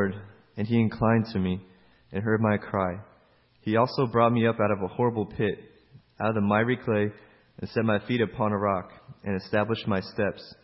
Lord, 0.00 0.14
and 0.56 0.66
he 0.66 0.80
inclined 0.80 1.26
to 1.32 1.38
me 1.38 1.60
and 2.12 2.22
heard 2.22 2.40
my 2.40 2.56
cry. 2.56 2.94
He 3.60 3.76
also 3.76 4.06
brought 4.06 4.32
me 4.32 4.46
up 4.46 4.56
out 4.60 4.70
of 4.70 4.82
a 4.82 4.88
horrible 4.94 5.26
pit, 5.26 5.58
out 6.18 6.30
of 6.30 6.34
the 6.34 6.40
miry 6.40 6.78
clay, 6.78 7.08
and 7.58 7.68
set 7.70 7.84
my 7.84 7.98
feet 8.06 8.22
upon 8.22 8.52
a 8.52 8.58
rock, 8.58 8.90
and 9.24 9.36
established 9.36 9.86
my 9.86 10.00
steps. 10.00 10.54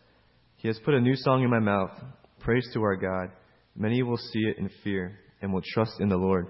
He 0.56 0.68
has 0.68 0.80
put 0.84 0.94
a 0.94 1.00
new 1.00 1.14
song 1.16 1.42
in 1.42 1.50
my 1.50 1.58
mouth, 1.58 1.90
praise 2.40 2.66
to 2.72 2.82
our 2.82 2.96
God. 2.96 3.30
Many 3.76 4.02
will 4.02 4.16
see 4.16 4.40
it 4.40 4.56
in 4.58 4.70
fear, 4.82 5.18
and 5.42 5.52
will 5.52 5.62
trust 5.74 6.00
in 6.00 6.08
the 6.08 6.16
Lord. 6.16 6.46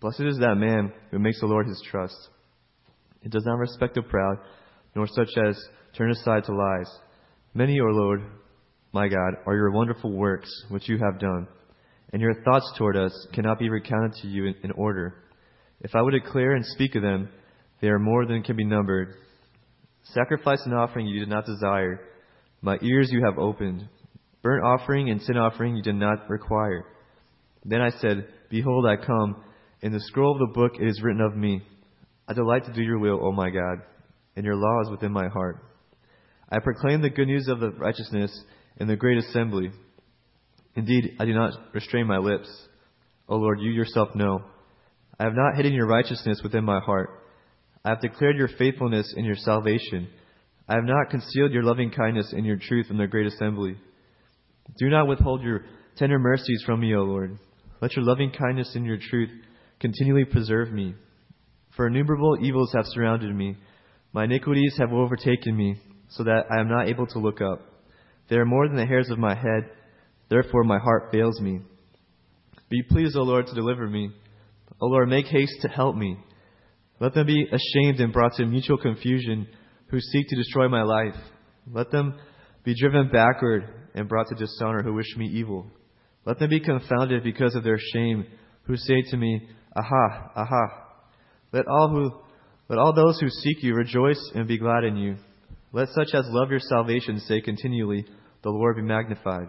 Blessed 0.00 0.22
is 0.22 0.38
that 0.38 0.54
man 0.54 0.92
who 1.10 1.18
makes 1.18 1.40
the 1.40 1.46
Lord 1.46 1.66
his 1.66 1.82
trust. 1.90 2.16
It 3.22 3.30
does 3.30 3.44
not 3.44 3.58
respect 3.58 3.94
the 3.94 4.02
proud, 4.02 4.38
nor 4.94 5.06
such 5.06 5.28
as 5.46 5.62
turn 5.98 6.10
aside 6.10 6.44
to 6.44 6.54
lies. 6.54 6.90
Many, 7.52 7.78
O 7.80 7.84
Lord, 7.84 8.22
my 8.96 9.08
God, 9.08 9.34
are 9.44 9.54
your 9.54 9.72
wonderful 9.72 10.10
works 10.10 10.48
which 10.70 10.88
you 10.88 10.96
have 10.96 11.20
done, 11.20 11.46
and 12.14 12.22
your 12.22 12.32
thoughts 12.42 12.72
toward 12.78 12.96
us 12.96 13.12
cannot 13.34 13.58
be 13.58 13.68
recounted 13.68 14.14
to 14.22 14.26
you 14.26 14.46
in, 14.46 14.54
in 14.64 14.70
order. 14.70 15.16
If 15.82 15.94
I 15.94 16.00
would 16.00 16.12
declare 16.12 16.54
and 16.54 16.64
speak 16.64 16.94
of 16.94 17.02
them, 17.02 17.28
they 17.82 17.88
are 17.88 17.98
more 17.98 18.24
than 18.24 18.42
can 18.42 18.56
be 18.56 18.64
numbered. 18.64 19.16
Sacrifice 20.14 20.62
and 20.64 20.72
offering 20.72 21.06
you 21.06 21.20
did 21.20 21.28
not 21.28 21.44
desire. 21.44 22.00
My 22.62 22.78
ears 22.80 23.10
you 23.12 23.22
have 23.22 23.36
opened. 23.38 23.86
Burnt 24.40 24.64
offering 24.64 25.10
and 25.10 25.20
sin 25.20 25.36
offering 25.36 25.76
you 25.76 25.82
did 25.82 25.96
not 25.96 26.30
require. 26.30 26.86
Then 27.66 27.82
I 27.82 27.90
said, 28.00 28.26
Behold, 28.48 28.86
I 28.86 28.96
come. 28.96 29.44
In 29.82 29.92
the 29.92 30.00
scroll 30.00 30.32
of 30.32 30.38
the 30.38 30.54
book 30.58 30.80
it 30.80 30.88
is 30.88 31.02
written 31.02 31.20
of 31.20 31.36
me. 31.36 31.60
I 32.26 32.32
delight 32.32 32.64
to 32.64 32.72
do 32.72 32.80
your 32.80 32.98
will, 32.98 33.20
O 33.22 33.30
my 33.30 33.50
God, 33.50 33.82
and 34.36 34.46
your 34.46 34.56
law 34.56 34.80
is 34.84 34.90
within 34.90 35.12
my 35.12 35.28
heart. 35.28 35.62
I 36.48 36.60
proclaim 36.60 37.02
the 37.02 37.10
good 37.10 37.26
news 37.26 37.46
of 37.48 37.60
the 37.60 37.72
righteousness 37.72 38.32
in 38.78 38.88
the 38.88 38.96
great 38.96 39.18
assembly. 39.18 39.70
Indeed, 40.74 41.16
I 41.18 41.24
do 41.24 41.34
not 41.34 41.54
restrain 41.72 42.06
my 42.06 42.18
lips. 42.18 42.48
O 43.28 43.36
Lord, 43.36 43.60
you 43.60 43.70
yourself 43.70 44.14
know. 44.14 44.42
I 45.18 45.24
have 45.24 45.34
not 45.34 45.56
hidden 45.56 45.72
your 45.72 45.86
righteousness 45.86 46.40
within 46.42 46.64
my 46.64 46.80
heart. 46.80 47.10
I 47.84 47.90
have 47.90 48.00
declared 48.00 48.36
your 48.36 48.48
faithfulness 48.58 49.14
in 49.16 49.24
your 49.24 49.36
salvation. 49.36 50.08
I 50.68 50.74
have 50.74 50.84
not 50.84 51.10
concealed 51.10 51.52
your 51.52 51.62
loving 51.62 51.90
kindness 51.90 52.32
and 52.32 52.44
your 52.44 52.58
truth 52.58 52.86
in 52.90 52.98
the 52.98 53.06
great 53.06 53.26
assembly. 53.26 53.76
Do 54.78 54.90
not 54.90 55.06
withhold 55.06 55.42
your 55.42 55.64
tender 55.96 56.18
mercies 56.18 56.62
from 56.66 56.80
me, 56.80 56.94
O 56.94 57.02
Lord. 57.02 57.38
Let 57.80 57.94
your 57.94 58.04
loving 58.04 58.32
kindness 58.32 58.72
and 58.74 58.84
your 58.84 58.98
truth 58.98 59.30
continually 59.80 60.24
preserve 60.24 60.72
me. 60.72 60.94
For 61.76 61.86
innumerable 61.86 62.38
evils 62.42 62.72
have 62.74 62.86
surrounded 62.86 63.34
me. 63.34 63.56
My 64.12 64.24
iniquities 64.24 64.74
have 64.78 64.92
overtaken 64.92 65.56
me, 65.56 65.76
so 66.08 66.24
that 66.24 66.44
I 66.50 66.60
am 66.60 66.68
not 66.68 66.88
able 66.88 67.06
to 67.08 67.18
look 67.18 67.40
up. 67.40 67.60
They 68.28 68.36
are 68.36 68.44
more 68.44 68.66
than 68.66 68.76
the 68.76 68.86
hairs 68.86 69.10
of 69.10 69.18
my 69.18 69.34
head. 69.34 69.70
Therefore 70.28 70.64
my 70.64 70.78
heart 70.78 71.10
fails 71.12 71.40
me. 71.40 71.60
Be 72.68 72.82
pleased, 72.82 73.16
O 73.16 73.22
Lord, 73.22 73.46
to 73.46 73.54
deliver 73.54 73.88
me. 73.88 74.10
O 74.80 74.86
Lord, 74.86 75.08
make 75.08 75.26
haste 75.26 75.62
to 75.62 75.68
help 75.68 75.96
me. 75.96 76.18
Let 76.98 77.14
them 77.14 77.26
be 77.26 77.44
ashamed 77.44 78.00
and 78.00 78.12
brought 78.12 78.34
to 78.34 78.46
mutual 78.46 78.78
confusion 78.78 79.46
who 79.88 80.00
seek 80.00 80.28
to 80.28 80.36
destroy 80.36 80.68
my 80.68 80.82
life. 80.82 81.14
Let 81.70 81.90
them 81.90 82.18
be 82.64 82.74
driven 82.78 83.10
backward 83.12 83.64
and 83.94 84.08
brought 84.08 84.26
to 84.28 84.34
dishonor 84.34 84.82
who 84.82 84.94
wish 84.94 85.16
me 85.16 85.26
evil. 85.26 85.66
Let 86.24 86.38
them 86.38 86.50
be 86.50 86.60
confounded 86.60 87.22
because 87.22 87.54
of 87.54 87.62
their 87.62 87.78
shame 87.78 88.26
who 88.62 88.76
say 88.76 89.02
to 89.10 89.16
me, 89.16 89.48
Aha, 89.76 90.32
aha. 90.34 90.86
Let 91.52 91.66
all 91.68 91.88
who 91.88 92.10
let 92.68 92.80
all 92.80 92.92
those 92.92 93.20
who 93.20 93.28
seek 93.28 93.62
you 93.62 93.74
rejoice 93.74 94.20
and 94.34 94.48
be 94.48 94.58
glad 94.58 94.82
in 94.82 94.96
you. 94.96 95.16
Let 95.72 95.88
such 95.88 96.14
as 96.14 96.24
love 96.28 96.50
your 96.50 96.60
salvation 96.60 97.20
say 97.20 97.40
continually, 97.40 98.04
The 98.42 98.50
Lord 98.50 98.76
be 98.76 98.82
magnified. 98.82 99.48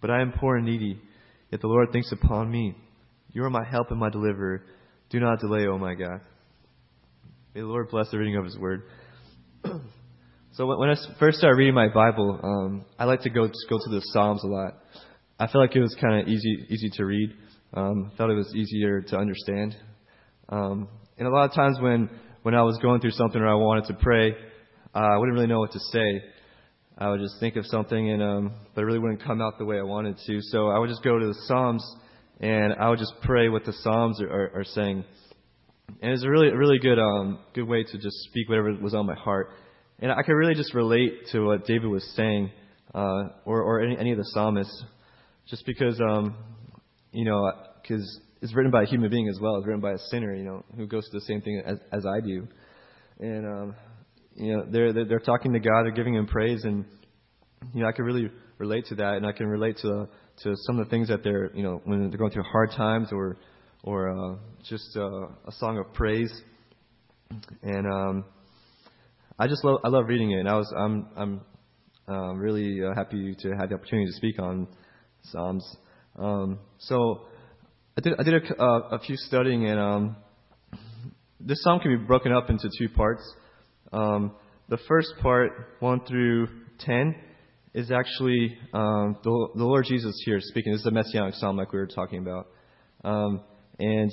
But 0.00 0.10
I 0.10 0.20
am 0.20 0.32
poor 0.32 0.56
and 0.56 0.66
needy, 0.66 1.00
yet 1.50 1.60
the 1.60 1.66
Lord 1.66 1.90
thinks 1.92 2.12
upon 2.12 2.50
me. 2.50 2.76
You 3.32 3.42
are 3.44 3.50
my 3.50 3.64
help 3.64 3.90
and 3.90 3.98
my 3.98 4.10
deliverer. 4.10 4.64
Do 5.10 5.18
not 5.18 5.40
delay, 5.40 5.66
O 5.66 5.78
my 5.78 5.94
God. 5.94 6.20
May 7.54 7.60
the 7.60 7.66
Lord 7.66 7.88
bless 7.90 8.10
the 8.10 8.18
reading 8.18 8.36
of 8.36 8.44
His 8.44 8.58
Word. 8.58 8.82
so 10.52 10.66
when 10.66 10.90
I 10.90 10.94
first 11.18 11.38
started 11.38 11.56
reading 11.56 11.74
my 11.74 11.88
Bible, 11.88 12.38
um, 12.42 12.84
I 12.98 13.04
like 13.04 13.22
to 13.22 13.30
go 13.30 13.46
go 13.46 13.78
to 13.78 13.90
the 13.90 14.00
Psalms 14.12 14.42
a 14.44 14.46
lot. 14.46 14.74
I 15.38 15.46
felt 15.46 15.62
like 15.62 15.74
it 15.74 15.80
was 15.80 15.96
kind 16.00 16.20
of 16.20 16.28
easy 16.28 16.66
easy 16.68 16.90
to 16.94 17.04
read. 17.04 17.30
Um, 17.72 18.10
I 18.12 18.16
felt 18.16 18.30
it 18.30 18.34
was 18.34 18.52
easier 18.54 19.02
to 19.02 19.16
understand. 19.16 19.76
Um, 20.48 20.88
and 21.18 21.26
a 21.26 21.30
lot 21.30 21.48
of 21.48 21.54
times 21.54 21.78
when 21.80 22.08
when 22.42 22.54
I 22.54 22.62
was 22.62 22.78
going 22.82 23.00
through 23.00 23.12
something 23.12 23.40
or 23.40 23.48
I 23.48 23.54
wanted 23.54 23.86
to 23.86 23.94
pray, 23.94 24.32
uh, 24.94 24.98
I 24.98 25.16
wouldn't 25.16 25.34
really 25.34 25.48
know 25.48 25.58
what 25.58 25.72
to 25.72 25.80
say. 25.80 26.22
I 26.96 27.10
would 27.10 27.20
just 27.20 27.40
think 27.40 27.56
of 27.56 27.66
something, 27.66 28.10
and 28.10 28.22
um, 28.22 28.54
but 28.74 28.82
it 28.82 28.84
really 28.84 29.00
wouldn't 29.00 29.24
come 29.24 29.40
out 29.40 29.58
the 29.58 29.64
way 29.64 29.78
I 29.78 29.82
wanted 29.82 30.16
to. 30.26 30.40
So 30.40 30.68
I 30.68 30.78
would 30.78 30.88
just 30.88 31.02
go 31.02 31.18
to 31.18 31.26
the 31.26 31.34
Psalms, 31.46 31.84
and 32.40 32.72
I 32.74 32.88
would 32.88 33.00
just 33.00 33.14
pray 33.22 33.48
what 33.48 33.64
the 33.64 33.72
Psalms 33.72 34.20
are, 34.20 34.30
are, 34.30 34.60
are 34.60 34.64
saying. 34.64 35.04
And 36.00 36.12
it's 36.12 36.22
a 36.22 36.30
really, 36.30 36.52
really 36.52 36.78
good, 36.78 36.98
um, 36.98 37.40
good 37.54 37.66
way 37.66 37.82
to 37.82 37.98
just 37.98 38.16
speak 38.28 38.48
whatever 38.48 38.72
was 38.80 38.94
on 38.94 39.06
my 39.06 39.14
heart. 39.14 39.50
And 39.98 40.12
I 40.12 40.22
could 40.22 40.34
really 40.34 40.54
just 40.54 40.74
relate 40.74 41.26
to 41.32 41.40
what 41.40 41.66
David 41.66 41.88
was 41.88 42.04
saying, 42.14 42.50
uh, 42.94 43.24
or, 43.44 43.62
or 43.62 43.80
any, 43.80 43.98
any 43.98 44.12
of 44.12 44.18
the 44.18 44.24
psalmists, 44.32 44.84
just 45.48 45.66
because, 45.66 46.00
um, 46.00 46.36
you 47.12 47.24
know, 47.24 47.50
because 47.82 48.20
it's 48.40 48.54
written 48.54 48.70
by 48.70 48.84
a 48.84 48.86
human 48.86 49.10
being 49.10 49.28
as 49.28 49.38
well. 49.40 49.56
It's 49.56 49.66
written 49.66 49.80
by 49.80 49.92
a 49.92 49.98
sinner, 50.10 50.34
you 50.34 50.44
know, 50.44 50.64
who 50.76 50.86
goes 50.86 51.08
through 51.10 51.20
the 51.20 51.26
same 51.26 51.40
thing 51.40 51.62
as, 51.66 51.78
as 51.92 52.06
I 52.06 52.20
do. 52.20 52.46
And, 53.18 53.46
um, 53.46 53.74
you 54.36 54.56
know, 54.56 54.66
they're, 54.68 54.92
they're, 54.92 55.04
they're 55.04 55.18
talking 55.18 55.52
to 55.52 55.60
God, 55.60 55.84
they're 55.84 55.92
giving 55.92 56.14
Him 56.14 56.26
praise, 56.26 56.64
and, 56.64 56.84
you 57.72 57.82
know, 57.82 57.88
I 57.88 57.92
can 57.92 58.04
really 58.04 58.30
relate 58.58 58.86
to 58.86 58.94
that, 58.96 59.14
and 59.14 59.26
I 59.26 59.32
can 59.32 59.46
relate 59.46 59.78
to, 59.82 60.08
to 60.42 60.54
some 60.66 60.78
of 60.78 60.86
the 60.86 60.90
things 60.90 61.08
that 61.08 61.22
they're, 61.22 61.54
you 61.54 61.62
know, 61.62 61.80
when 61.84 62.08
they're 62.08 62.18
going 62.18 62.30
through 62.30 62.44
hard 62.44 62.70
times 62.72 63.08
or, 63.12 63.36
or 63.82 64.10
uh, 64.10 64.36
just 64.68 64.96
uh, 64.96 65.26
a 65.46 65.52
song 65.52 65.78
of 65.78 65.92
praise. 65.92 66.32
And 67.62 67.86
um, 67.86 68.24
I 69.38 69.46
just 69.48 69.64
love 69.64 69.80
I 69.84 69.88
love 69.88 70.06
reading 70.06 70.30
it, 70.30 70.40
and 70.40 70.48
I 70.48 70.54
was 70.54 70.72
I'm 70.76 71.08
I'm 71.16 71.40
uh, 72.08 72.34
really 72.34 72.80
uh, 72.84 72.94
happy 72.94 73.34
to 73.40 73.50
have 73.58 73.68
the 73.68 73.74
opportunity 73.74 74.06
to 74.06 74.16
speak 74.16 74.38
on 74.38 74.68
Psalms. 75.22 75.76
Um, 76.16 76.60
so 76.78 77.22
I 77.96 78.00
did 78.00 78.12
I 78.18 78.22
did 78.22 78.34
a, 78.34 78.62
uh, 78.62 78.88
a 78.92 78.98
few 79.00 79.16
studying, 79.16 79.66
and 79.66 79.80
um, 79.80 80.16
this 81.40 81.62
psalm 81.62 81.80
can 81.80 81.98
be 81.98 82.04
broken 82.04 82.32
up 82.32 82.50
into 82.50 82.68
two 82.78 82.88
parts. 82.88 83.22
Um, 83.94 84.32
the 84.68 84.78
first 84.88 85.14
part, 85.22 85.76
one 85.78 86.04
through 86.04 86.48
ten, 86.80 87.14
is 87.74 87.92
actually 87.92 88.58
um, 88.72 89.16
the, 89.22 89.48
the 89.54 89.64
Lord 89.64 89.84
Jesus 89.88 90.20
here 90.24 90.38
speaking. 90.40 90.72
This 90.72 90.80
is 90.80 90.86
a 90.86 90.90
messianic 90.90 91.34
psalm, 91.34 91.56
like 91.56 91.72
we 91.72 91.78
were 91.78 91.86
talking 91.86 92.18
about. 92.18 92.48
Um, 93.04 93.42
and 93.78 94.10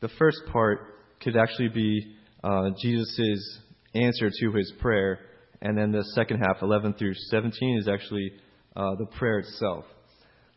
the 0.00 0.08
first 0.18 0.38
part 0.52 0.80
could 1.22 1.34
actually 1.36 1.68
be 1.68 2.16
uh, 2.44 2.70
Jesus' 2.80 3.58
answer 3.94 4.30
to 4.30 4.52
his 4.52 4.70
prayer. 4.80 5.20
And 5.62 5.78
then 5.78 5.92
the 5.92 6.04
second 6.14 6.40
half, 6.40 6.58
11 6.60 6.94
through 6.94 7.14
17, 7.14 7.78
is 7.78 7.88
actually 7.88 8.32
uh, 8.76 8.96
the 8.98 9.06
prayer 9.18 9.38
itself. 9.38 9.86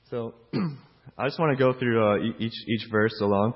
So 0.09 0.33
I 1.17 1.27
just 1.27 1.39
want 1.39 1.57
to 1.57 1.63
go 1.63 1.77
through 1.79 2.03
uh, 2.03 2.33
each, 2.39 2.53
each 2.67 2.91
verse 2.91 3.17
along. 3.21 3.53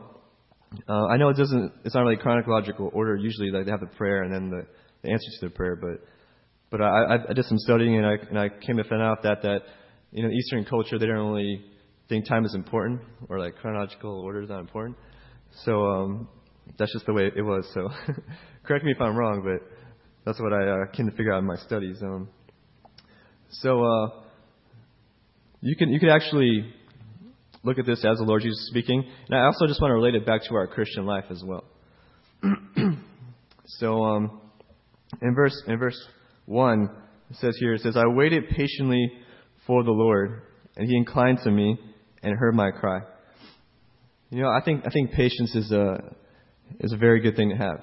Uh, 0.88 1.08
I 1.08 1.18
know 1.18 1.30
it 1.30 1.38
doesn't, 1.38 1.72
it's 1.84 1.94
not 1.94 2.02
really 2.02 2.16
chronological 2.16 2.90
order. 2.94 3.18
Usually 3.18 3.52
like, 3.52 3.66
they 3.66 3.72
have 3.72 3.82
the 3.82 3.96
prayer 3.98 4.24
and 4.24 4.34
then 4.34 4.50
the, 4.50 4.66
the 5.04 5.12
answer 5.12 5.28
to 5.40 5.46
the 5.48 5.52
prayer. 5.52 5.76
But, 5.76 6.06
but 6.72 6.82
I, 6.82 7.18
I 7.30 7.34
did 7.34 7.46
some 7.46 7.60
studying 7.60 7.98
and 7.98 8.06
I, 8.06 8.14
and 8.30 8.40
I 8.40 8.50
came 8.50 8.78
to 8.78 8.84
find 8.84 9.02
out 9.02 9.24
that, 9.24 9.42
that 9.44 9.62
you 10.12 10.24
know, 10.24 10.30
Eastern 10.30 10.66
culture, 10.66 10.98
they 10.98 11.06
don't 11.06 11.32
really 11.32 11.64
think 12.10 12.28
time 12.28 12.46
is 12.46 12.56
important 12.56 13.02
or 13.30 13.40
like 13.40 13.56
chronological 13.58 14.22
order 14.22 14.42
is 14.42 14.50
not 14.50 14.60
important. 14.60 14.98
So 15.66 15.86
um, 15.86 16.28
that's 16.78 16.92
just 16.94 17.06
the 17.06 17.14
way 17.14 17.32
it 17.36 17.42
was. 17.42 17.70
So 17.74 17.90
correct 18.64 18.86
me 18.86 18.92
if 18.92 19.02
I'm 19.02 19.16
wrong, 19.16 19.42
but 19.44 19.68
that's 20.26 20.40
what 20.40 20.54
I 20.54 20.68
uh, 20.68 20.86
came 20.96 21.10
to 21.10 21.16
figure 21.16 21.34
out 21.34 21.40
in 21.40 21.46
my 21.46 21.58
studies. 21.58 22.02
Um, 22.02 22.30
so 23.50 23.84
uh, 23.84 24.08
you 25.62 25.76
can 25.76 25.90
you 25.90 26.00
can 26.00 26.10
actually 26.10 26.74
look 27.64 27.78
at 27.78 27.86
this 27.86 28.04
as 28.04 28.18
the 28.18 28.24
Lord 28.24 28.42
Jesus 28.42 28.68
speaking, 28.68 29.04
and 29.30 29.38
I 29.38 29.46
also 29.46 29.68
just 29.68 29.82
want 29.82 29.92
to 29.92 29.96
relate 29.96 30.16
it 30.16 30.26
back 30.26 30.42
to 30.50 30.56
our 30.56 30.68
Christian 30.68 31.06
life 31.06 31.26
as 31.30 31.44
well. 31.46 31.64
so 33.66 34.04
um, 34.04 34.42
in 35.22 35.36
verse 35.36 35.64
in 35.68 35.78
verse 35.78 36.00
one, 36.46 36.90
it 37.30 37.38
says 37.38 37.56
here, 37.60 37.74
it 37.74 37.82
says, 37.82 37.96
"I 37.98 38.08
waited 38.08 38.50
patiently 38.50 39.12
for 39.66 39.84
the 39.84 39.92
Lord, 39.92 40.42
and 40.76 40.88
He 40.88 40.96
inclined 40.96 41.40
to 41.44 41.52
me." 41.52 41.78
and 42.24 42.38
heard 42.38 42.56
my 42.56 42.72
cry. 42.72 43.02
You 44.30 44.42
know, 44.42 44.50
I 44.50 44.62
think 44.64 44.84
I 44.88 44.90
think 44.90 45.12
patience 45.12 45.54
is 45.54 45.72
a 45.72 46.16
is 46.80 46.94
a 46.94 46.98
very 46.98 47.20
good 47.20 47.36
thing 47.36 47.50
to 47.50 47.56
have. 47.56 47.82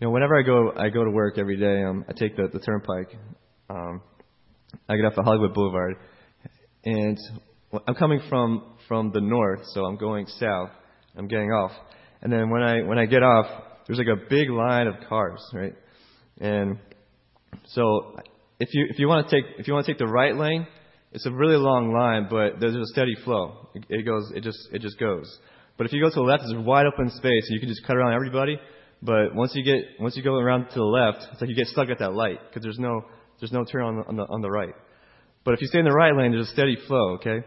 You 0.00 0.06
know, 0.08 0.10
whenever 0.10 0.36
I 0.36 0.42
go 0.42 0.72
I 0.76 0.88
go 0.88 1.04
to 1.04 1.10
work 1.10 1.38
every 1.38 1.58
day, 1.58 1.84
um, 1.84 2.04
I 2.08 2.12
take 2.12 2.36
the 2.36 2.48
the 2.52 2.58
turnpike. 2.58 3.16
Um, 3.70 4.02
I 4.88 4.96
get 4.96 5.04
off 5.04 5.16
of 5.16 5.24
Hollywood 5.24 5.54
Boulevard, 5.54 5.96
and 6.84 7.16
I'm 7.86 7.94
coming 7.94 8.20
from 8.28 8.74
from 8.88 9.12
the 9.12 9.20
north, 9.20 9.60
so 9.66 9.84
I'm 9.84 9.96
going 9.96 10.26
south. 10.26 10.70
I'm 11.16 11.28
getting 11.28 11.50
off, 11.50 11.70
and 12.22 12.32
then 12.32 12.50
when 12.50 12.62
I 12.62 12.82
when 12.82 12.98
I 12.98 13.06
get 13.06 13.22
off, 13.22 13.46
there's 13.86 13.98
like 13.98 14.08
a 14.08 14.28
big 14.28 14.50
line 14.50 14.88
of 14.88 14.94
cars, 15.08 15.40
right? 15.52 15.74
And 16.40 16.78
so 17.66 18.16
if 18.60 18.68
you 18.72 18.86
if 18.90 18.98
you 18.98 19.08
want 19.08 19.28
to 19.28 19.36
take 19.36 19.58
if 19.58 19.66
you 19.66 19.74
want 19.74 19.86
to 19.86 19.92
take 19.92 19.98
the 19.98 20.06
right 20.06 20.36
lane, 20.36 20.66
it's 21.14 21.26
a 21.26 21.30
really 21.30 21.56
long 21.56 21.92
line, 21.92 22.26
but 22.28 22.58
there's 22.58 22.74
a 22.74 22.86
steady 22.86 23.14
flow. 23.24 23.68
It, 23.72 23.84
it 23.88 24.02
goes, 24.02 24.32
it 24.34 24.42
just, 24.42 24.58
it 24.72 24.82
just 24.82 24.98
goes. 24.98 25.38
But 25.78 25.86
if 25.86 25.92
you 25.92 26.02
go 26.02 26.08
to 26.08 26.14
the 26.14 26.22
left, 26.22 26.42
a 26.44 26.60
wide 26.60 26.86
open 26.86 27.08
space, 27.10 27.46
and 27.48 27.54
you 27.54 27.60
can 27.60 27.68
just 27.68 27.86
cut 27.86 27.96
around 27.96 28.14
everybody. 28.14 28.58
But 29.00 29.32
once 29.32 29.52
you 29.54 29.62
get, 29.62 30.00
once 30.00 30.16
you 30.16 30.24
go 30.24 30.34
around 30.34 30.70
to 30.70 30.74
the 30.74 30.82
left, 30.82 31.18
it's 31.32 31.40
like 31.40 31.48
you 31.48 31.54
get 31.54 31.68
stuck 31.68 31.88
at 31.88 32.00
that 32.00 32.14
light 32.14 32.40
because 32.48 32.64
there's 32.64 32.80
no, 32.80 33.02
there's 33.38 33.52
no 33.52 33.64
turn 33.64 33.82
on 33.82 33.96
the, 33.96 34.02
on 34.02 34.16
the 34.16 34.22
on 34.24 34.40
the 34.40 34.50
right. 34.50 34.74
But 35.44 35.54
if 35.54 35.60
you 35.60 35.68
stay 35.68 35.78
in 35.78 35.84
the 35.84 35.92
right 35.92 36.14
lane, 36.16 36.32
there's 36.32 36.48
a 36.48 36.52
steady 36.52 36.76
flow, 36.88 37.14
okay? 37.14 37.46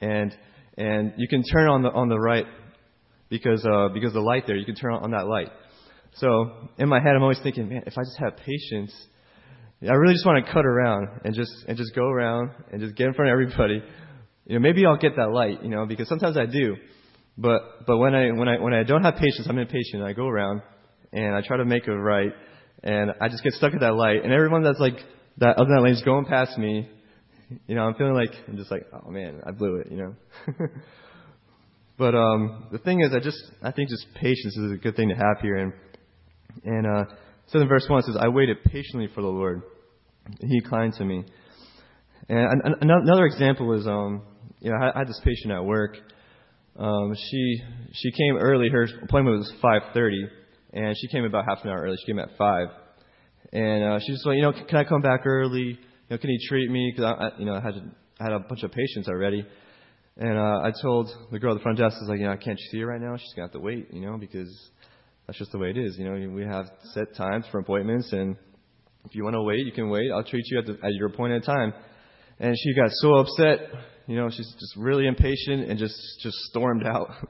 And 0.00 0.34
and 0.76 1.12
you 1.16 1.28
can 1.28 1.44
turn 1.44 1.68
on 1.68 1.82
the 1.82 1.90
on 1.90 2.08
the 2.08 2.18
right 2.18 2.46
because 3.28 3.64
uh, 3.64 3.88
because 3.94 4.14
the 4.14 4.20
light 4.20 4.48
there, 4.48 4.56
you 4.56 4.64
can 4.64 4.74
turn 4.74 4.94
on, 4.94 5.04
on 5.04 5.10
that 5.12 5.28
light. 5.28 5.48
So 6.16 6.50
in 6.78 6.88
my 6.88 7.00
head, 7.00 7.14
I'm 7.14 7.22
always 7.22 7.40
thinking, 7.42 7.68
man, 7.68 7.82
if 7.86 7.96
I 7.98 8.02
just 8.02 8.18
have 8.18 8.36
patience, 8.38 8.94
I 9.82 9.92
really 9.92 10.14
just 10.14 10.24
want 10.24 10.44
to 10.44 10.52
cut 10.52 10.64
around 10.64 11.08
and 11.24 11.34
just 11.34 11.52
and 11.68 11.76
just 11.76 11.94
go 11.94 12.06
around 12.08 12.50
and 12.72 12.80
just 12.80 12.96
get 12.96 13.08
in 13.08 13.14
front 13.14 13.30
of 13.30 13.32
everybody. 13.32 13.82
You 14.46 14.54
know, 14.54 14.60
maybe 14.60 14.86
I'll 14.86 14.96
get 14.96 15.16
that 15.16 15.30
light, 15.30 15.62
you 15.62 15.68
know, 15.68 15.86
because 15.86 16.08
sometimes 16.08 16.36
I 16.36 16.46
do. 16.46 16.76
But 17.36 17.86
but 17.86 17.98
when 17.98 18.14
I 18.14 18.30
when 18.32 18.48
I 18.48 18.58
when 18.58 18.72
I 18.72 18.82
don't 18.84 19.02
have 19.02 19.16
patience, 19.16 19.46
I'm 19.48 19.58
impatient. 19.58 20.02
I 20.02 20.14
go 20.14 20.26
around 20.26 20.62
and 21.12 21.34
I 21.34 21.42
try 21.42 21.58
to 21.58 21.64
make 21.64 21.86
it 21.86 21.92
right, 21.92 22.32
and 22.82 23.10
I 23.20 23.28
just 23.28 23.44
get 23.44 23.52
stuck 23.52 23.74
at 23.74 23.80
that 23.80 23.94
light. 23.94 24.24
And 24.24 24.32
everyone 24.32 24.62
that's 24.62 24.80
like 24.80 24.96
that 25.38 25.58
other 25.58 25.80
lane 25.80 25.92
is 25.92 26.02
going 26.02 26.24
past 26.24 26.56
me, 26.56 26.88
you 27.66 27.74
know, 27.74 27.82
I'm 27.82 27.94
feeling 27.94 28.14
like 28.14 28.30
I'm 28.48 28.56
just 28.56 28.70
like, 28.70 28.86
oh 28.92 29.10
man, 29.10 29.42
I 29.46 29.50
blew 29.50 29.76
it, 29.76 29.88
you 29.90 29.98
know. 29.98 30.14
but 31.98 32.14
um, 32.14 32.68
the 32.72 32.78
thing 32.78 33.02
is, 33.02 33.12
I 33.14 33.20
just 33.20 33.42
I 33.62 33.72
think 33.72 33.90
just 33.90 34.06
patience 34.14 34.56
is 34.56 34.72
a 34.72 34.76
good 34.76 34.96
thing 34.96 35.10
to 35.10 35.14
have 35.14 35.42
here, 35.42 35.56
and 35.56 35.74
and 36.64 36.86
uh, 36.86 37.04
so 37.48 37.60
in 37.60 37.68
verse 37.68 37.86
one 37.88 38.00
it 38.00 38.06
says, 38.06 38.16
I 38.20 38.28
waited 38.28 38.62
patiently 38.64 39.08
for 39.14 39.22
the 39.22 39.28
Lord, 39.28 39.62
He 40.40 40.58
inclined 40.62 40.94
to 40.94 41.04
me. 41.04 41.24
And 42.28 42.62
another 42.80 43.24
example 43.24 43.72
is, 43.78 43.86
um, 43.86 44.22
you 44.58 44.70
know, 44.70 44.76
I 44.78 44.98
had 44.98 45.06
this 45.08 45.20
patient 45.24 45.52
at 45.52 45.64
work. 45.64 45.96
Um, 46.76 47.14
she 47.14 47.62
she 47.92 48.10
came 48.10 48.36
early. 48.36 48.68
Her 48.68 48.86
appointment 49.02 49.38
was 49.38 49.52
5:30, 49.62 50.28
and 50.72 50.94
she 51.00 51.08
came 51.08 51.24
about 51.24 51.44
half 51.48 51.64
an 51.64 51.70
hour 51.70 51.82
early. 51.82 51.96
She 52.00 52.06
came 52.06 52.18
at 52.18 52.36
five, 52.36 52.68
and 53.52 53.84
uh, 53.84 53.98
she 54.04 54.12
was 54.12 54.22
like, 54.26 54.36
you 54.36 54.42
know, 54.42 54.52
can 54.52 54.76
I 54.76 54.84
come 54.84 55.02
back 55.02 55.24
early? 55.24 55.78
You 55.78 55.78
know, 56.10 56.18
can 56.18 56.30
he 56.30 56.38
treat 56.48 56.70
me? 56.70 56.92
Because 56.94 57.14
I, 57.18 57.24
I, 57.24 57.38
you 57.38 57.46
know, 57.46 57.54
I 57.54 57.60
had 57.60 57.74
I 58.20 58.24
had 58.24 58.32
a 58.32 58.40
bunch 58.40 58.62
of 58.62 58.72
patients 58.72 59.08
already, 59.08 59.46
and 60.16 60.38
uh, 60.38 60.60
I 60.64 60.72
told 60.82 61.10
the 61.30 61.38
girl 61.38 61.52
at 61.52 61.58
the 61.58 61.62
front 61.62 61.78
desk, 61.78 61.96
I 61.96 62.00
was 62.00 62.08
like, 62.08 62.18
you 62.18 62.26
know, 62.26 62.32
I 62.32 62.36
can't 62.36 62.58
see 62.70 62.80
her 62.80 62.86
right 62.86 63.00
now. 63.00 63.16
She's 63.16 63.32
gonna 63.34 63.46
have 63.46 63.52
to 63.52 63.60
wait, 63.60 63.88
you 63.92 64.00
know, 64.00 64.18
because 64.18 64.70
that's 65.26 65.38
just 65.38 65.52
the 65.52 65.58
way 65.58 65.70
it 65.70 65.76
is. 65.76 65.98
You 65.98 66.04
know, 66.04 66.30
we 66.30 66.44
have 66.44 66.66
set 66.94 67.14
times 67.16 67.44
for 67.50 67.58
appointments, 67.58 68.12
and 68.12 68.36
if 69.04 69.14
you 69.14 69.24
want 69.24 69.34
to 69.34 69.42
wait, 69.42 69.64
you 69.64 69.72
can 69.72 69.88
wait. 69.90 70.10
I'll 70.12 70.24
treat 70.24 70.44
you 70.46 70.58
at, 70.58 70.66
the, 70.66 70.78
at 70.84 70.94
your 70.94 71.08
appointed 71.08 71.44
time. 71.44 71.72
And 72.38 72.54
she 72.56 72.74
got 72.74 72.90
so 72.92 73.14
upset. 73.16 73.60
You 74.06 74.16
know, 74.16 74.28
she's 74.30 74.52
just 74.58 74.76
really 74.76 75.06
impatient 75.06 75.68
and 75.68 75.78
just 75.78 75.96
just 76.22 76.36
stormed 76.50 76.86
out. 76.86 77.10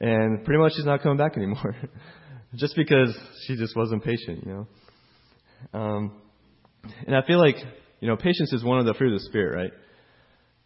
And 0.00 0.44
pretty 0.44 0.60
much 0.60 0.74
she's 0.76 0.84
not 0.84 1.02
coming 1.02 1.18
back 1.18 1.36
anymore, 1.36 1.74
just 2.54 2.76
because 2.76 3.12
she 3.44 3.56
just 3.56 3.74
wasn't 3.74 4.04
patient. 4.04 4.46
You 4.46 4.52
know. 4.52 5.78
Um, 5.80 6.12
and 7.04 7.16
I 7.16 7.26
feel 7.26 7.40
like 7.40 7.56
you 7.98 8.06
know 8.06 8.16
patience 8.16 8.52
is 8.52 8.62
one 8.62 8.78
of 8.78 8.86
the 8.86 8.94
fruit 8.94 9.12
of 9.12 9.18
the 9.18 9.24
spirit, 9.24 9.56
right? 9.56 9.72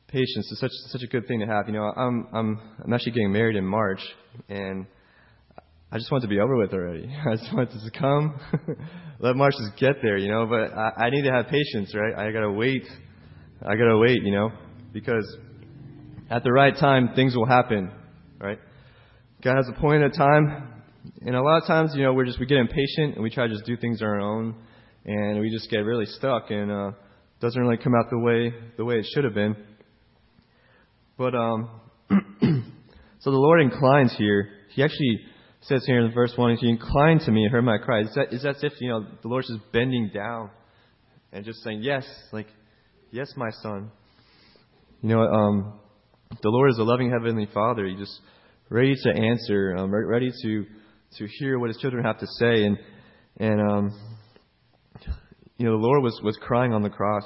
Patience 0.08 0.52
is 0.52 0.60
such 0.60 0.70
such 0.88 1.00
a 1.02 1.06
good 1.06 1.26
thing 1.26 1.40
to 1.40 1.46
have. 1.46 1.66
You 1.66 1.72
know, 1.72 1.84
I'm 1.84 2.28
I'm 2.30 2.60
I'm 2.84 2.92
actually 2.92 3.12
getting 3.12 3.32
married 3.32 3.56
in 3.56 3.64
March, 3.64 4.00
and 4.50 4.84
I 5.94 5.98
just 5.98 6.10
want 6.10 6.22
to 6.22 6.28
be 6.28 6.40
over 6.40 6.56
with 6.56 6.72
already. 6.72 7.14
I 7.30 7.36
just 7.36 7.52
want 7.52 7.70
to 7.70 7.90
come. 7.90 8.40
Let 9.20 9.36
March 9.36 9.52
get 9.78 9.96
there, 10.00 10.16
you 10.16 10.32
know. 10.32 10.46
But 10.46 10.72
I, 10.74 11.06
I 11.06 11.10
need 11.10 11.22
to 11.24 11.30
have 11.30 11.48
patience, 11.48 11.94
right? 11.94 12.14
I 12.16 12.32
gotta 12.32 12.50
wait. 12.50 12.86
I 13.60 13.76
gotta 13.76 13.98
wait, 13.98 14.22
you 14.22 14.32
know, 14.32 14.52
because 14.90 15.36
at 16.30 16.44
the 16.44 16.50
right 16.50 16.74
time 16.74 17.10
things 17.14 17.36
will 17.36 17.44
happen, 17.44 17.92
right? 18.40 18.58
God 19.44 19.56
has 19.56 19.68
a 19.68 19.78
point 19.78 20.02
of 20.02 20.14
time, 20.16 20.82
and 21.20 21.36
a 21.36 21.42
lot 21.42 21.60
of 21.60 21.66
times, 21.66 21.92
you 21.94 22.02
know, 22.02 22.14
we're 22.14 22.24
just 22.24 22.40
we 22.40 22.46
get 22.46 22.56
impatient 22.56 23.14
and 23.14 23.22
we 23.22 23.28
try 23.28 23.46
to 23.46 23.52
just 23.52 23.66
do 23.66 23.76
things 23.76 24.00
on 24.00 24.08
our 24.08 24.20
own, 24.20 24.54
and 25.04 25.40
we 25.40 25.50
just 25.50 25.70
get 25.70 25.80
really 25.80 26.06
stuck, 26.06 26.50
and 26.50 26.72
uh, 26.72 26.92
doesn't 27.38 27.60
really 27.60 27.76
come 27.76 27.92
out 27.94 28.06
the 28.08 28.18
way 28.18 28.54
the 28.78 28.84
way 28.84 28.94
it 28.94 29.06
should 29.12 29.24
have 29.24 29.34
been. 29.34 29.54
But 31.18 31.34
um, 31.34 31.68
so 33.20 33.30
the 33.30 33.36
Lord 33.36 33.60
inclines 33.60 34.14
here. 34.16 34.48
He 34.70 34.82
actually 34.82 35.20
says 35.62 35.84
here 35.86 36.04
in 36.04 36.12
verse 36.12 36.32
1, 36.36 36.56
He 36.56 36.68
inclined 36.68 37.20
to 37.22 37.30
me 37.30 37.44
and 37.44 37.52
heard 37.52 37.64
my 37.64 37.78
cry. 37.78 38.00
It's, 38.00 38.14
that, 38.14 38.32
it's 38.32 38.44
as 38.44 38.62
if, 38.62 38.72
you 38.80 38.90
know, 38.90 39.06
the 39.22 39.28
Lord's 39.28 39.48
just 39.48 39.60
bending 39.72 40.10
down 40.12 40.50
and 41.32 41.44
just 41.44 41.62
saying, 41.62 41.82
yes, 41.82 42.04
like, 42.32 42.48
yes, 43.10 43.32
my 43.36 43.50
son. 43.62 43.90
You 45.02 45.10
know, 45.10 45.22
um, 45.22 45.80
the 46.42 46.48
Lord 46.48 46.70
is 46.70 46.78
a 46.78 46.82
loving 46.82 47.10
Heavenly 47.10 47.48
Father. 47.52 47.86
He's 47.86 47.98
just 47.98 48.20
ready 48.70 48.94
to 48.94 49.10
answer, 49.10 49.76
um, 49.76 49.94
ready 49.94 50.30
to, 50.42 50.66
to 51.18 51.28
hear 51.38 51.58
what 51.58 51.68
His 51.68 51.78
children 51.78 52.04
have 52.04 52.18
to 52.18 52.26
say. 52.38 52.64
And, 52.64 52.78
and 53.38 53.60
um, 53.60 54.00
you 55.58 55.66
know, 55.66 55.72
the 55.72 55.86
Lord 55.86 56.02
was, 56.02 56.20
was 56.24 56.36
crying 56.40 56.72
on 56.72 56.82
the 56.82 56.90
cross, 56.90 57.24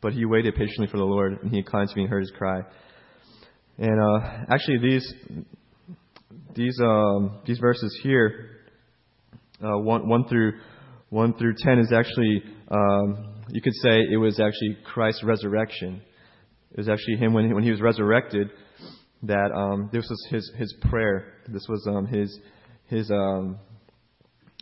but 0.00 0.12
He 0.12 0.24
waited 0.24 0.54
patiently 0.54 0.86
for 0.86 0.96
the 0.96 1.04
Lord, 1.04 1.38
and 1.42 1.50
He 1.50 1.58
inclined 1.58 1.90
to 1.90 1.96
me 1.96 2.02
and 2.02 2.10
heard 2.10 2.20
His 2.20 2.32
cry. 2.36 2.60
And 3.78 4.00
uh, 4.00 4.28
actually, 4.50 4.78
these 4.78 5.14
these 6.54 6.78
um, 6.80 7.38
these 7.46 7.58
verses 7.58 7.98
here, 8.02 8.50
uh, 9.62 9.78
one 9.78 10.08
one 10.08 10.28
through 10.28 10.54
one 11.10 11.34
through 11.34 11.54
ten, 11.58 11.78
is 11.78 11.92
actually 11.92 12.42
um, 12.70 13.34
you 13.48 13.60
could 13.60 13.74
say 13.74 14.00
it 14.10 14.16
was 14.16 14.40
actually 14.40 14.78
Christ's 14.84 15.24
resurrection. 15.24 16.02
It 16.70 16.78
was 16.78 16.88
actually 16.88 17.16
him 17.16 17.34
when 17.34 17.46
he, 17.46 17.52
when 17.52 17.62
he 17.62 17.70
was 17.70 17.80
resurrected 17.80 18.50
that 19.24 19.50
um, 19.54 19.90
this 19.92 20.06
was 20.08 20.26
his 20.30 20.50
his 20.56 20.74
prayer. 20.82 21.34
This 21.48 21.66
was 21.68 21.86
um, 21.88 22.06
his 22.06 22.38
his 22.86 23.10
um, 23.10 23.58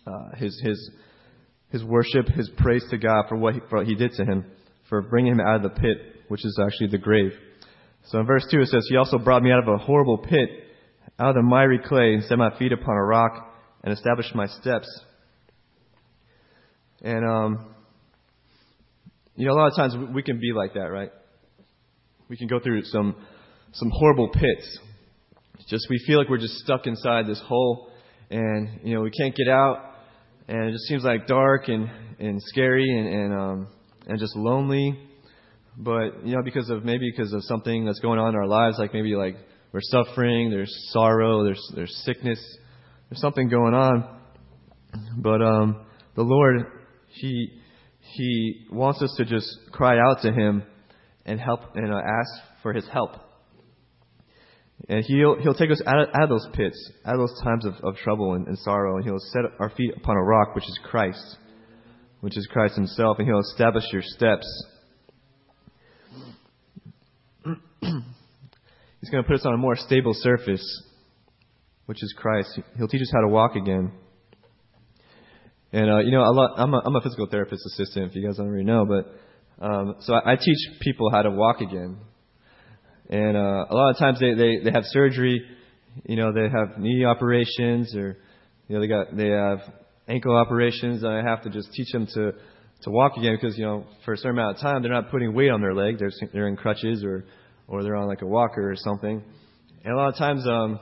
uh, 0.06 0.36
his 0.36 0.60
his 0.64 0.90
his 1.70 1.84
worship, 1.84 2.26
his 2.28 2.50
praise 2.56 2.84
to 2.90 2.98
God 2.98 3.26
for 3.28 3.36
what 3.36 3.54
he, 3.54 3.60
for 3.68 3.78
what 3.78 3.86
he 3.86 3.94
did 3.94 4.12
to 4.12 4.24
him, 4.24 4.44
for 4.88 5.02
bringing 5.02 5.32
him 5.32 5.40
out 5.40 5.56
of 5.56 5.62
the 5.62 5.80
pit, 5.80 6.24
which 6.28 6.44
is 6.44 6.58
actually 6.64 6.88
the 6.88 6.98
grave. 6.98 7.32
So 8.06 8.18
in 8.18 8.26
verse 8.26 8.46
2 8.50 8.60
it 8.60 8.68
says, 8.68 8.86
He 8.88 8.96
also 8.96 9.18
brought 9.18 9.42
me 9.42 9.52
out 9.52 9.62
of 9.62 9.68
a 9.68 9.78
horrible 9.78 10.18
pit 10.18 10.48
out 11.20 11.30
of 11.30 11.34
the 11.34 11.42
miry 11.42 11.78
clay 11.78 12.14
and 12.14 12.24
set 12.24 12.38
my 12.38 12.56
feet 12.58 12.72
upon 12.72 12.96
a 12.96 13.04
rock 13.04 13.52
and 13.84 13.92
established 13.92 14.34
my 14.34 14.46
steps. 14.46 14.88
And, 17.02 17.24
um, 17.28 17.74
you 19.36 19.46
know, 19.46 19.52
a 19.52 19.58
lot 19.58 19.68
of 19.68 19.76
times 19.76 19.94
we 20.14 20.22
can 20.22 20.40
be 20.40 20.52
like 20.54 20.74
that, 20.74 20.90
right? 20.90 21.10
We 22.30 22.38
can 22.38 22.46
go 22.46 22.58
through 22.58 22.84
some, 22.84 23.16
some 23.72 23.90
horrible 23.92 24.30
pits. 24.30 24.78
Just 25.68 25.86
we 25.90 26.02
feel 26.06 26.18
like 26.18 26.30
we're 26.30 26.38
just 26.38 26.54
stuck 26.54 26.86
inside 26.86 27.26
this 27.26 27.40
hole 27.46 27.90
and, 28.30 28.80
you 28.82 28.94
know, 28.94 29.02
we 29.02 29.10
can't 29.10 29.34
get 29.36 29.48
out 29.48 29.94
and 30.48 30.68
it 30.68 30.72
just 30.72 30.84
seems 30.84 31.04
like 31.04 31.26
dark 31.26 31.68
and, 31.68 31.90
and 32.18 32.40
scary 32.46 32.88
and, 32.88 33.06
and, 33.06 33.34
um, 33.34 33.68
and 34.06 34.18
just 34.18 34.34
lonely. 34.36 34.98
But, 35.76 36.26
you 36.26 36.34
know, 36.34 36.42
because 36.42 36.70
of, 36.70 36.82
maybe 36.82 37.10
because 37.14 37.32
of 37.34 37.42
something 37.44 37.84
that's 37.84 38.00
going 38.00 38.18
on 38.18 38.30
in 38.30 38.36
our 38.36 38.46
lives, 38.46 38.78
like 38.78 38.94
maybe 38.94 39.14
like 39.14 39.36
we're 39.72 39.80
suffering, 39.82 40.50
there's 40.50 40.74
sorrow, 40.90 41.44
there's 41.44 41.72
there's 41.74 41.96
sickness, 42.04 42.40
there's 43.08 43.20
something 43.20 43.48
going 43.48 43.74
on. 43.74 44.18
But 45.16 45.42
um, 45.42 45.86
the 46.16 46.22
Lord, 46.22 46.66
He 47.08 47.60
He 48.00 48.66
wants 48.70 49.00
us 49.02 49.14
to 49.18 49.24
just 49.24 49.48
cry 49.70 49.98
out 49.98 50.22
to 50.22 50.32
Him 50.32 50.64
and 51.24 51.38
help 51.38 51.60
and 51.76 51.92
uh, 51.92 51.98
ask 51.98 52.42
for 52.62 52.72
His 52.72 52.86
help. 52.88 53.12
And 54.88 55.04
He'll 55.04 55.40
He'll 55.40 55.54
take 55.54 55.70
us 55.70 55.80
out 55.86 56.00
of, 56.00 56.08
out 56.14 56.24
of 56.24 56.30
those 56.30 56.48
pits, 56.52 56.90
out 57.06 57.14
of 57.14 57.20
those 57.20 57.40
times 57.44 57.64
of, 57.64 57.74
of 57.84 57.96
trouble 57.96 58.34
and, 58.34 58.48
and 58.48 58.58
sorrow, 58.58 58.96
and 58.96 59.04
He'll 59.04 59.18
set 59.18 59.42
our 59.60 59.70
feet 59.70 59.92
upon 59.96 60.16
a 60.16 60.22
rock, 60.22 60.56
which 60.56 60.64
is 60.64 60.80
Christ, 60.82 61.36
which 62.22 62.36
is 62.36 62.48
Christ 62.50 62.74
Himself, 62.74 63.18
and 63.20 63.28
He'll 63.28 63.38
establish 63.38 63.84
your 63.92 64.02
steps. 64.02 64.46
He's 69.00 69.10
going 69.10 69.22
to 69.22 69.26
put 69.26 69.36
us 69.36 69.46
on 69.46 69.54
a 69.54 69.56
more 69.56 69.76
stable 69.76 70.12
surface, 70.14 70.64
which 71.86 72.02
is 72.02 72.14
Christ. 72.16 72.58
He'll 72.76 72.88
teach 72.88 73.02
us 73.02 73.10
how 73.12 73.20
to 73.20 73.28
walk 73.28 73.56
again. 73.56 73.92
And, 75.72 75.90
uh, 75.90 75.98
you 75.98 76.10
know, 76.10 76.22
a 76.22 76.32
lot, 76.32 76.58
I'm, 76.58 76.74
a, 76.74 76.82
I'm 76.84 76.96
a 76.96 77.00
physical 77.00 77.26
therapist 77.30 77.62
assistant, 77.66 78.10
if 78.10 78.16
you 78.16 78.26
guys 78.26 78.36
don't 78.36 78.46
already 78.46 78.64
know, 78.64 78.84
but 78.86 79.64
um, 79.64 79.96
so 80.00 80.14
I, 80.14 80.32
I 80.32 80.36
teach 80.36 80.58
people 80.80 81.10
how 81.10 81.22
to 81.22 81.30
walk 81.30 81.60
again. 81.60 81.98
And 83.08 83.36
uh, 83.36 83.66
a 83.70 83.74
lot 83.74 83.90
of 83.90 83.98
times 83.98 84.20
they, 84.20 84.34
they, 84.34 84.58
they 84.64 84.70
have 84.72 84.84
surgery, 84.86 85.42
you 86.04 86.16
know, 86.16 86.32
they 86.32 86.48
have 86.48 86.78
knee 86.78 87.04
operations 87.04 87.94
or, 87.94 88.16
you 88.68 88.74
know, 88.74 88.80
they 88.80 88.86
got 88.86 89.16
they 89.16 89.28
have 89.30 89.60
ankle 90.10 90.36
operations, 90.36 91.02
and 91.02 91.12
I 91.12 91.22
have 91.22 91.42
to 91.44 91.50
just 91.50 91.72
teach 91.72 91.90
them 91.92 92.06
to 92.14 92.32
to 92.82 92.90
walk 92.90 93.16
again 93.16 93.36
because 93.40 93.58
you 93.58 93.64
know 93.64 93.84
for 94.04 94.14
a 94.14 94.16
certain 94.16 94.38
amount 94.38 94.56
of 94.56 94.62
time 94.62 94.82
they're 94.82 94.92
not 94.92 95.10
putting 95.10 95.34
weight 95.34 95.50
on 95.50 95.60
their 95.60 95.74
leg, 95.74 95.98
they're 95.98 96.10
they're 96.32 96.48
in 96.48 96.56
crutches 96.56 97.04
or 97.04 97.24
or 97.70 97.82
they're 97.82 97.96
on 97.96 98.08
like 98.08 98.20
a 98.20 98.26
walker 98.26 98.70
or 98.70 98.76
something. 98.76 99.22
And 99.84 99.94
a 99.94 99.96
lot 99.96 100.08
of 100.08 100.16
times, 100.16 100.46
um, 100.46 100.78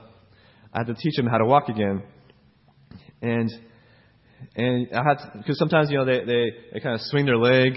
I 0.73 0.79
have 0.79 0.87
to 0.87 0.95
teach 0.95 1.15
them 1.15 1.27
how 1.27 1.37
to 1.37 1.45
walk 1.45 1.69
again. 1.69 2.03
And 3.21 3.49
and 4.55 4.87
I 4.93 5.03
had 5.03 5.17
because 5.37 5.57
sometimes 5.57 5.89
you 5.91 5.97
know 5.97 6.05
they 6.05 6.25
they 6.25 6.45
they 6.73 6.79
kind 6.79 6.95
of 6.95 7.01
swing 7.01 7.25
their 7.25 7.37
leg, 7.37 7.73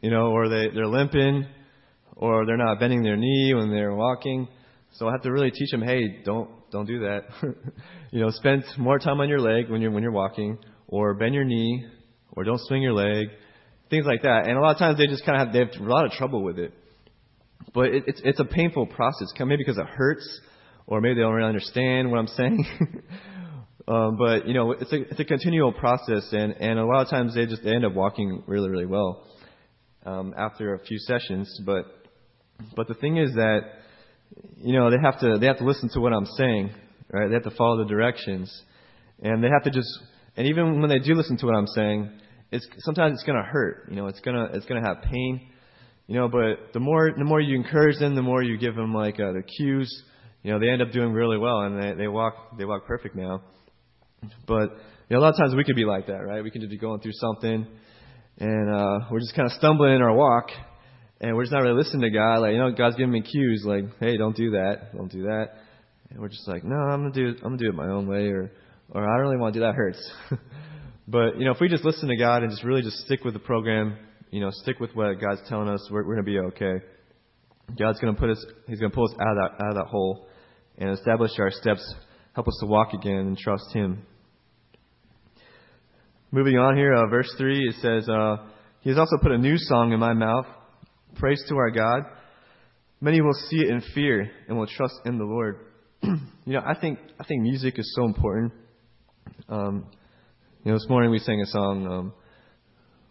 you 0.00 0.10
know, 0.10 0.30
or 0.30 0.48
they 0.48 0.68
they're 0.74 0.86
limping, 0.86 1.46
or 2.16 2.46
they're 2.46 2.56
not 2.56 2.78
bending 2.78 3.02
their 3.02 3.16
knee 3.16 3.54
when 3.54 3.70
they're 3.70 3.94
walking. 3.94 4.46
So 4.92 5.08
I 5.08 5.12
have 5.12 5.22
to 5.22 5.32
really 5.32 5.50
teach 5.50 5.70
them, 5.70 5.82
hey, 5.82 6.22
don't 6.24 6.50
don't 6.70 6.86
do 6.86 7.00
that. 7.00 7.22
you 8.10 8.20
know, 8.20 8.30
spend 8.30 8.64
more 8.78 8.98
time 8.98 9.20
on 9.20 9.28
your 9.28 9.40
leg 9.40 9.70
when 9.70 9.80
you're 9.80 9.90
when 9.90 10.02
you're 10.02 10.12
walking, 10.12 10.58
or 10.86 11.14
bend 11.14 11.34
your 11.34 11.44
knee, 11.44 11.86
or 12.32 12.44
don't 12.44 12.60
swing 12.60 12.82
your 12.82 12.92
leg, 12.92 13.28
things 13.88 14.04
like 14.04 14.22
that. 14.22 14.48
And 14.48 14.58
a 14.58 14.60
lot 14.60 14.72
of 14.72 14.78
times 14.78 14.98
they 14.98 15.06
just 15.06 15.24
kind 15.24 15.40
of 15.40 15.46
have 15.46 15.52
they 15.54 15.60
have 15.60 15.80
a 15.80 15.90
lot 15.90 16.04
of 16.04 16.12
trouble 16.12 16.42
with 16.42 16.58
it. 16.58 16.74
But 17.74 17.86
it, 17.86 18.04
it's 18.06 18.20
it's 18.24 18.40
a 18.40 18.44
painful 18.44 18.86
process, 18.86 19.28
maybe 19.38 19.56
because 19.56 19.78
it 19.78 19.86
hurts, 19.86 20.40
or 20.86 21.00
maybe 21.00 21.16
they 21.16 21.20
don't 21.20 21.32
really 21.32 21.48
understand 21.48 22.10
what 22.10 22.18
I'm 22.18 22.26
saying. 22.28 22.66
um, 23.88 24.16
but 24.18 24.46
you 24.46 24.54
know, 24.54 24.72
it's 24.72 24.92
a 24.92 25.02
it's 25.02 25.20
a 25.20 25.24
continual 25.24 25.72
process, 25.72 26.28
and 26.32 26.52
and 26.52 26.78
a 26.78 26.84
lot 26.84 27.02
of 27.02 27.08
times 27.08 27.34
they 27.34 27.46
just 27.46 27.62
they 27.62 27.74
end 27.74 27.84
up 27.84 27.94
walking 27.94 28.42
really 28.46 28.68
really 28.68 28.86
well 28.86 29.26
um, 30.04 30.34
after 30.36 30.74
a 30.74 30.78
few 30.84 30.98
sessions. 30.98 31.60
But 31.64 31.86
but 32.76 32.88
the 32.88 32.94
thing 32.94 33.16
is 33.16 33.34
that 33.34 33.60
you 34.58 34.74
know 34.74 34.90
they 34.90 34.98
have 35.02 35.20
to 35.20 35.38
they 35.38 35.46
have 35.46 35.58
to 35.58 35.64
listen 35.64 35.88
to 35.94 36.00
what 36.00 36.12
I'm 36.12 36.26
saying, 36.26 36.70
right? 37.10 37.28
They 37.28 37.34
have 37.34 37.44
to 37.44 37.56
follow 37.56 37.78
the 37.84 37.88
directions, 37.88 38.52
and 39.22 39.42
they 39.42 39.48
have 39.48 39.64
to 39.64 39.70
just 39.70 39.88
and 40.36 40.46
even 40.46 40.80
when 40.80 40.88
they 40.88 40.98
do 40.98 41.14
listen 41.14 41.36
to 41.38 41.46
what 41.46 41.54
I'm 41.54 41.66
saying, 41.66 42.10
it's 42.50 42.66
sometimes 42.78 43.14
it's 43.14 43.24
gonna 43.24 43.42
hurt. 43.42 43.88
You 43.90 43.96
know, 43.96 44.06
it's 44.06 44.20
gonna 44.20 44.48
it's 44.52 44.66
gonna 44.66 44.86
have 44.86 45.02
pain. 45.02 45.48
You 46.12 46.18
know, 46.18 46.28
but 46.28 46.74
the 46.74 46.78
more 46.78 47.10
the 47.16 47.24
more 47.24 47.40
you 47.40 47.56
encourage 47.56 47.98
them, 47.98 48.14
the 48.14 48.20
more 48.20 48.42
you 48.42 48.58
give 48.58 48.74
them 48.74 48.92
like 48.92 49.14
uh, 49.14 49.32
the 49.32 49.42
cues. 49.42 49.90
You 50.42 50.52
know, 50.52 50.58
they 50.58 50.68
end 50.68 50.82
up 50.82 50.92
doing 50.92 51.10
really 51.10 51.38
well, 51.38 51.60
and 51.60 51.82
they 51.82 51.94
they 51.94 52.06
walk 52.06 52.58
they 52.58 52.66
walk 52.66 52.84
perfect 52.84 53.16
now. 53.16 53.40
But 54.46 54.72
you 55.08 55.16
know, 55.16 55.20
a 55.20 55.22
lot 55.22 55.30
of 55.30 55.38
times 55.38 55.54
we 55.54 55.64
could 55.64 55.74
be 55.74 55.86
like 55.86 56.08
that, 56.08 56.18
right? 56.18 56.44
We 56.44 56.50
can 56.50 56.60
just 56.60 56.70
be 56.70 56.76
going 56.76 57.00
through 57.00 57.14
something, 57.14 57.66
and 58.36 58.74
uh, 58.76 59.06
we're 59.10 59.20
just 59.20 59.34
kind 59.34 59.46
of 59.46 59.52
stumbling 59.52 59.94
in 59.94 60.02
our 60.02 60.14
walk, 60.14 60.50
and 61.22 61.34
we're 61.34 61.44
just 61.44 61.52
not 61.52 61.62
really 61.62 61.82
listening 61.82 62.02
to 62.02 62.10
God. 62.10 62.40
Like, 62.40 62.52
you 62.52 62.58
know, 62.58 62.72
God's 62.72 62.96
giving 62.96 63.12
me 63.12 63.22
cues, 63.22 63.64
like, 63.64 63.84
hey, 63.98 64.18
don't 64.18 64.36
do 64.36 64.50
that, 64.50 64.94
don't 64.94 65.10
do 65.10 65.22
that, 65.22 65.52
and 66.10 66.20
we're 66.20 66.28
just 66.28 66.46
like, 66.46 66.62
no, 66.62 66.76
I'm 66.76 67.04
gonna 67.04 67.14
do 67.14 67.28
it, 67.28 67.36
I'm 67.36 67.56
gonna 67.56 67.56
do 67.56 67.70
it 67.70 67.74
my 67.74 67.88
own 67.88 68.06
way, 68.06 68.26
or 68.26 68.50
or 68.90 69.02
I 69.02 69.16
don't 69.16 69.28
really 69.28 69.38
want 69.38 69.54
to 69.54 69.60
do 69.60 69.64
that. 69.64 69.74
Hurts. 69.74 70.12
but 71.08 71.38
you 71.38 71.46
know, 71.46 71.52
if 71.52 71.60
we 71.62 71.70
just 71.70 71.86
listen 71.86 72.10
to 72.10 72.16
God 72.16 72.42
and 72.42 72.50
just 72.50 72.64
really 72.64 72.82
just 72.82 72.98
stick 73.06 73.24
with 73.24 73.32
the 73.32 73.40
program, 73.40 73.96
you 74.32 74.40
know, 74.40 74.50
stick 74.50 74.80
with 74.80 74.90
what 74.94 75.20
God's 75.20 75.42
telling 75.48 75.68
us, 75.68 75.86
we're, 75.90 76.06
we're 76.06 76.14
gonna 76.14 76.24
be 76.24 76.38
okay. 76.38 76.84
God's 77.78 78.00
gonna 78.00 78.14
put 78.14 78.30
us, 78.30 78.44
He's 78.66 78.80
gonna 78.80 78.92
pull 78.92 79.04
us 79.04 79.14
out 79.20 79.36
of 79.36 79.36
that 79.36 79.64
out 79.64 79.70
of 79.70 79.76
that 79.76 79.86
hole, 79.86 80.26
and 80.78 80.90
establish 80.90 81.32
our 81.38 81.50
steps, 81.50 81.94
help 82.34 82.48
us 82.48 82.56
to 82.60 82.66
walk 82.66 82.94
again 82.94 83.18
and 83.18 83.36
trust 83.36 83.66
Him. 83.74 84.06
Moving 86.30 86.56
on 86.56 86.76
here, 86.76 86.94
uh, 86.94 87.06
verse 87.10 87.32
3, 87.36 87.58
it 87.68 87.74
says, 87.82 88.08
uh, 88.08 88.38
He 88.80 88.88
has 88.88 88.98
also 88.98 89.18
put 89.20 89.32
a 89.32 89.38
new 89.38 89.58
song 89.58 89.92
in 89.92 90.00
my 90.00 90.14
mouth, 90.14 90.46
praise 91.16 91.44
to 91.50 91.56
our 91.56 91.70
God. 91.70 92.04
Many 93.02 93.20
will 93.20 93.34
see 93.50 93.58
it 93.58 93.68
in 93.68 93.82
fear 93.94 94.30
and 94.48 94.56
will 94.56 94.66
trust 94.66 94.94
in 95.04 95.18
the 95.18 95.24
Lord. 95.24 95.58
you 96.02 96.18
know, 96.46 96.62
I 96.64 96.74
think 96.80 96.98
I 97.20 97.24
think 97.24 97.42
music 97.42 97.78
is 97.78 97.92
so 97.94 98.06
important. 98.06 98.52
Um, 99.50 99.88
you 100.64 100.70
know, 100.70 100.78
this 100.78 100.86
morning 100.88 101.10
we 101.10 101.18
sang 101.18 101.40
a 101.42 101.46
song 101.46 101.86
um, 101.86 102.12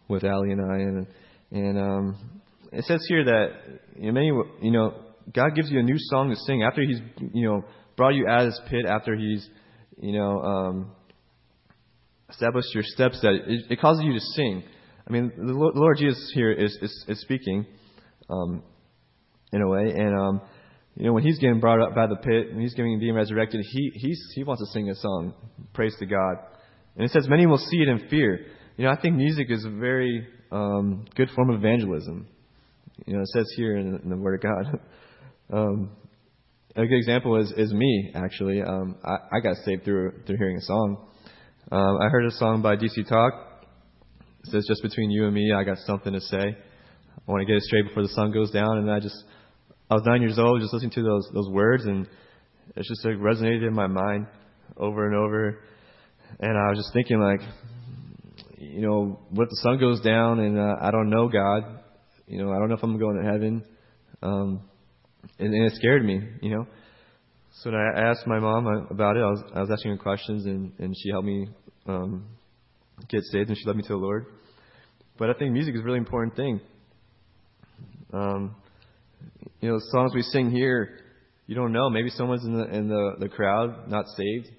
with 0.07 0.23
Ali 0.23 0.51
and 0.51 0.61
I, 0.61 0.75
and 0.75 1.07
and 1.51 1.77
um, 1.77 2.41
it 2.71 2.85
says 2.85 3.03
here 3.07 3.25
that 3.25 3.47
know, 3.97 4.11
many, 4.11 4.27
you 4.61 4.71
know, 4.71 4.93
God 5.33 5.55
gives 5.55 5.69
you 5.69 5.79
a 5.79 5.83
new 5.83 5.97
song 5.97 6.29
to 6.29 6.35
sing 6.35 6.63
after 6.63 6.81
He's 6.81 6.99
you 7.33 7.47
know 7.47 7.63
brought 7.97 8.15
you 8.15 8.27
out 8.27 8.41
of 8.41 8.47
this 8.47 8.61
pit, 8.69 8.85
after 8.85 9.15
He's 9.15 9.47
you 9.99 10.13
know 10.13 10.41
um, 10.41 10.91
established 12.29 12.73
your 12.73 12.83
steps. 12.83 13.19
That 13.21 13.33
it, 13.47 13.71
it 13.71 13.81
causes 13.81 14.03
you 14.03 14.13
to 14.13 14.19
sing. 14.19 14.63
I 15.07 15.11
mean, 15.11 15.31
the 15.35 15.53
Lord 15.53 15.97
Jesus 15.97 16.31
here 16.33 16.51
is 16.51 16.77
is, 16.81 17.05
is 17.07 17.21
speaking 17.21 17.65
um, 18.29 18.63
in 19.51 19.61
a 19.61 19.67
way, 19.67 19.91
and 19.91 20.19
um, 20.19 20.41
you 20.95 21.05
know 21.05 21.13
when 21.13 21.23
He's 21.23 21.39
getting 21.39 21.59
brought 21.59 21.81
up 21.81 21.95
by 21.95 22.07
the 22.07 22.15
pit, 22.15 22.53
when 22.53 22.61
He's 22.61 22.73
getting 22.73 22.99
being 22.99 23.15
resurrected, 23.15 23.61
He 23.69 23.91
He's 23.95 24.21
He 24.35 24.43
wants 24.43 24.61
to 24.61 24.71
sing 24.71 24.89
a 24.89 24.95
song, 24.95 25.33
praise 25.73 25.95
to 25.99 26.05
God. 26.05 26.37
And 26.95 27.05
it 27.05 27.11
says, 27.11 27.27
many 27.29 27.45
will 27.45 27.57
see 27.57 27.77
it 27.77 27.87
in 27.87 28.09
fear. 28.09 28.47
You 28.81 28.87
know, 28.87 28.93
I 28.93 28.99
think 28.99 29.15
music 29.15 29.51
is 29.51 29.63
a 29.63 29.69
very 29.69 30.27
um, 30.51 31.05
good 31.15 31.29
form 31.35 31.51
of 31.51 31.57
evangelism. 31.57 32.27
You 33.05 33.13
know, 33.13 33.21
it 33.21 33.27
says 33.27 33.45
here 33.55 33.77
in, 33.77 33.99
in 34.03 34.09
the 34.09 34.17
Word 34.17 34.33
of 34.33 34.41
God. 34.41 34.79
um, 35.53 35.91
a 36.75 36.87
good 36.87 36.97
example 36.97 37.39
is, 37.39 37.53
is 37.57 37.71
me, 37.71 38.11
actually. 38.15 38.59
Um, 38.63 38.95
I, 39.05 39.37
I 39.37 39.39
got 39.39 39.57
saved 39.57 39.85
through 39.85 40.23
through 40.25 40.37
hearing 40.37 40.57
a 40.57 40.61
song. 40.61 41.09
Um, 41.71 41.99
I 42.01 42.09
heard 42.09 42.25
a 42.25 42.31
song 42.31 42.63
by 42.63 42.75
DC 42.75 43.07
Talk. 43.07 43.33
It 44.45 44.49
says, 44.49 44.65
just 44.67 44.81
between 44.81 45.11
you 45.11 45.25
and 45.25 45.35
me, 45.35 45.53
I 45.55 45.63
got 45.63 45.77
something 45.85 46.13
to 46.13 46.19
say. 46.19 46.39
I 46.39 47.31
want 47.31 47.41
to 47.41 47.45
get 47.45 47.57
it 47.57 47.63
straight 47.65 47.87
before 47.87 48.01
the 48.01 48.09
sun 48.09 48.31
goes 48.31 48.49
down. 48.49 48.79
And 48.79 48.89
I 48.89 48.99
just, 48.99 49.25
I 49.91 49.93
was 49.93 50.03
nine 50.07 50.23
years 50.23 50.39
old, 50.39 50.59
just 50.59 50.73
listening 50.73 50.89
to 50.93 51.03
those 51.03 51.29
those 51.35 51.49
words, 51.51 51.85
and 51.85 52.07
it 52.75 52.83
just 52.83 53.05
like, 53.05 53.17
resonated 53.17 53.61
in 53.67 53.75
my 53.75 53.85
mind 53.85 54.25
over 54.75 55.05
and 55.05 55.15
over. 55.15 55.59
And 56.39 56.57
I 56.57 56.69
was 56.71 56.79
just 56.79 56.91
thinking, 56.93 57.19
like, 57.19 57.41
you 58.61 58.81
know, 58.81 59.19
what 59.29 59.45
if 59.45 59.49
the 59.49 59.59
sun 59.63 59.79
goes 59.79 60.01
down 60.01 60.39
and 60.39 60.59
uh, 60.59 60.75
I 60.81 60.91
don't 60.91 61.09
know 61.09 61.27
God? 61.27 61.79
You 62.27 62.43
know, 62.43 62.51
I 62.51 62.59
don't 62.59 62.69
know 62.69 62.75
if 62.75 62.83
I'm 62.83 62.97
going 62.99 63.17
to 63.17 63.29
heaven. 63.29 63.63
Um, 64.21 64.61
and, 65.39 65.53
and 65.53 65.65
it 65.65 65.73
scared 65.75 66.05
me, 66.05 66.21
you 66.41 66.55
know. 66.55 66.67
So 67.63 67.71
I 67.71 68.09
asked 68.09 68.27
my 68.27 68.39
mom 68.39 68.67
about 68.89 69.17
it. 69.17 69.21
I 69.21 69.29
was, 69.29 69.43
I 69.55 69.59
was 69.61 69.71
asking 69.71 69.91
her 69.91 69.97
questions, 69.97 70.45
and, 70.45 70.71
and 70.79 70.95
she 70.95 71.09
helped 71.09 71.25
me 71.25 71.47
um, 71.87 72.25
get 73.09 73.23
saved, 73.23 73.49
and 73.49 73.57
she 73.57 73.65
led 73.65 73.75
me 73.75 73.81
to 73.83 73.89
the 73.89 73.97
Lord. 73.97 74.27
But 75.17 75.29
I 75.29 75.33
think 75.33 75.51
music 75.51 75.75
is 75.75 75.81
a 75.81 75.83
really 75.83 75.97
important 75.97 76.35
thing. 76.35 76.61
Um, 78.13 78.55
you 79.59 79.69
know, 79.69 79.75
the 79.75 79.85
songs 79.91 80.13
we 80.13 80.21
sing 80.21 80.51
here, 80.51 80.99
you 81.47 81.55
don't 81.55 81.73
know. 81.73 81.89
Maybe 81.89 82.09
someone's 82.09 82.45
in 82.45 82.57
the 82.57 82.65
in 82.65 82.87
the, 82.87 83.15
the 83.19 83.29
crowd 83.29 83.89
not 83.89 84.05
saved, 84.15 84.49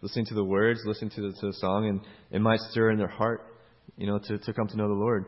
listening 0.00 0.26
to 0.26 0.34
the 0.34 0.44
words, 0.44 0.80
listening 0.84 1.10
to 1.10 1.22
the, 1.22 1.32
to 1.40 1.46
the 1.46 1.54
song, 1.54 1.88
and 1.88 2.00
it 2.30 2.40
might 2.40 2.60
stir 2.70 2.90
in 2.90 2.98
their 2.98 3.08
heart, 3.08 3.51
you 3.96 4.06
know, 4.06 4.18
to, 4.18 4.38
to 4.38 4.52
come 4.52 4.68
to 4.68 4.76
know 4.76 4.88
the 4.88 4.94
Lord. 4.94 5.24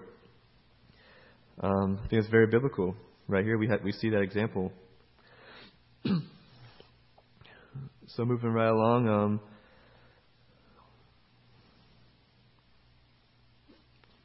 Um, 1.61 1.99
I 2.05 2.09
think 2.09 2.23
it's 2.23 2.31
very 2.31 2.47
biblical. 2.47 2.95
Right 3.29 3.45
here, 3.45 3.59
we 3.59 3.69
have, 3.69 3.83
we 3.83 3.93
see 3.93 4.11
that 4.11 4.21
example. 4.21 4.73
so 6.05 6.21
moving 8.25 8.51
right 8.51 8.69
along. 8.69 9.09
Um, 9.09 9.41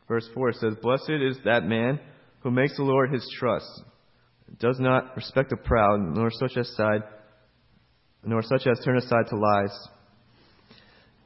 verse 0.08 0.28
4 0.34 0.54
says, 0.54 0.74
Blessed 0.82 1.10
is 1.10 1.38
that 1.46 1.64
man 1.64 2.00
who 2.42 2.52
makes 2.52 2.76
the 2.78 2.84
Lord 2.84 3.14
his 3.14 3.28
trust, 3.38 3.84
does 4.60 4.80
not 4.80 5.16
respect 5.16 5.52
the 5.52 5.58
proud, 5.58 6.00
nor 6.00 6.32
such 6.32 6.58
as 6.58 6.76
side, 6.76 7.04
nor 8.24 8.42
such 8.42 8.66
as 8.68 8.80
turn 8.84 8.98
aside 8.98 9.28
to 9.30 9.36
lies. 9.36 9.88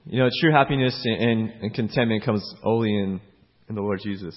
You 0.05 0.19
know, 0.19 0.29
true 0.41 0.51
happiness 0.51 1.00
and, 1.05 1.50
and 1.62 1.74
contentment 1.74 2.25
comes 2.25 2.43
only 2.63 2.89
in, 2.89 3.22
in 3.69 3.75
the 3.75 3.81
Lord 3.81 4.01
Jesus. 4.03 4.36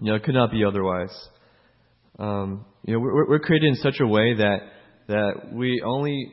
You 0.00 0.08
know, 0.08 0.14
it 0.16 0.24
could 0.24 0.34
not 0.34 0.50
be 0.50 0.64
otherwise. 0.64 1.14
Um, 2.18 2.64
you 2.84 2.94
know, 2.94 3.00
we're, 3.00 3.28
we're 3.28 3.38
created 3.38 3.68
in 3.68 3.74
such 3.76 4.00
a 4.00 4.06
way 4.06 4.34
that 4.34 4.58
that 5.08 5.52
we 5.52 5.80
only 5.86 6.32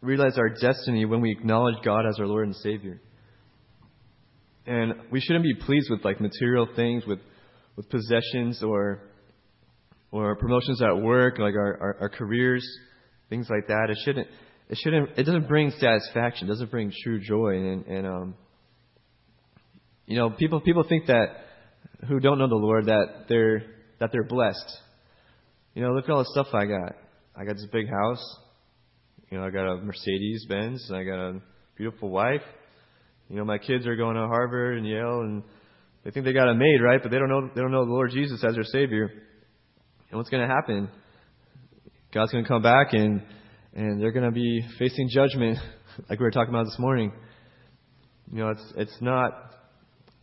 realize 0.00 0.38
our 0.38 0.50
destiny 0.50 1.04
when 1.04 1.20
we 1.20 1.32
acknowledge 1.32 1.74
God 1.84 2.06
as 2.08 2.20
our 2.20 2.26
Lord 2.26 2.46
and 2.46 2.54
Savior. 2.56 3.00
And 4.64 4.94
we 5.10 5.20
shouldn't 5.20 5.44
be 5.44 5.54
pleased 5.54 5.90
with 5.90 6.04
like 6.04 6.20
material 6.20 6.68
things, 6.76 7.04
with 7.06 7.18
with 7.74 7.90
possessions 7.90 8.62
or 8.62 9.00
or 10.12 10.36
promotions 10.36 10.80
at 10.80 10.96
work, 10.96 11.38
like 11.38 11.54
our, 11.54 11.78
our, 11.80 11.96
our 12.02 12.08
careers, 12.08 12.64
things 13.28 13.48
like 13.50 13.66
that. 13.66 13.88
It 13.90 13.98
shouldn't 14.04 14.28
it 14.72 14.78
shouldn't 14.82 15.10
it 15.18 15.24
doesn't 15.24 15.48
bring 15.48 15.70
satisfaction, 15.70 16.48
it 16.48 16.50
doesn't 16.50 16.70
bring 16.70 16.90
true 17.04 17.20
joy 17.20 17.50
and, 17.50 17.86
and 17.86 18.06
um 18.06 18.34
you 20.06 20.16
know, 20.16 20.30
people 20.30 20.60
people 20.60 20.84
think 20.88 21.06
that 21.06 21.26
who 22.08 22.18
don't 22.20 22.38
know 22.38 22.48
the 22.48 22.54
Lord 22.54 22.86
that 22.86 23.26
they're 23.28 23.64
that 24.00 24.10
they're 24.12 24.24
blessed. 24.24 24.78
You 25.74 25.82
know, 25.82 25.92
look 25.92 26.04
at 26.04 26.10
all 26.10 26.18
the 26.18 26.30
stuff 26.32 26.48
I 26.54 26.64
got. 26.64 26.96
I 27.36 27.44
got 27.44 27.56
this 27.56 27.66
big 27.70 27.88
house. 27.88 28.38
You 29.30 29.38
know, 29.38 29.44
I 29.44 29.50
got 29.50 29.66
a 29.66 29.76
Mercedes 29.76 30.46
Benz. 30.48 30.90
I 30.92 31.04
got 31.04 31.18
a 31.18 31.40
beautiful 31.76 32.08
wife. 32.08 32.42
You 33.28 33.36
know, 33.36 33.44
my 33.44 33.58
kids 33.58 33.86
are 33.86 33.96
going 33.96 34.16
to 34.16 34.26
Harvard 34.26 34.78
and 34.78 34.86
Yale, 34.86 35.20
and 35.20 35.42
they 36.04 36.10
think 36.10 36.24
they 36.24 36.32
got 36.32 36.50
it 36.50 36.54
made, 36.54 36.80
right? 36.82 37.00
But 37.02 37.10
they 37.10 37.18
don't 37.18 37.28
know 37.28 37.50
they 37.54 37.60
don't 37.60 37.72
know 37.72 37.84
the 37.84 37.92
Lord 37.92 38.10
Jesus 38.10 38.42
as 38.42 38.54
their 38.54 38.64
Savior. 38.64 39.10
And 40.10 40.18
what's 40.18 40.30
going 40.30 40.46
to 40.46 40.54
happen? 40.54 40.88
God's 42.12 42.32
going 42.32 42.44
to 42.44 42.48
come 42.48 42.62
back 42.62 42.92
and 42.92 43.22
and 43.74 44.00
they're 44.00 44.12
going 44.12 44.24
to 44.24 44.32
be 44.32 44.64
facing 44.78 45.08
judgment, 45.08 45.58
like 46.08 46.18
we 46.18 46.24
were 46.24 46.30
talking 46.30 46.54
about 46.54 46.64
this 46.64 46.78
morning. 46.78 47.12
You 48.30 48.38
know, 48.38 48.50
it's 48.50 48.72
it's 48.76 48.96
not 49.00 49.32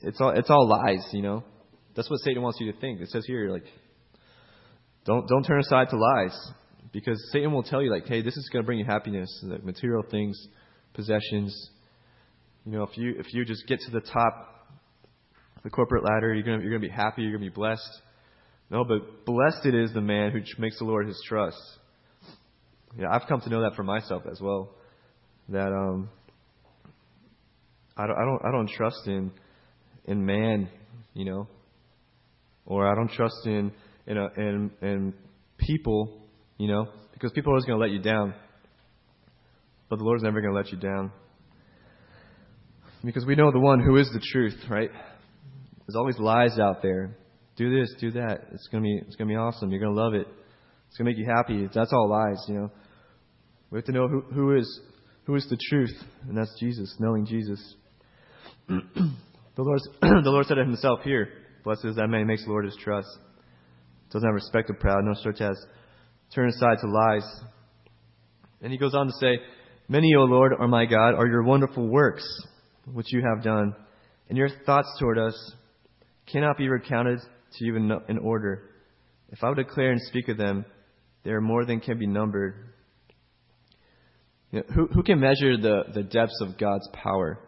it's 0.01 0.19
all 0.21 0.29
it's 0.29 0.49
all 0.49 0.67
lies. 0.67 1.05
You 1.11 1.21
know, 1.21 1.43
that's 1.95 2.09
what 2.09 2.19
Satan 2.21 2.41
wants 2.41 2.59
you 2.59 2.71
to 2.71 2.79
think. 2.79 3.01
It 3.01 3.09
says 3.09 3.25
here, 3.25 3.51
like, 3.51 3.65
don't 5.05 5.27
don't 5.27 5.43
turn 5.43 5.59
aside 5.59 5.89
to 5.89 5.97
lies, 5.97 6.51
because 6.91 7.21
Satan 7.31 7.51
will 7.51 7.63
tell 7.63 7.81
you, 7.81 7.91
like, 7.91 8.07
hey, 8.07 8.21
this 8.21 8.35
is 8.35 8.49
going 8.51 8.63
to 8.63 8.65
bring 8.65 8.79
you 8.79 8.85
happiness, 8.85 9.29
like 9.43 9.63
material 9.63 10.03
things, 10.09 10.39
possessions. 10.93 11.69
You 12.65 12.73
know, 12.73 12.83
if 12.83 12.97
you 12.97 13.15
if 13.17 13.33
you 13.33 13.45
just 13.45 13.67
get 13.67 13.79
to 13.81 13.91
the 13.91 14.01
top, 14.01 14.67
the 15.63 15.69
corporate 15.69 16.03
ladder, 16.03 16.33
you're 16.33 16.43
gonna 16.43 16.61
you're 16.61 16.71
gonna 16.71 16.87
be 16.87 16.89
happy, 16.89 17.23
you're 17.23 17.31
gonna 17.31 17.49
be 17.49 17.53
blessed. 17.53 18.01
No, 18.71 18.83
but 18.83 19.25
blessed 19.25 19.65
it 19.65 19.73
is 19.73 19.91
the 19.93 20.01
man 20.01 20.31
who 20.31 20.41
makes 20.61 20.77
the 20.77 20.85
Lord 20.85 21.07
his 21.07 21.19
trust. 21.27 21.57
Yeah, 22.97 23.07
I've 23.11 23.27
come 23.27 23.41
to 23.41 23.49
know 23.49 23.61
that 23.61 23.75
for 23.75 23.83
myself 23.83 24.23
as 24.29 24.39
well. 24.41 24.71
That 25.49 25.67
um, 25.67 26.09
I 27.97 28.07
don't, 28.07 28.15
I 28.15 28.25
don't, 28.25 28.41
I 28.45 28.51
don't 28.51 28.69
trust 28.69 29.07
in 29.07 29.31
in 30.05 30.25
man, 30.25 30.69
you 31.13 31.25
know, 31.25 31.47
or 32.65 32.87
I 32.87 32.95
don't 32.95 33.11
trust 33.11 33.45
in 33.45 33.71
in 34.07 34.17
a, 34.17 34.27
in 34.37 34.71
in 34.81 35.13
people, 35.57 36.21
you 36.57 36.67
know, 36.67 36.87
because 37.13 37.31
people 37.31 37.51
are 37.51 37.55
always 37.55 37.65
going 37.65 37.79
to 37.79 37.85
let 37.85 37.91
you 37.91 38.01
down. 38.01 38.33
But 39.89 39.97
the 39.97 40.05
Lord's 40.05 40.23
never 40.23 40.41
going 40.41 40.53
to 40.53 40.57
let 40.57 40.71
you 40.71 40.77
down. 40.77 41.11
Because 43.03 43.25
we 43.25 43.35
know 43.35 43.51
the 43.51 43.59
one 43.59 43.79
who 43.79 43.95
is 43.95 44.09
the 44.13 44.21
truth, 44.31 44.57
right? 44.69 44.89
There's 44.91 45.95
always 45.95 46.19
lies 46.19 46.59
out 46.59 46.81
there. 46.81 47.17
Do 47.55 47.79
this, 47.79 47.93
do 47.99 48.11
that. 48.11 48.47
It's 48.53 48.67
gonna 48.67 48.83
be 48.83 49.01
it's 49.05 49.15
gonna 49.15 49.29
be 49.29 49.35
awesome. 49.35 49.71
You're 49.71 49.81
gonna 49.81 49.95
love 49.95 50.13
it. 50.13 50.27
It's 50.89 50.97
gonna 50.97 51.09
make 51.09 51.17
you 51.17 51.25
happy. 51.25 51.69
That's 51.73 51.93
all 51.93 52.09
lies, 52.09 52.43
you 52.47 52.55
know. 52.55 52.71
We 53.71 53.77
have 53.77 53.85
to 53.85 53.91
know 53.91 54.07
who, 54.07 54.21
who 54.21 54.57
is 54.57 54.81
who 55.25 55.35
is 55.35 55.47
the 55.49 55.57
truth, 55.69 55.95
and 56.27 56.35
that's 56.35 56.53
Jesus, 56.59 56.95
knowing 56.99 57.25
Jesus. 57.25 57.75
the 58.67 58.81
Lord 59.57 59.79
the 60.01 60.29
Lord 60.29 60.47
said 60.47 60.57
it 60.57 60.65
himself 60.65 61.01
here, 61.03 61.29
Blessed 61.63 61.85
is 61.85 61.95
that 61.97 62.07
man 62.07 62.21
who 62.21 62.27
makes 62.27 62.43
the 62.43 62.49
Lord 62.49 62.65
his 62.65 62.77
trust. 62.83 63.07
Doesn't 64.11 64.27
have 64.27 64.33
respect 64.33 64.71
of 64.71 64.79
proud, 64.79 65.03
no 65.03 65.13
such 65.13 65.39
as 65.39 65.55
turn 66.33 66.49
aside 66.49 66.77
to 66.81 66.87
lies. 66.87 67.41
And 68.61 68.71
he 68.71 68.79
goes 68.79 68.95
on 68.95 69.05
to 69.05 69.13
say, 69.19 69.37
Many, 69.87 70.13
O 70.15 70.21
Lord, 70.21 70.53
are 70.57 70.67
my 70.67 70.85
God, 70.85 71.13
are 71.15 71.27
your 71.27 71.43
wonderful 71.43 71.87
works 71.87 72.25
which 72.91 73.13
you 73.13 73.21
have 73.21 73.43
done, 73.43 73.75
and 74.29 74.37
your 74.37 74.49
thoughts 74.65 74.89
toward 74.99 75.19
us 75.19 75.53
cannot 76.31 76.57
be 76.57 76.67
recounted 76.67 77.19
to 77.19 77.65
you 77.65 77.75
in, 77.75 77.91
in 78.07 78.17
order. 78.17 78.69
If 79.29 79.43
I 79.43 79.49
would 79.49 79.57
declare 79.57 79.91
and 79.91 80.01
speak 80.01 80.27
of 80.27 80.37
them, 80.37 80.65
they 81.23 81.31
are 81.31 81.41
more 81.41 81.65
than 81.65 81.79
can 81.79 81.97
be 81.97 82.07
numbered. 82.07 82.55
You 84.51 84.59
know, 84.59 84.65
who, 84.73 84.87
who 84.87 85.03
can 85.03 85.19
measure 85.19 85.57
the, 85.57 85.83
the 85.93 86.03
depths 86.03 86.39
of 86.41 86.57
God's 86.57 86.87
power? 86.93 87.39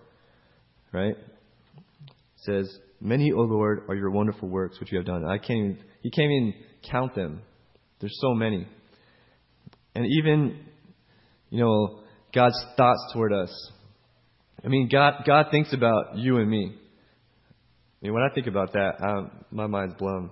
Right? 0.91 1.15
It 1.15 2.13
says, 2.37 2.79
Many, 2.99 3.31
O 3.31 3.41
Lord, 3.41 3.85
are 3.89 3.95
your 3.95 4.11
wonderful 4.11 4.47
works 4.47 4.79
which 4.79 4.91
you 4.91 4.99
have 4.99 5.07
done. 5.07 5.25
I 5.25 5.39
can't 5.39 5.57
even, 5.57 5.77
you 6.03 6.11
can't 6.11 6.31
even 6.31 6.53
count 6.89 7.15
them. 7.15 7.41
There's 7.99 8.15
so 8.21 8.35
many. 8.35 8.67
And 9.95 10.05
even, 10.05 10.59
you 11.49 11.59
know, 11.59 12.03
God's 12.33 12.63
thoughts 12.77 13.11
toward 13.13 13.33
us. 13.33 13.71
I 14.63 14.67
mean, 14.67 14.87
God, 14.91 15.23
God 15.25 15.47
thinks 15.49 15.73
about 15.73 16.15
you 16.17 16.37
and 16.37 16.49
me. 16.49 16.75
I 16.75 18.05
mean, 18.05 18.13
when 18.13 18.23
I 18.23 18.33
think 18.33 18.45
about 18.45 18.73
that, 18.73 19.03
um, 19.03 19.31
my 19.49 19.65
mind's 19.65 19.95
blown. 19.95 20.29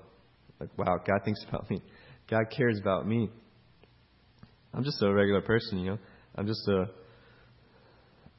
Like, 0.59 0.69
wow, 0.77 0.97
God 0.97 1.21
thinks 1.25 1.43
about 1.47 1.69
me. 1.71 1.81
God 2.29 2.45
cares 2.55 2.79
about 2.79 3.07
me. 3.07 3.29
I'm 4.73 4.83
just 4.83 5.01
a 5.01 5.11
regular 5.11 5.41
person, 5.41 5.79
you 5.79 5.91
know. 5.91 5.97
I'm 6.35 6.45
just 6.45 6.67
a, 6.67 6.81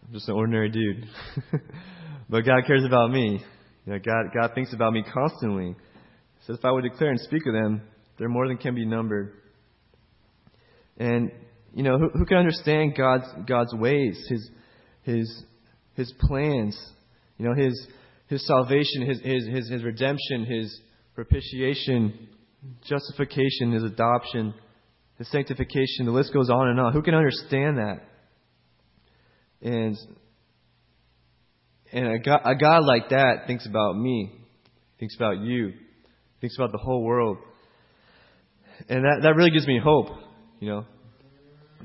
I'm 0.07 0.13
just 0.13 0.29
an 0.29 0.35
ordinary 0.35 0.71
dude. 0.71 1.05
but 2.29 2.43
God 2.43 2.65
cares 2.67 2.85
about 2.85 3.11
me. 3.11 3.43
You 3.87 3.93
know, 3.93 3.99
God, 3.99 4.27
God 4.39 4.55
thinks 4.55 4.73
about 4.73 4.93
me 4.93 5.03
constantly. 5.03 5.75
Says, 6.47 6.57
if 6.59 6.65
I 6.65 6.71
would 6.71 6.85
declare 6.85 7.11
and 7.11 7.21
speak 7.21 7.47
of 7.47 7.53
them, 7.53 7.83
they're 8.19 8.29
more 8.29 8.47
than 8.47 8.59
can 8.59 8.75
be 8.75 8.87
numbered. 8.87 9.33
And 10.99 11.33
you 11.75 11.83
know, 11.83 11.99
who, 11.99 12.11
who 12.11 12.25
can 12.27 12.37
understand 12.37 12.95
God's 12.97 13.27
God's 13.47 13.75
ways, 13.75 14.23
His 14.29 14.51
His 15.03 15.45
His 15.95 16.13
plans, 16.21 16.79
you 17.39 17.47
know, 17.47 17.55
His 17.55 17.87
his 18.31 18.47
salvation, 18.47 19.09
his, 19.09 19.21
his, 19.23 19.47
his, 19.49 19.69
his 19.69 19.83
redemption, 19.83 20.47
his 20.47 20.81
propitiation, 21.17 22.29
justification, 22.85 23.73
his 23.73 23.85
adoption, 23.85 24.55
his 25.19 25.31
sanctification. 25.31 26.07
The 26.07 26.13
list 26.13 26.33
goes 26.33 26.51
on 26.51 26.69
and 26.69 26.81
on. 26.81 26.93
Who 26.93 27.03
can 27.03 27.15
understand 27.15 27.79
that? 27.79 28.01
And 29.63 29.97
and 31.93 32.07
a 32.07 32.19
God, 32.19 32.41
a 32.45 32.55
God 32.55 32.85
like 32.85 33.11
that 33.11 33.47
thinks 33.47 33.67
about 33.67 33.97
me, 33.97 34.33
thinks 34.99 35.17
about 35.17 35.39
you, 35.39 35.73
thinks 36.41 36.57
about 36.57 36.73
the 36.73 36.79
whole 36.79 37.03
world. 37.03 37.39
And 38.89 39.05
that, 39.05 39.21
that 39.23 39.35
really 39.35 39.51
gives 39.51 39.67
me 39.67 39.81
hope, 39.83 40.09
you 40.61 40.69
know, 40.69 40.85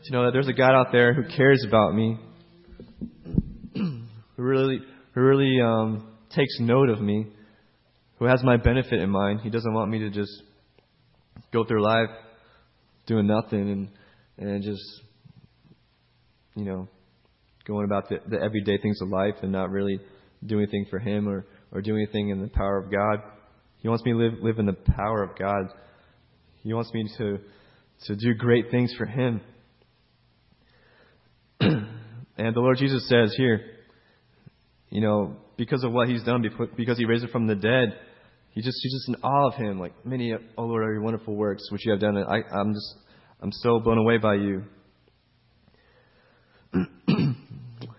to 0.04 0.14
know 0.14 0.26
that 0.26 0.32
there's 0.32 0.48
a 0.48 0.54
God 0.54 0.74
out 0.74 0.92
there 0.92 1.14
who 1.14 1.24
cares 1.36 1.66
about 1.68 1.96
me, 1.96 2.20
who 3.76 4.04
really, 4.38 4.80
who 5.14 5.22
really 5.22 5.60
um, 5.62 6.08
takes 6.30 6.60
note 6.60 6.90
of 6.90 7.02
me, 7.02 7.28
who 8.20 8.26
has 8.26 8.44
my 8.44 8.58
benefit 8.58 9.02
in 9.02 9.10
mind. 9.10 9.42
He 9.42 9.50
doesn't 9.50 9.74
want 9.74 9.90
me 9.90 10.00
to 10.00 10.10
just 10.12 10.32
go 11.52 11.64
through 11.64 11.84
life 11.84 12.10
doing 13.08 13.28
nothing 13.28 13.70
and 13.70 13.90
and 14.38 14.64
just 14.64 14.84
you 16.56 16.66
know 16.66 16.88
going 17.68 17.86
about 17.86 18.10
the, 18.10 18.18
the 18.28 18.42
everyday 18.42 18.78
things 18.78 19.00
of 19.02 19.10
life 19.10 19.36
and 19.42 19.52
not 19.52 19.70
really 19.70 20.00
doing 20.46 20.64
anything 20.64 20.86
for 20.90 21.00
him 21.00 21.28
or 21.28 21.46
or 21.72 21.82
doing 21.82 22.04
anything 22.04 22.30
in 22.30 22.42
the 22.42 22.48
power 22.48 22.78
of 22.78 22.92
God. 22.92 23.20
He 23.80 23.90
wants 23.90 24.04
me 24.06 24.12
to 24.12 24.18
live 24.18 24.34
live 24.42 24.60
in 24.60 24.66
the 24.66 24.74
power 24.74 25.24
of 25.24 25.38
God. 25.38 25.66
He 26.64 26.74
wants 26.74 26.92
me 26.94 27.08
to 27.18 27.40
to 28.08 28.16
do 28.16 28.34
great 28.34 28.72
things 28.72 28.94
for 28.98 29.06
him. 29.06 29.42
and 31.60 32.56
the 32.56 32.60
Lord 32.60 32.78
Jesus 32.78 33.08
says 33.08 33.34
here, 33.38 33.62
you 34.90 35.02
know, 35.02 35.38
because 35.58 35.84
of 35.84 35.92
what 35.92 36.10
he's 36.10 36.24
done, 36.24 36.44
because 36.76 36.98
he 36.98 37.06
raised 37.06 37.24
it 37.24 37.32
from 37.32 37.48
the 37.48 37.56
dead. 37.56 37.98
He 38.56 38.62
just, 38.62 38.80
he's 38.82 38.94
just 38.94 39.10
in 39.10 39.16
awe 39.16 39.50
of 39.50 39.56
him. 39.56 39.80
Like, 39.80 39.94
many, 40.06 40.34
oh 40.34 40.64
Lord, 40.64 40.86
your 40.86 41.02
wonderful 41.02 41.36
works 41.36 41.70
which 41.72 41.86
you 41.86 41.92
have 41.92 42.00
done. 42.00 42.18
I, 42.18 42.42
I'm 42.58 42.74
just, 42.74 42.96
I'm 43.42 43.52
so 43.52 43.80
blown 43.80 43.98
away 43.98 44.18
by 44.18 44.36
you. 44.36 44.64
and 46.74 47.36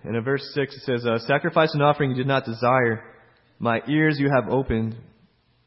in 0.05 0.25
verse 0.25 0.51
6, 0.55 0.75
it 0.75 0.83
says, 0.85 1.07
uh, 1.07 1.19
Sacrifice 1.27 1.75
and 1.75 1.83
offering 1.83 2.11
you 2.11 2.17
did 2.17 2.27
not 2.27 2.47
desire. 2.47 3.05
My 3.59 3.83
ears 3.87 4.17
you 4.19 4.31
have 4.35 4.51
opened. 4.51 4.97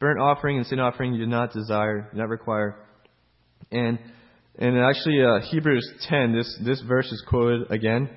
Burnt 0.00 0.18
offering 0.18 0.56
and 0.56 0.66
sin 0.66 0.80
offering 0.80 1.12
you 1.12 1.20
did 1.20 1.28
not 1.28 1.52
desire, 1.52 2.08
did 2.10 2.18
not 2.18 2.28
require. 2.28 2.74
And, 3.70 3.96
and 4.58 4.76
actually, 4.76 5.22
uh, 5.22 5.40
Hebrews 5.52 5.88
10, 6.08 6.34
this, 6.34 6.58
this 6.64 6.80
verse 6.80 7.06
is 7.12 7.24
quoted 7.28 7.70
again. 7.70 8.10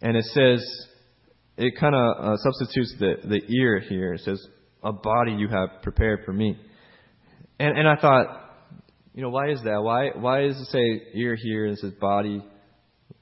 And 0.00 0.16
it 0.16 0.24
says, 0.24 0.86
it 1.58 1.74
kind 1.78 1.94
of 1.94 2.16
uh, 2.18 2.36
substitutes 2.38 2.94
the, 2.98 3.16
the 3.24 3.42
ear 3.54 3.80
here. 3.80 4.14
It 4.14 4.20
says, 4.20 4.42
a 4.82 4.92
body 4.92 5.32
you 5.32 5.48
have 5.48 5.82
prepared 5.82 6.24
for 6.24 6.32
me. 6.32 6.58
And, 7.58 7.78
and 7.78 7.88
I 7.88 7.96
thought, 7.96 8.26
you 9.14 9.22
know, 9.22 9.30
why 9.30 9.50
is 9.50 9.62
that? 9.62 9.82
Why, 9.82 10.10
why 10.14 10.42
does 10.42 10.60
it 10.60 10.66
say 10.66 11.02
ear 11.14 11.36
here 11.36 11.66
and 11.66 11.74
it 11.74 11.80
says 11.80 11.92
body 12.00 12.42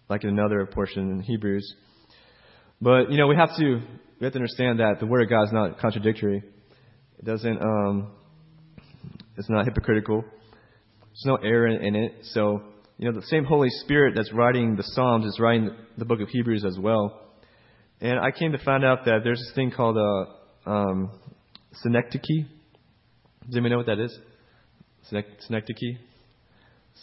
like 0.08 0.24
in 0.24 0.30
another 0.30 0.64
portion 0.66 1.10
in 1.10 1.20
Hebrews? 1.20 1.74
But, 2.80 3.10
you 3.10 3.18
know, 3.18 3.26
we 3.26 3.36
have 3.36 3.56
to, 3.56 3.82
we 4.20 4.24
have 4.24 4.32
to 4.32 4.38
understand 4.38 4.80
that 4.80 4.96
the 5.00 5.06
Word 5.06 5.22
of 5.22 5.30
God 5.30 5.44
is 5.44 5.52
not 5.52 5.78
contradictory. 5.78 6.42
It 7.18 7.24
doesn't, 7.24 7.60
um, 7.60 8.12
it's 9.36 9.50
not 9.50 9.66
hypocritical. 9.66 10.22
There's 10.22 11.24
no 11.26 11.36
error 11.36 11.66
in 11.66 11.94
it. 11.94 12.12
So, 12.32 12.62
you 12.96 13.10
know, 13.10 13.18
the 13.18 13.26
same 13.26 13.44
Holy 13.44 13.68
Spirit 13.84 14.14
that's 14.16 14.32
writing 14.32 14.76
the 14.76 14.82
Psalms 14.82 15.26
is 15.26 15.38
writing 15.40 15.70
the 15.98 16.04
book 16.04 16.20
of 16.20 16.28
Hebrews 16.28 16.64
as 16.64 16.78
well. 16.78 17.20
And 18.00 18.18
I 18.18 18.30
came 18.30 18.52
to 18.52 18.58
find 18.64 18.84
out 18.84 19.04
that 19.04 19.20
there's 19.24 19.38
this 19.38 19.52
thing 19.54 19.70
called 19.70 19.98
a 19.98 20.70
um, 20.70 21.10
synecdoche. 21.72 22.46
Does 23.46 23.54
anyone 23.54 23.70
know 23.70 23.76
what 23.78 23.86
that 23.86 23.98
is? 23.98 24.16
Synecdoche? 25.10 25.98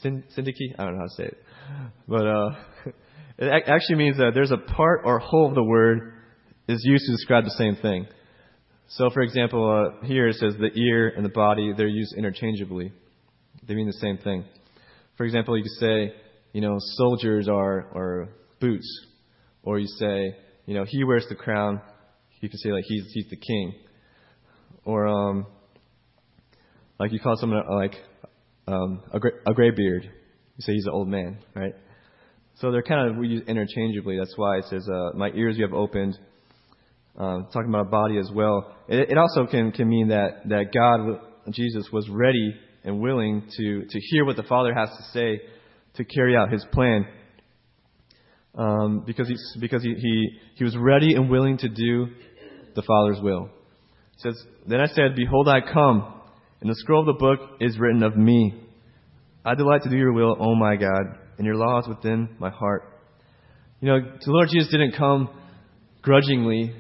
Syn- 0.01 0.23
Synecdoche? 0.36 0.75
I 0.77 0.84
don't 0.84 0.93
know 0.93 0.99
how 0.99 1.08
to 1.08 1.15
say 1.15 1.23
it. 1.23 1.38
But 2.08 2.27
uh, 2.27 2.49
it 3.38 3.63
actually 3.67 3.95
means 3.95 4.17
that 4.17 4.32
there's 4.34 4.51
a 4.51 4.58
part 4.58 5.01
or 5.03 5.19
whole 5.19 5.49
of 5.49 5.56
the 5.56 5.63
word 5.63 6.13
is 6.67 6.82
used 6.84 7.06
to 7.06 7.12
describe 7.13 7.45
the 7.45 7.51
same 7.51 7.75
thing. 7.75 8.08
So, 8.89 9.10
for 9.10 9.21
example, 9.21 9.69
uh, 10.01 10.06
here 10.06 10.27
it 10.27 10.36
says 10.36 10.56
the 10.58 10.71
ear 10.80 11.10
and 11.10 11.25
the 11.25 11.30
body, 11.30 11.73
they're 11.75 11.88
used 11.88 12.13
interchangeably. 12.17 12.91
They 13.67 13.75
mean 13.75 13.88
the 13.88 13.93
same 13.93 14.17
thing. 14.17 14.45
For 15.17 15.25
example, 15.25 15.58
you 15.58 15.63
could 15.63 15.80
say, 15.80 16.13
you 16.53 16.62
know, 16.62 16.77
soldiers 16.80 17.49
are, 17.49 17.88
are 17.93 18.30
boots. 18.62 18.88
Or 19.63 19.80
you 19.80 19.88
say, 19.99 20.38
you 20.65 20.73
know, 20.73 20.86
he 20.88 21.03
wears 21.03 21.25
the 21.27 21.36
crown. 21.36 21.82
You 22.39 22.49
can 22.49 22.60
say 22.60 22.71
like 22.71 22.86
he's 22.88 23.03
he's 23.13 23.27
the 23.30 23.36
king, 23.36 23.73
or 24.88 25.06
um, 25.06 25.45
like 26.97 27.12
you 27.12 27.19
call 27.19 27.36
someone 27.36 27.62
uh, 27.69 27.76
like 27.76 27.95
um, 28.67 29.02
a 29.13 29.19
gray, 29.19 29.32
a 29.45 29.54
gray 29.54 29.71
beard. 29.71 30.04
You 30.04 30.62
say 30.62 30.73
he's 30.73 30.86
an 30.86 30.93
old 30.93 31.10
man, 31.10 31.39
right? 31.54 31.73
So 32.56 32.71
they're 32.71 32.82
kind 32.82 33.12
of 33.12 33.23
used 33.23 33.47
interchangeably. 33.47 34.17
That's 34.17 34.34
why 34.38 34.60
it 34.60 34.65
says, 34.69 34.88
uh, 34.89 35.12
"My 35.13 35.30
ears 35.32 35.58
you 35.58 35.65
have 35.65 35.73
opened." 35.73 36.17
Um, 37.17 37.47
talking 37.52 37.69
about 37.69 37.88
a 37.88 37.89
body 37.89 38.17
as 38.17 38.30
well. 38.34 38.76
It, 38.88 39.12
it 39.12 39.17
also 39.17 39.45
can 39.45 39.71
can 39.71 39.89
mean 39.89 40.08
that 40.08 40.47
that 40.47 40.71
God, 40.73 41.19
Jesus, 41.52 41.89
was 41.91 42.08
ready 42.10 42.56
and 42.86 43.02
willing 43.02 43.43
to 43.58 43.86
to 43.89 44.00
hear 44.00 44.23
what 44.23 44.38
the 44.38 44.43
Father 44.43 44.73
has 44.73 44.89
to 44.89 45.04
say 45.12 45.41
to 45.95 46.06
carry 46.06 46.36
out 46.38 46.52
His 46.52 46.65
plan 46.71 47.08
um, 48.58 49.04
because, 49.06 49.28
he's, 49.28 49.58
because 49.60 49.84
he, 49.84 49.93
he, 49.93 50.30
he 50.56 50.63
was 50.63 50.76
ready 50.76 51.13
and 51.13 51.30
willing 51.30 51.58
to 51.60 51.69
do 51.69 52.08
the 52.76 52.82
Father's 52.82 53.21
will. 53.21 53.50
Says, 54.17 54.41
Then 54.67 54.80
I 54.82 54.88
said, 54.88 55.15
Behold, 55.15 55.47
I 55.47 55.62
come, 55.62 56.13
In 56.62 56.67
the 56.67 56.75
scroll 56.75 57.01
of 57.01 57.06
the 57.06 57.13
book 57.13 57.39
is 57.60 57.77
written 57.80 58.03
of 58.03 58.15
me. 58.15 58.53
I 59.45 59.56
delight 59.56 59.84
to 59.84 59.89
do 59.89 59.97
your 59.97 60.13
will, 60.13 60.36
O 60.39 60.56
my 60.56 60.75
God, 60.75 61.17
and 61.38 61.45
your 61.45 61.56
law 61.56 61.80
is 61.80 61.88
within 61.88 62.30
my 62.39 62.49
heart. 62.49 62.84
You 63.80 63.89
know, 63.89 63.99
the 63.99 64.32
Lord 64.32 64.49
Jesus 64.51 64.71
didn't 64.71 64.95
come 64.97 65.30
grudgingly. 66.01 66.73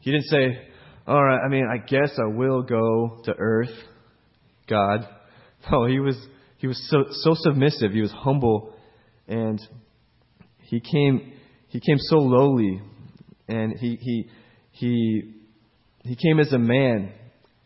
He 0.00 0.10
didn't 0.10 0.26
say, 0.26 0.58
All 1.06 1.22
right, 1.22 1.40
I 1.44 1.48
mean, 1.48 1.66
I 1.70 1.76
guess 1.76 2.18
I 2.18 2.34
will 2.34 2.62
go 2.62 3.20
to 3.24 3.34
earth, 3.38 3.74
God. 4.68 5.06
No, 5.70 5.86
he 5.86 6.00
was 6.00 6.16
he 6.56 6.66
was 6.66 6.90
so 6.90 7.04
so 7.10 7.34
submissive, 7.34 7.92
he 7.92 8.00
was 8.00 8.10
humble, 8.10 8.74
and 9.28 9.60
he 10.62 10.80
came 10.80 11.34
he 11.68 11.80
came 11.80 11.98
so 11.98 12.16
lowly 12.16 12.80
and 13.48 13.78
he 13.78 13.96
he 14.00 14.28
he 14.72 15.34
he 16.02 16.16
came 16.16 16.40
as 16.40 16.52
a 16.52 16.58
man 16.58 17.12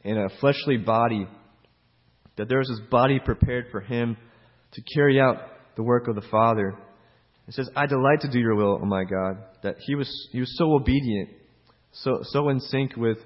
in 0.05 0.19
a 0.19 0.29
fleshly 0.41 0.77
body 0.77 1.27
that 2.37 2.49
there 2.49 2.59
was 2.59 2.69
this 2.69 2.81
body 2.91 3.19
prepared 3.19 3.67
for 3.71 3.81
him 3.81 4.17
to 4.73 4.83
carry 4.95 5.21
out 5.21 5.37
the 5.77 5.83
work 5.83 6.07
of 6.09 6.15
the 6.15 6.23
Father. 6.31 6.77
It 7.49 7.55
says, 7.55 7.69
I 7.75 7.87
delight 7.87 8.21
to 8.23 8.31
do 8.31 8.39
your 8.39 8.55
will, 8.55 8.79
oh 8.83 8.87
my 8.87 9.05
God. 9.05 9.39
That 9.63 9.77
he 9.81 9.95
was 9.95 10.29
he 10.33 10.41
was 10.41 10.55
so 10.59 10.75
obedient, 10.75 11.31
so 11.93 12.21
so 12.25 12.49
in 12.51 12.61
sync 12.61 12.97
with, 12.97 13.19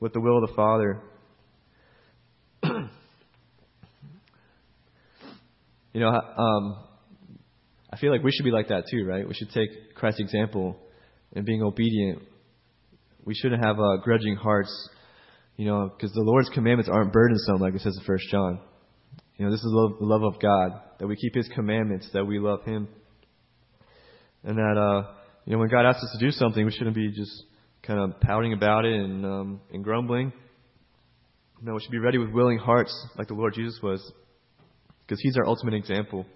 with 0.00 0.12
the 0.12 0.20
will 0.20 0.42
of 0.42 0.48
the 0.48 0.54
Father. 0.54 1.00
you 5.92 6.00
know, 6.00 6.08
um, 6.08 6.84
I 7.90 7.96
feel 7.98 8.12
like 8.12 8.22
we 8.22 8.30
should 8.30 8.44
be 8.44 8.50
like 8.50 8.68
that 8.68 8.84
too, 8.90 9.04
right? 9.04 9.26
We 9.26 9.34
should 9.34 9.50
take 9.50 9.94
Christ's 9.94 10.20
example 10.20 10.76
in 11.32 11.44
being 11.44 11.62
obedient. 11.62 12.22
We 13.24 13.34
shouldn't 13.34 13.64
have 13.64 13.78
uh, 13.78 13.96
grudging 14.02 14.36
hearts 14.36 14.90
you 15.56 15.66
know, 15.66 15.88
because 15.88 16.12
the 16.12 16.22
Lord's 16.22 16.48
commandments 16.50 16.90
aren't 16.92 17.12
burdensome, 17.12 17.58
like 17.58 17.74
it 17.74 17.80
says 17.80 17.96
in 17.96 18.04
First 18.04 18.24
John. 18.30 18.60
You 19.36 19.44
know, 19.46 19.50
this 19.52 19.60
is 19.60 19.66
love, 19.68 19.98
the 19.98 20.06
love 20.06 20.22
of 20.22 20.40
God 20.40 20.80
that 20.98 21.06
we 21.06 21.16
keep 21.16 21.34
His 21.34 21.48
commandments, 21.54 22.08
that 22.12 22.24
we 22.24 22.38
love 22.38 22.64
Him, 22.64 22.88
and 24.42 24.58
that 24.58 24.76
uh, 24.76 25.12
you 25.44 25.52
know, 25.52 25.58
when 25.58 25.68
God 25.68 25.86
asks 25.86 26.02
us 26.02 26.16
to 26.18 26.24
do 26.24 26.30
something, 26.32 26.64
we 26.64 26.72
shouldn't 26.72 26.96
be 26.96 27.10
just 27.12 27.44
kind 27.82 28.00
of 28.00 28.20
pouting 28.20 28.52
about 28.52 28.84
it 28.84 28.94
and 28.94 29.24
um, 29.24 29.60
and 29.72 29.84
grumbling. 29.84 30.32
No, 31.62 31.74
we 31.74 31.80
should 31.80 31.92
be 31.92 31.98
ready 31.98 32.18
with 32.18 32.30
willing 32.30 32.58
hearts, 32.58 32.92
like 33.16 33.28
the 33.28 33.34
Lord 33.34 33.54
Jesus 33.54 33.78
was, 33.82 34.12
because 35.06 35.20
He's 35.20 35.36
our 35.36 35.46
ultimate 35.46 35.74
example. 35.74 36.26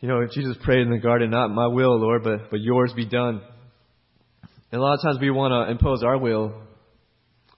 You 0.00 0.08
know, 0.08 0.26
Jesus 0.32 0.56
prayed 0.64 0.80
in 0.80 0.90
the 0.90 0.98
garden, 0.98 1.30
not 1.30 1.48
my 1.48 1.68
will, 1.68 1.96
Lord, 2.00 2.24
but, 2.24 2.50
but 2.50 2.60
yours 2.60 2.92
be 2.96 3.06
done. 3.06 3.40
And 4.72 4.80
a 4.80 4.82
lot 4.82 4.94
of 4.94 5.02
times 5.02 5.18
we 5.20 5.30
want 5.30 5.52
to 5.52 5.70
impose 5.70 6.02
our 6.02 6.16
will 6.16 6.54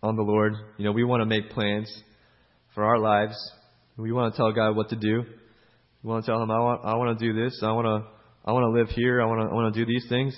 on 0.03 0.16
the 0.16 0.22
Lord. 0.22 0.55
You 0.79 0.85
know, 0.85 0.90
we 0.90 1.05
want 1.05 1.20
to 1.20 1.27
make 1.27 1.50
plans 1.50 1.88
for 2.74 2.83
our 2.83 2.98
lives. 2.98 3.37
We 3.96 4.11
want 4.11 4.35
to 4.35 4.37
tell 4.37 4.50
God 4.50 4.74
what 4.74 4.88
to 4.88 4.96
do. 4.96 5.22
We 6.03 6.11
want 6.11 6.24
to 6.24 6.33
tell 6.33 6.42
Him, 6.42 6.50
I 6.50 6.59
want, 6.59 6.85
I 6.85 6.96
want 6.96 7.16
to 7.16 7.24
do 7.24 7.40
this. 7.40 7.61
I 7.62 7.70
want 7.70 7.87
to, 7.87 8.11
I 8.44 8.50
want 8.50 8.64
to 8.64 8.81
live 8.81 8.88
here. 8.88 9.22
I 9.22 9.27
want 9.27 9.42
to, 9.42 9.46
I 9.48 9.55
want 9.55 9.72
to 9.72 9.81
do 9.81 9.87
these 9.87 10.05
things. 10.09 10.37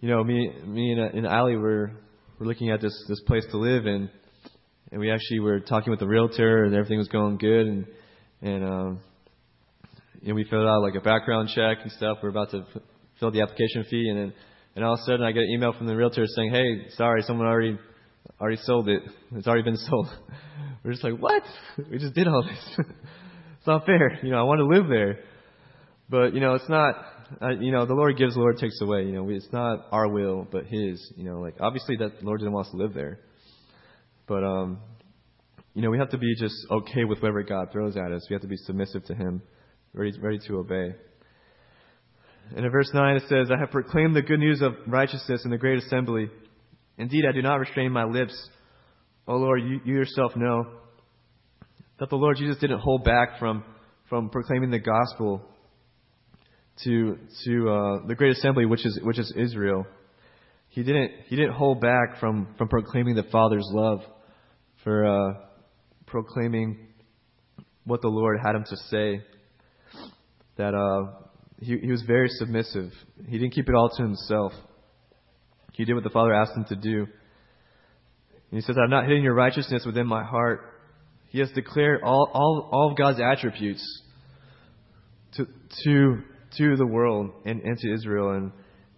You 0.00 0.10
know, 0.10 0.22
me, 0.22 0.52
me 0.66 0.92
and, 0.92 1.00
and 1.00 1.26
Ali 1.26 1.56
were, 1.56 1.92
were 2.38 2.44
looking 2.44 2.70
at 2.70 2.82
this, 2.82 2.92
this 3.08 3.22
place 3.22 3.46
to 3.50 3.56
live, 3.56 3.86
and, 3.86 4.10
and 4.92 5.00
we 5.00 5.10
actually 5.10 5.40
were 5.40 5.60
talking 5.60 5.90
with 5.90 6.00
the 6.00 6.06
realtor, 6.06 6.64
and 6.64 6.74
everything 6.74 6.98
was 6.98 7.08
going 7.08 7.38
good, 7.38 7.66
and, 7.66 7.86
and, 8.42 8.62
um, 8.62 9.00
and 10.26 10.34
we 10.34 10.44
filled 10.44 10.68
out 10.68 10.82
like 10.82 10.96
a 10.96 11.00
background 11.00 11.48
check 11.54 11.78
and 11.82 11.90
stuff. 11.92 12.18
We're 12.22 12.28
about 12.28 12.50
to 12.50 12.66
fill 13.18 13.30
the 13.30 13.40
application 13.40 13.84
fee, 13.88 14.10
and 14.10 14.18
then, 14.18 14.34
and 14.74 14.84
all 14.84 14.94
of 14.94 15.00
a 15.00 15.02
sudden 15.02 15.22
I 15.22 15.32
get 15.32 15.44
an 15.44 15.50
email 15.50 15.72
from 15.72 15.86
the 15.86 15.96
realtor 15.96 16.26
saying, 16.26 16.50
"Hey, 16.50 16.88
sorry, 16.96 17.22
someone 17.22 17.46
already 17.46 17.78
already 18.40 18.60
sold 18.62 18.88
it. 18.88 19.02
It's 19.32 19.46
already 19.46 19.62
been 19.62 19.76
sold. 19.90 20.08
We're 20.84 20.92
just 20.92 21.04
like, 21.04 21.18
what? 21.18 21.42
We 21.90 21.98
just 21.98 22.14
did 22.14 22.28
all 22.28 22.42
this. 22.42 22.86
it's 23.58 23.66
not 23.66 23.86
fair. 23.86 24.18
You 24.22 24.30
know, 24.30 24.38
I 24.38 24.42
want 24.42 24.58
to 24.58 24.66
live 24.66 24.88
there. 24.88 25.20
But, 26.10 26.34
you 26.34 26.40
know, 26.40 26.54
it's 26.54 26.68
not, 26.68 26.96
uh, 27.40 27.50
you 27.58 27.72
know, 27.72 27.86
the 27.86 27.94
Lord 27.94 28.18
gives, 28.18 28.34
the 28.34 28.40
Lord 28.40 28.58
takes 28.58 28.80
away. 28.82 29.04
You 29.04 29.12
know, 29.12 29.28
it's 29.30 29.48
not 29.52 29.86
our 29.90 30.08
will, 30.08 30.46
but 30.50 30.66
His. 30.66 31.12
You 31.16 31.24
know, 31.24 31.40
like, 31.40 31.54
obviously 31.60 31.96
that 31.96 32.20
the 32.20 32.26
Lord 32.26 32.40
didn't 32.40 32.52
want 32.52 32.66
us 32.66 32.72
to 32.72 32.76
live 32.76 32.92
there. 32.92 33.20
But, 34.26 34.44
um, 34.44 34.80
you 35.72 35.82
know, 35.82 35.90
we 35.90 35.98
have 35.98 36.10
to 36.10 36.18
be 36.18 36.34
just 36.38 36.54
okay 36.70 37.04
with 37.04 37.20
whatever 37.20 37.42
God 37.42 37.68
throws 37.72 37.96
at 37.96 38.12
us. 38.12 38.26
We 38.28 38.34
have 38.34 38.42
to 38.42 38.48
be 38.48 38.56
submissive 38.56 39.04
to 39.06 39.14
Him, 39.14 39.42
ready, 39.94 40.12
ready 40.20 40.38
to 40.46 40.58
obey. 40.58 40.94
And 42.50 42.64
in 42.64 42.70
verse 42.70 42.90
9 42.92 43.16
it 43.16 43.22
says, 43.28 43.50
I 43.50 43.58
have 43.58 43.70
proclaimed 43.70 44.14
the 44.14 44.22
good 44.22 44.38
news 44.38 44.62
of 44.62 44.74
righteousness 44.86 45.42
in 45.44 45.50
the 45.50 45.58
great 45.58 45.82
assembly. 45.82 46.28
Indeed, 46.98 47.24
I 47.28 47.32
do 47.32 47.42
not 47.42 47.56
restrain 47.56 47.92
my 47.92 48.04
lips. 48.04 48.34
O 49.26 49.36
Lord, 49.36 49.62
you, 49.62 49.80
you 49.84 49.94
yourself 49.94 50.36
know 50.36 50.66
that 51.98 52.10
the 52.10 52.16
Lord 52.16 52.36
Jesus 52.36 52.58
didn't 52.58 52.80
hold 52.80 53.04
back 53.04 53.38
from, 53.38 53.64
from 54.08 54.28
proclaiming 54.28 54.70
the 54.70 54.78
gospel 54.78 55.42
to, 56.82 57.18
to 57.44 57.70
uh, 57.70 58.06
the 58.06 58.14
great 58.14 58.32
assembly, 58.32 58.66
which 58.66 58.84
is, 58.84 58.98
which 59.02 59.18
is 59.18 59.32
Israel. 59.36 59.86
He 60.68 60.82
didn't, 60.82 61.12
he 61.26 61.36
didn't 61.36 61.54
hold 61.54 61.80
back 61.80 62.18
from, 62.18 62.48
from 62.58 62.68
proclaiming 62.68 63.14
the 63.14 63.22
Father's 63.24 63.68
love, 63.72 64.00
for 64.82 65.06
uh, 65.06 65.34
proclaiming 66.06 66.88
what 67.84 68.02
the 68.02 68.08
Lord 68.08 68.38
had 68.44 68.56
him 68.56 68.64
to 68.68 68.76
say. 68.88 69.22
That 70.56 70.74
uh, 70.74 71.23
he, 71.64 71.78
he 71.78 71.90
was 71.90 72.02
very 72.02 72.28
submissive. 72.28 72.90
He 73.26 73.38
didn't 73.38 73.54
keep 73.54 73.68
it 73.68 73.74
all 73.74 73.88
to 73.96 74.02
himself. 74.02 74.52
He 75.72 75.84
did 75.84 75.94
what 75.94 76.04
the 76.04 76.10
Father 76.10 76.32
asked 76.32 76.56
him 76.56 76.64
to 76.68 76.76
do. 76.76 77.00
And 77.00 78.60
he 78.60 78.60
says, 78.60 78.76
I've 78.80 78.90
not 78.90 79.04
hidden 79.04 79.22
your 79.22 79.34
righteousness 79.34 79.84
within 79.84 80.06
my 80.06 80.22
heart. 80.22 80.60
He 81.30 81.40
has 81.40 81.50
declared 81.50 82.02
all, 82.04 82.30
all, 82.32 82.68
all 82.70 82.90
of 82.90 82.96
God's 82.96 83.18
attributes 83.20 83.82
to, 85.36 85.46
to, 85.84 86.18
to 86.58 86.76
the 86.76 86.86
world 86.86 87.32
and, 87.44 87.60
and 87.62 87.76
to 87.78 87.92
Israel. 87.92 88.30
And, 88.30 88.52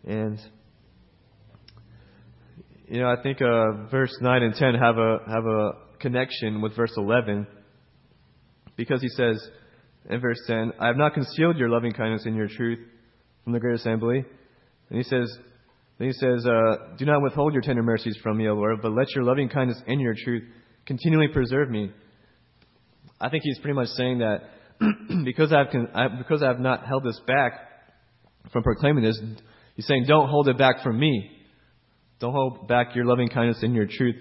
and 0.04 0.38
you 2.88 3.00
know, 3.00 3.08
I 3.08 3.22
think 3.22 3.40
uh, 3.40 3.88
verse 3.90 4.14
9 4.20 4.42
and 4.42 4.54
10 4.54 4.74
have 4.74 4.98
a, 4.98 5.18
have 5.26 5.46
a 5.46 5.70
connection 5.98 6.60
with 6.60 6.76
verse 6.76 6.92
11 6.96 7.46
because 8.76 9.00
he 9.00 9.08
says 9.08 9.42
in 10.08 10.20
verse 10.20 10.38
10, 10.46 10.72
I 10.78 10.86
have 10.86 10.96
not 10.96 11.14
concealed 11.14 11.56
your 11.56 11.68
loving 11.68 11.92
kindness 11.92 12.26
and 12.26 12.36
your 12.36 12.48
truth 12.48 12.78
from 13.44 13.52
the 13.52 13.60
great 13.60 13.74
assembly. 13.74 14.24
And 14.90 14.98
he 14.98 15.02
says, 15.02 15.36
then 15.98 16.08
he 16.08 16.12
says, 16.12 16.46
uh, 16.46 16.94
Do 16.98 17.06
not 17.06 17.22
withhold 17.22 17.54
your 17.54 17.62
tender 17.62 17.82
mercies 17.82 18.16
from 18.22 18.36
me, 18.36 18.48
O 18.48 18.54
Lord, 18.54 18.82
but 18.82 18.92
let 18.92 19.14
your 19.14 19.24
loving 19.24 19.48
kindness 19.48 19.80
and 19.86 20.00
your 20.00 20.14
truth 20.14 20.44
continually 20.84 21.28
preserve 21.28 21.70
me. 21.70 21.90
I 23.20 23.30
think 23.30 23.42
he's 23.44 23.58
pretty 23.58 23.74
much 23.74 23.88
saying 23.88 24.18
that 24.18 24.42
because 25.24 25.52
I've 25.52 25.74
I, 25.94 26.08
because 26.08 26.42
I've 26.42 26.60
not 26.60 26.86
held 26.86 27.02
this 27.02 27.18
back 27.26 27.60
from 28.52 28.62
proclaiming 28.62 29.04
this, 29.04 29.18
he's 29.74 29.86
saying, 29.86 30.04
Don't 30.06 30.28
hold 30.28 30.48
it 30.48 30.58
back 30.58 30.82
from 30.82 31.00
me. 31.00 31.30
Don't 32.20 32.32
hold 32.32 32.68
back 32.68 32.94
your 32.94 33.06
loving 33.06 33.28
kindness 33.28 33.62
and 33.62 33.74
your 33.74 33.86
truth 33.90 34.16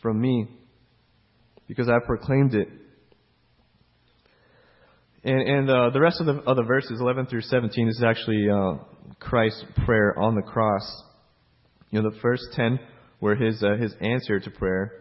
from 0.00 0.20
me, 0.20 0.46
because 1.66 1.88
I've 1.88 2.06
proclaimed 2.06 2.54
it. 2.54 2.68
And, 5.26 5.40
and 5.40 5.68
uh, 5.68 5.90
the 5.90 6.00
rest 6.00 6.20
of 6.20 6.26
the, 6.26 6.34
of 6.48 6.56
the 6.56 6.62
verses, 6.62 7.00
11 7.00 7.26
through 7.26 7.40
17, 7.40 7.88
is 7.88 8.00
actually 8.06 8.46
uh, 8.48 8.74
Christ's 9.18 9.64
prayer 9.84 10.16
on 10.16 10.36
the 10.36 10.42
cross. 10.42 11.02
You 11.90 12.00
know, 12.00 12.10
the 12.10 12.20
first 12.20 12.44
10 12.52 12.78
were 13.20 13.34
his, 13.34 13.60
uh, 13.60 13.74
his 13.74 13.92
answer 14.00 14.38
to 14.38 14.50
prayer 14.52 14.92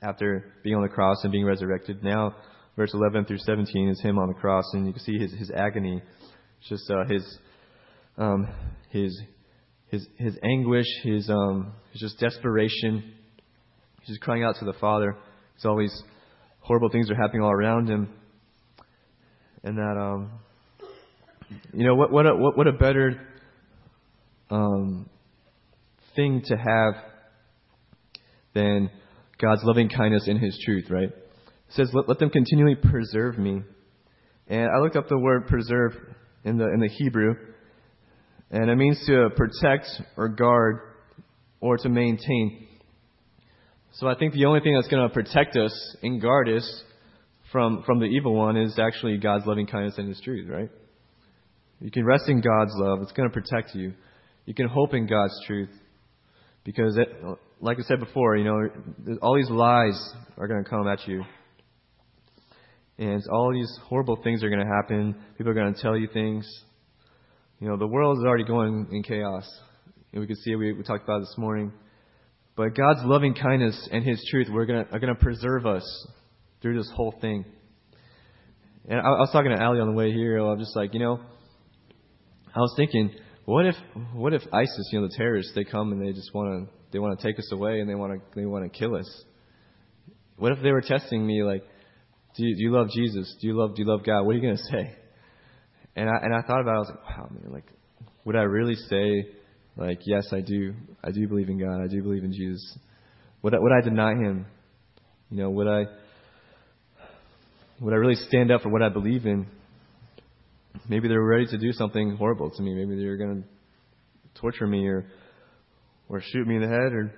after 0.00 0.52
being 0.62 0.76
on 0.76 0.82
the 0.82 0.88
cross 0.88 1.16
and 1.24 1.32
being 1.32 1.44
resurrected. 1.44 2.04
Now, 2.04 2.36
verse 2.76 2.92
11 2.94 3.24
through 3.24 3.38
17 3.38 3.88
is 3.88 4.00
him 4.00 4.16
on 4.16 4.28
the 4.28 4.34
cross, 4.34 4.62
and 4.74 4.86
you 4.86 4.92
can 4.92 5.02
see 5.02 5.18
his, 5.18 5.32
his 5.32 5.50
agony. 5.50 6.00
It's 6.60 6.68
just 6.68 6.88
uh, 6.88 7.12
his, 7.12 7.38
um, 8.16 8.46
his, 8.90 9.20
his, 9.88 10.06
his 10.18 10.38
anguish, 10.44 10.86
his, 11.02 11.28
um, 11.28 11.72
his 11.90 12.00
just 12.00 12.20
desperation. 12.20 13.12
He's 14.02 14.10
just 14.10 14.20
crying 14.20 14.44
out 14.44 14.54
to 14.60 14.66
the 14.66 14.74
Father. 14.74 15.16
It's 15.56 15.64
always 15.64 15.92
horrible 16.60 16.90
things 16.90 17.10
are 17.10 17.16
happening 17.16 17.42
all 17.42 17.50
around 17.50 17.88
him. 17.88 18.08
And 19.64 19.78
that, 19.78 19.96
um, 19.98 20.30
you 21.72 21.86
know, 21.86 21.94
what, 21.94 22.12
what, 22.12 22.26
a, 22.26 22.36
what, 22.36 22.54
what 22.54 22.66
a 22.66 22.72
better 22.72 23.18
um, 24.50 25.08
thing 26.14 26.42
to 26.44 26.54
have 26.54 27.02
than 28.54 28.90
God's 29.40 29.62
loving 29.64 29.88
kindness 29.88 30.28
and 30.28 30.38
His 30.38 30.60
truth, 30.66 30.90
right? 30.90 31.08
It 31.08 31.14
says, 31.70 31.90
let, 31.94 32.10
let 32.10 32.18
them 32.18 32.28
continually 32.28 32.74
preserve 32.74 33.38
me. 33.38 33.62
And 34.48 34.68
I 34.68 34.80
looked 34.80 34.96
up 34.96 35.08
the 35.08 35.18
word 35.18 35.46
preserve 35.46 35.94
in 36.44 36.58
the, 36.58 36.68
in 36.68 36.80
the 36.80 36.88
Hebrew, 36.88 37.34
and 38.50 38.68
it 38.68 38.76
means 38.76 39.02
to 39.06 39.30
protect 39.34 39.86
or 40.18 40.28
guard 40.28 40.80
or 41.60 41.78
to 41.78 41.88
maintain. 41.88 42.66
So 43.92 44.08
I 44.08 44.14
think 44.14 44.34
the 44.34 44.44
only 44.44 44.60
thing 44.60 44.74
that's 44.74 44.88
going 44.88 45.08
to 45.08 45.14
protect 45.14 45.56
us 45.56 45.96
and 46.02 46.20
guard 46.20 46.50
us 46.50 46.82
from, 47.54 47.84
from 47.86 48.00
the 48.00 48.06
evil 48.06 48.34
one 48.34 48.56
is 48.56 48.80
actually 48.80 49.16
God's 49.16 49.46
loving 49.46 49.68
kindness 49.68 49.94
and 49.96 50.08
His 50.08 50.20
truth, 50.20 50.48
right? 50.50 50.68
You 51.80 51.88
can 51.88 52.04
rest 52.04 52.24
in 52.26 52.40
God's 52.40 52.72
love. 52.74 52.98
It's 53.00 53.12
going 53.12 53.30
to 53.30 53.32
protect 53.32 53.76
you. 53.76 53.94
You 54.44 54.54
can 54.54 54.66
hope 54.66 54.92
in 54.92 55.06
God's 55.06 55.34
truth. 55.46 55.68
Because 56.64 56.96
it, 56.96 57.08
like 57.60 57.78
I 57.78 57.82
said 57.82 58.00
before, 58.00 58.36
you 58.36 58.42
know, 58.42 59.16
all 59.22 59.36
these 59.36 59.50
lies 59.50 59.96
are 60.36 60.48
going 60.48 60.64
to 60.64 60.68
come 60.68 60.88
at 60.88 61.06
you. 61.06 61.22
And 62.98 63.22
all 63.32 63.52
these 63.52 63.70
horrible 63.84 64.18
things 64.24 64.42
are 64.42 64.48
going 64.48 64.66
to 64.66 64.74
happen. 64.82 65.14
People 65.38 65.52
are 65.52 65.54
going 65.54 65.72
to 65.72 65.80
tell 65.80 65.96
you 65.96 66.08
things. 66.12 66.44
You 67.60 67.68
know, 67.68 67.76
the 67.76 67.86
world 67.86 68.18
is 68.18 68.24
already 68.24 68.44
going 68.44 68.88
in 68.90 69.04
chaos. 69.04 69.48
And 70.12 70.20
we 70.20 70.26
can 70.26 70.34
see 70.34 70.50
it, 70.50 70.56
we, 70.56 70.72
we 70.72 70.82
talked 70.82 71.04
about 71.04 71.20
this 71.20 71.34
morning. 71.38 71.72
But 72.56 72.74
God's 72.74 73.04
loving 73.04 73.34
kindness 73.34 73.88
and 73.92 74.04
His 74.04 74.20
truth 74.28 74.48
are 74.52 74.66
gonna, 74.66 74.86
are 74.90 74.98
going 74.98 75.14
to 75.14 75.20
preserve 75.20 75.66
us 75.66 75.84
through 76.64 76.78
this 76.78 76.90
whole 76.96 77.14
thing. 77.20 77.44
And 78.88 78.98
I, 78.98 79.04
I 79.04 79.20
was 79.20 79.28
talking 79.32 79.50
to 79.54 79.62
Ali 79.62 79.80
on 79.80 79.86
the 79.86 79.92
way 79.92 80.10
here. 80.12 80.40
I 80.40 80.44
was 80.44 80.60
just 80.60 80.74
like, 80.74 80.94
you 80.94 81.00
know, 81.00 81.20
I 82.56 82.58
was 82.58 82.72
thinking, 82.74 83.10
what 83.44 83.66
if, 83.66 83.74
what 84.14 84.32
if 84.32 84.40
ISIS, 84.50 84.88
you 84.90 84.98
know, 84.98 85.06
the 85.06 85.14
terrorists, 85.14 85.52
they 85.54 85.64
come 85.64 85.92
and 85.92 86.00
they 86.00 86.12
just 86.14 86.32
want 86.32 86.66
to, 86.66 86.74
they 86.90 86.98
want 86.98 87.20
to 87.20 87.26
take 87.26 87.38
us 87.38 87.52
away 87.52 87.80
and 87.80 87.90
they 87.90 87.94
want 87.94 88.14
to, 88.14 88.40
they 88.40 88.46
want 88.46 88.64
to 88.64 88.78
kill 88.78 88.96
us. 88.96 89.24
What 90.36 90.52
if 90.52 90.62
they 90.62 90.72
were 90.72 90.80
testing 90.80 91.26
me 91.26 91.42
like, 91.42 91.64
do 92.34 92.46
you, 92.46 92.56
do 92.56 92.62
you 92.62 92.72
love 92.72 92.88
Jesus? 92.94 93.36
Do 93.42 93.46
you 93.46 93.58
love, 93.58 93.76
do 93.76 93.82
you 93.82 93.88
love 93.88 94.02
God? 94.02 94.22
What 94.22 94.34
are 94.34 94.38
you 94.38 94.50
to 94.50 94.56
say? 94.56 94.96
And 95.96 96.08
I, 96.08 96.14
and 96.22 96.34
I 96.34 96.40
thought 96.46 96.62
about 96.62 96.72
it. 96.72 96.76
I 96.76 96.78
was 96.78 96.88
like, 96.88 97.18
wow, 97.18 97.28
man, 97.30 97.52
like, 97.52 97.66
would 98.24 98.36
I 98.36 98.42
really 98.42 98.74
say, 98.74 99.26
like, 99.76 99.98
yes, 100.06 100.28
I 100.32 100.40
do. 100.40 100.72
I 101.02 101.10
do 101.10 101.28
believe 101.28 101.50
in 101.50 101.58
God. 101.58 101.82
I 101.84 101.88
do 101.88 102.02
believe 102.02 102.24
in 102.24 102.32
Jesus. 102.32 102.78
Would 103.42 103.54
I, 103.54 103.58
would 103.60 103.72
I 103.72 103.82
deny 103.84 104.12
Him? 104.12 104.46
You 105.30 105.42
know, 105.42 105.50
would 105.50 105.68
I, 105.68 105.84
would 107.80 107.92
I 107.92 107.96
really 107.96 108.14
stand 108.14 108.50
up 108.50 108.62
for 108.62 108.68
what 108.68 108.82
I 108.82 108.88
believe 108.88 109.26
in? 109.26 109.46
Maybe 110.88 111.08
they're 111.08 111.22
ready 111.22 111.46
to 111.46 111.58
do 111.58 111.72
something 111.72 112.16
horrible 112.16 112.50
to 112.50 112.62
me. 112.62 112.74
Maybe 112.74 112.96
they're 113.00 113.16
going 113.16 113.42
to 113.42 114.40
torture 114.40 114.66
me 114.66 114.86
or, 114.86 115.06
or 116.08 116.20
shoot 116.20 116.46
me 116.46 116.56
in 116.56 116.62
the 116.62 116.68
head 116.68 116.92
or, 116.92 117.12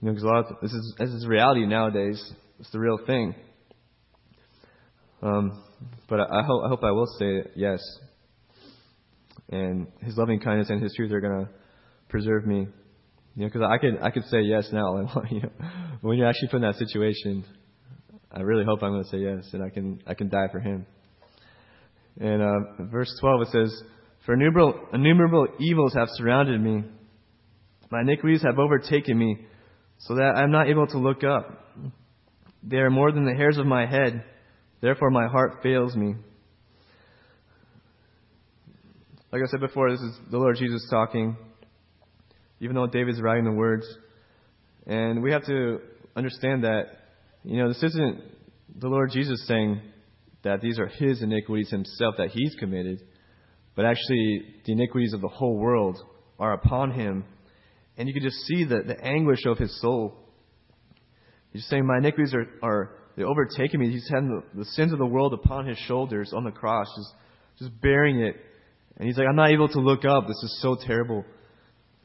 you 0.00 0.06
know, 0.06 0.12
because 0.12 0.22
a 0.22 0.26
lot 0.26 0.50
of, 0.50 0.56
this 0.62 0.72
is, 0.72 0.94
this 0.98 1.10
is 1.10 1.26
reality 1.26 1.66
nowadays. 1.66 2.32
It's 2.58 2.70
the 2.70 2.78
real 2.78 2.98
thing. 3.06 3.34
Um, 5.22 5.62
but 6.08 6.20
I, 6.20 6.40
I 6.40 6.42
hope, 6.44 6.64
I 6.64 6.68
hope 6.68 6.84
I 6.84 6.92
will 6.92 7.08
say 7.18 7.50
yes 7.54 7.80
and 9.50 9.88
His 10.00 10.16
loving 10.16 10.40
kindness 10.40 10.70
and 10.70 10.82
His 10.82 10.94
truth 10.94 11.12
are 11.12 11.20
going 11.20 11.44
to 11.44 11.50
preserve 12.08 12.46
me. 12.46 12.68
You 13.36 13.42
know, 13.42 13.46
because 13.46 13.62
I 13.62 13.78
could 13.78 13.98
I 14.02 14.10
could 14.10 14.24
say 14.24 14.42
yes 14.42 14.68
now, 14.72 14.96
and 14.96 15.08
you 15.30 15.42
know, 15.42 15.50
when 16.00 16.18
you're 16.18 16.26
actually 16.26 16.48
put 16.48 16.56
in 16.56 16.62
that 16.62 16.76
situation, 16.76 17.44
I 18.32 18.40
really 18.40 18.64
hope 18.64 18.82
I'm 18.82 18.92
going 18.92 19.02
to 19.02 19.08
say 19.10 19.18
yes, 19.18 19.48
and 19.52 19.62
I 19.62 19.70
can 19.70 20.02
I 20.06 20.14
can 20.14 20.28
die 20.28 20.46
for 20.52 20.60
Him. 20.60 20.86
And 22.20 22.42
uh, 22.42 22.84
verse 22.90 23.12
12 23.20 23.42
it 23.42 23.48
says, 23.48 23.82
"For 24.24 24.34
innumerable, 24.34 24.88
innumerable 24.92 25.48
evils 25.58 25.94
have 25.94 26.08
surrounded 26.12 26.60
me; 26.60 26.84
my 27.90 28.02
iniquities 28.02 28.42
have 28.42 28.58
overtaken 28.58 29.18
me, 29.18 29.46
so 29.98 30.14
that 30.14 30.34
I 30.36 30.44
am 30.44 30.52
not 30.52 30.68
able 30.68 30.86
to 30.88 30.98
look 30.98 31.24
up. 31.24 31.66
They 32.62 32.76
are 32.76 32.90
more 32.90 33.10
than 33.10 33.24
the 33.24 33.34
hairs 33.34 33.58
of 33.58 33.66
my 33.66 33.86
head; 33.86 34.24
therefore 34.80 35.10
my 35.10 35.26
heart 35.26 35.62
fails 35.62 35.96
me." 35.96 36.14
Like 39.32 39.42
I 39.42 39.46
said 39.50 39.60
before, 39.60 39.90
this 39.90 40.00
is 40.00 40.18
the 40.30 40.38
Lord 40.38 40.56
Jesus 40.56 40.86
talking, 40.90 41.36
even 42.60 42.74
though 42.74 42.86
David's 42.88 43.20
writing 43.20 43.44
the 43.44 43.52
words. 43.52 43.86
And 44.86 45.22
we 45.22 45.30
have 45.30 45.46
to 45.46 45.78
understand 46.16 46.64
that, 46.64 46.86
you 47.44 47.58
know, 47.58 47.68
this 47.68 47.82
isn't 47.82 48.22
the 48.78 48.88
Lord 48.88 49.10
Jesus 49.12 49.46
saying 49.46 49.80
that 50.42 50.60
these 50.60 50.78
are 50.78 50.86
his 50.86 51.22
iniquities 51.22 51.70
himself 51.70 52.16
that 52.18 52.30
he's 52.30 52.54
committed, 52.58 53.00
but 53.74 53.84
actually 53.84 54.42
the 54.64 54.72
iniquities 54.72 55.12
of 55.12 55.20
the 55.20 55.28
whole 55.28 55.56
world 55.56 55.98
are 56.38 56.52
upon 56.52 56.92
him. 56.92 57.24
And 57.96 58.08
you 58.08 58.14
can 58.14 58.22
just 58.22 58.38
see 58.46 58.64
the, 58.64 58.82
the 58.86 59.00
anguish 59.04 59.44
of 59.46 59.58
his 59.58 59.80
soul. 59.80 60.16
He's 61.52 61.66
saying, 61.66 61.86
My 61.86 61.98
iniquities 61.98 62.34
are, 62.34 62.46
are 62.62 62.96
they 63.16 63.24
overtaken 63.24 63.80
me. 63.80 63.90
He's 63.90 64.08
had 64.08 64.24
the, 64.24 64.42
the 64.54 64.64
sins 64.64 64.92
of 64.92 64.98
the 64.98 65.06
world 65.06 65.34
upon 65.34 65.66
his 65.66 65.76
shoulders 65.78 66.32
on 66.34 66.44
the 66.44 66.50
cross, 66.50 66.86
just, 66.96 67.14
just 67.58 67.80
bearing 67.80 68.20
it 68.20 68.36
and 69.00 69.08
he's 69.08 69.16
like, 69.16 69.26
I'm 69.26 69.36
not 69.36 69.50
able 69.50 69.68
to 69.68 69.80
look 69.80 70.04
up. 70.04 70.26
This 70.28 70.42
is 70.42 70.58
so 70.60 70.76
terrible. 70.86 71.24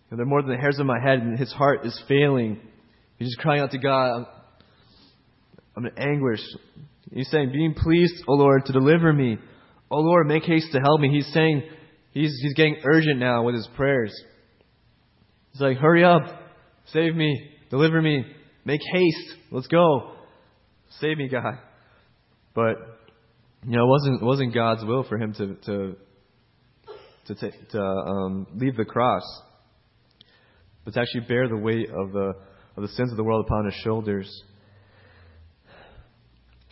They're 0.09 0.25
more 0.25 0.41
than 0.41 0.51
the 0.51 0.57
hairs 0.57 0.79
of 0.79 0.85
my 0.85 0.97
head, 0.97 1.19
and 1.19 1.37
his 1.37 1.51
heart 1.51 1.85
is 1.85 2.01
failing. 2.07 2.57
He's 3.17 3.27
just 3.27 3.39
crying 3.39 3.61
out 3.61 3.71
to 3.71 3.77
God. 3.77 4.25
I'm 5.75 5.85
in 5.85 5.97
anguish. 5.97 6.41
He's 7.11 7.29
saying, 7.29 7.51
Being 7.51 7.73
pleased, 7.73 8.23
O 8.27 8.33
Lord, 8.33 8.65
to 8.65 8.73
deliver 8.73 9.11
me. 9.11 9.37
O 9.91 9.99
Lord, 9.99 10.27
make 10.27 10.43
haste 10.43 10.71
to 10.71 10.79
help 10.79 10.99
me. 10.99 11.09
He's 11.09 11.31
saying, 11.33 11.63
he's, 12.11 12.33
he's 12.41 12.53
getting 12.53 12.77
urgent 12.83 13.19
now 13.19 13.43
with 13.43 13.55
his 13.55 13.67
prayers. 13.75 14.13
He's 15.51 15.61
like, 15.61 15.77
Hurry 15.77 16.03
up. 16.03 16.21
Save 16.93 17.15
me. 17.15 17.51
Deliver 17.69 18.01
me. 18.01 18.25
Make 18.63 18.81
haste. 18.93 19.35
Let's 19.51 19.67
go. 19.67 20.11
Save 20.99 21.17
me, 21.17 21.27
God. 21.27 21.59
But, 22.53 22.75
you 23.65 23.77
know, 23.77 23.83
it 23.83 23.89
wasn't, 23.89 24.21
it 24.21 24.25
wasn't 24.25 24.53
God's 24.53 24.85
will 24.85 25.03
for 25.03 25.17
him 25.17 25.33
to, 25.33 25.55
to 25.65 25.95
to, 27.27 27.51
to 27.71 27.81
um, 27.81 28.47
leave 28.55 28.75
the 28.75 28.85
cross, 28.85 29.23
but 30.83 30.93
to 30.93 30.99
actually 30.99 31.21
bear 31.21 31.47
the 31.47 31.57
weight 31.57 31.89
of 31.89 32.11
the, 32.11 32.33
of 32.77 32.83
the 32.83 32.87
sins 32.89 33.11
of 33.11 33.17
the 33.17 33.23
world 33.23 33.45
upon 33.45 33.65
his 33.65 33.73
shoulders. 33.83 34.43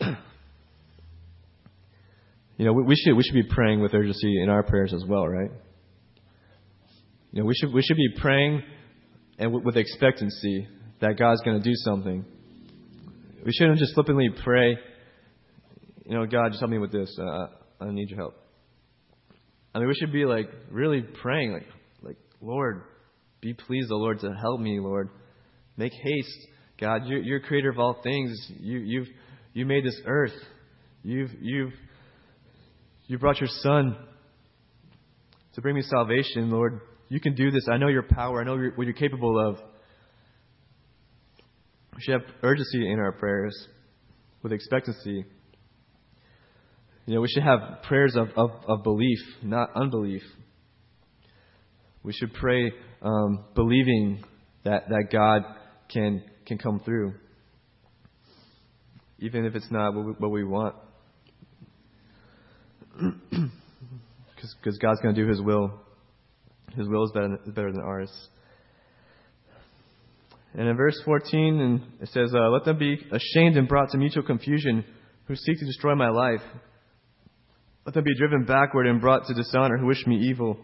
you 2.56 2.64
know, 2.64 2.72
we, 2.72 2.82
we, 2.82 2.96
should, 2.96 3.14
we 3.14 3.22
should 3.22 3.34
be 3.34 3.48
praying 3.48 3.80
with 3.80 3.94
urgency 3.94 4.42
in 4.42 4.48
our 4.48 4.62
prayers 4.62 4.92
as 4.94 5.04
well, 5.06 5.26
right? 5.26 5.50
You 7.32 7.40
know, 7.40 7.46
we 7.46 7.54
should, 7.54 7.72
we 7.72 7.82
should 7.82 7.96
be 7.96 8.10
praying 8.20 8.62
and 9.38 9.52
with, 9.52 9.64
with 9.64 9.76
expectancy 9.76 10.68
that 11.00 11.18
God's 11.18 11.40
going 11.42 11.60
to 11.60 11.68
do 11.68 11.74
something. 11.74 12.24
We 13.44 13.52
shouldn't 13.52 13.78
just 13.78 13.94
flippantly 13.94 14.30
pray, 14.42 14.78
you 16.06 16.14
know, 16.14 16.26
God, 16.26 16.48
just 16.50 16.60
help 16.60 16.70
me 16.70 16.78
with 16.78 16.92
this. 16.92 17.14
Uh, 17.18 17.46
I 17.80 17.90
need 17.90 18.10
your 18.10 18.18
help. 18.18 18.34
I 19.74 19.80
mean, 19.80 19.88
we 19.88 19.94
should 19.94 20.12
be 20.12 20.24
like 20.24 20.48
really 20.70 21.02
praying, 21.02 21.52
like, 21.52 21.66
like 22.02 22.16
Lord, 22.40 22.82
be 23.40 23.52
pleased, 23.52 23.90
O 23.90 23.96
Lord, 23.96 24.20
to 24.20 24.32
help 24.32 24.60
me, 24.60 24.78
Lord. 24.80 25.10
Make 25.76 25.92
haste, 25.92 26.46
God. 26.80 27.02
You're, 27.06 27.20
you're 27.20 27.40
creator 27.40 27.70
of 27.70 27.78
all 27.78 28.00
things. 28.02 28.50
You, 28.60 28.78
you've 28.78 29.08
you 29.54 29.64
made 29.64 29.84
this 29.84 29.98
earth. 30.04 30.34
You've 31.02 31.30
you've 31.40 31.72
you 33.06 33.18
brought 33.18 33.40
your 33.40 33.48
Son 33.62 33.96
to 35.54 35.60
bring 35.62 35.74
me 35.74 35.82
salvation, 35.82 36.50
Lord. 36.50 36.80
You 37.08 37.20
can 37.20 37.34
do 37.34 37.50
this. 37.50 37.66
I 37.70 37.76
know 37.76 37.88
your 37.88 38.02
power. 38.02 38.40
I 38.40 38.44
know 38.44 38.58
what 38.74 38.84
you're 38.84 38.92
capable 38.92 39.38
of. 39.38 39.56
We 41.94 42.02
should 42.02 42.14
have 42.14 42.34
urgency 42.42 42.90
in 42.90 42.98
our 42.98 43.12
prayers 43.12 43.68
with 44.42 44.52
expectancy. 44.52 45.24
You 47.06 47.14
know, 47.14 47.20
we 47.20 47.28
should 47.28 47.42
have 47.44 47.82
prayers 47.84 48.16
of, 48.16 48.28
of, 48.36 48.50
of 48.66 48.82
belief, 48.82 49.18
not 49.42 49.70
unbelief. 49.76 50.22
We 52.02 52.12
should 52.12 52.32
pray 52.34 52.72
um, 53.02 53.44
believing 53.54 54.24
that, 54.64 54.88
that 54.88 55.10
God 55.12 55.42
can, 55.92 56.24
can 56.46 56.58
come 56.58 56.80
through, 56.80 57.14
even 59.18 59.44
if 59.44 59.54
it's 59.54 59.70
not 59.70 59.94
what 59.94 60.04
we, 60.04 60.12
what 60.12 60.30
we 60.30 60.44
want. 60.44 60.74
Because 64.60 64.76
God's 64.78 65.00
going 65.00 65.14
to 65.14 65.22
do 65.22 65.28
His 65.28 65.40
will. 65.40 65.72
His 66.76 66.86
will 66.86 67.04
is 67.04 67.12
better, 67.12 67.38
better 67.46 67.72
than 67.72 67.80
ours. 67.80 68.10
And 70.52 70.68
in 70.68 70.76
verse 70.76 71.00
14, 71.04 71.60
and 71.60 71.82
it 72.00 72.08
says, 72.10 72.32
uh, 72.34 72.50
Let 72.50 72.64
them 72.64 72.78
be 72.78 72.96
ashamed 73.10 73.56
and 73.56 73.66
brought 73.66 73.90
to 73.90 73.98
mutual 73.98 74.22
confusion 74.22 74.84
who 75.26 75.34
seek 75.34 75.58
to 75.58 75.64
destroy 75.64 75.94
my 75.94 76.10
life. 76.10 76.42
Let 77.84 77.94
them 77.94 78.04
be 78.04 78.16
driven 78.16 78.44
backward 78.44 78.86
and 78.86 79.00
brought 79.00 79.26
to 79.26 79.34
dishonor 79.34 79.78
who 79.78 79.86
wish 79.86 80.06
me 80.06 80.16
evil. 80.16 80.58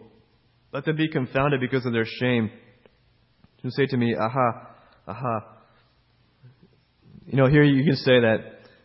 Let 0.71 0.85
them 0.85 0.95
be 0.95 1.09
confounded 1.09 1.59
because 1.59 1.85
of 1.85 1.91
their 1.91 2.05
shame. 2.05 2.51
Who 3.63 3.69
say 3.71 3.85
to 3.87 3.97
me, 3.97 4.15
Aha, 4.15 4.67
aha. 5.07 5.50
You 7.27 7.37
know, 7.37 7.47
here 7.47 7.63
you 7.63 7.83
can 7.83 7.95
say 7.95 8.19
that, 8.21 8.37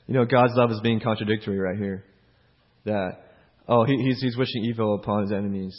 you 0.06 0.14
know, 0.14 0.24
God's 0.24 0.52
love 0.54 0.70
is 0.70 0.80
being 0.80 1.00
contradictory 1.00 1.58
right 1.58 1.76
here. 1.76 2.04
That, 2.84 3.18
oh, 3.68 3.84
he, 3.84 3.96
he's, 3.96 4.20
he's 4.20 4.36
wishing 4.36 4.64
evil 4.64 4.94
upon 4.94 5.22
his 5.22 5.32
enemies. 5.32 5.76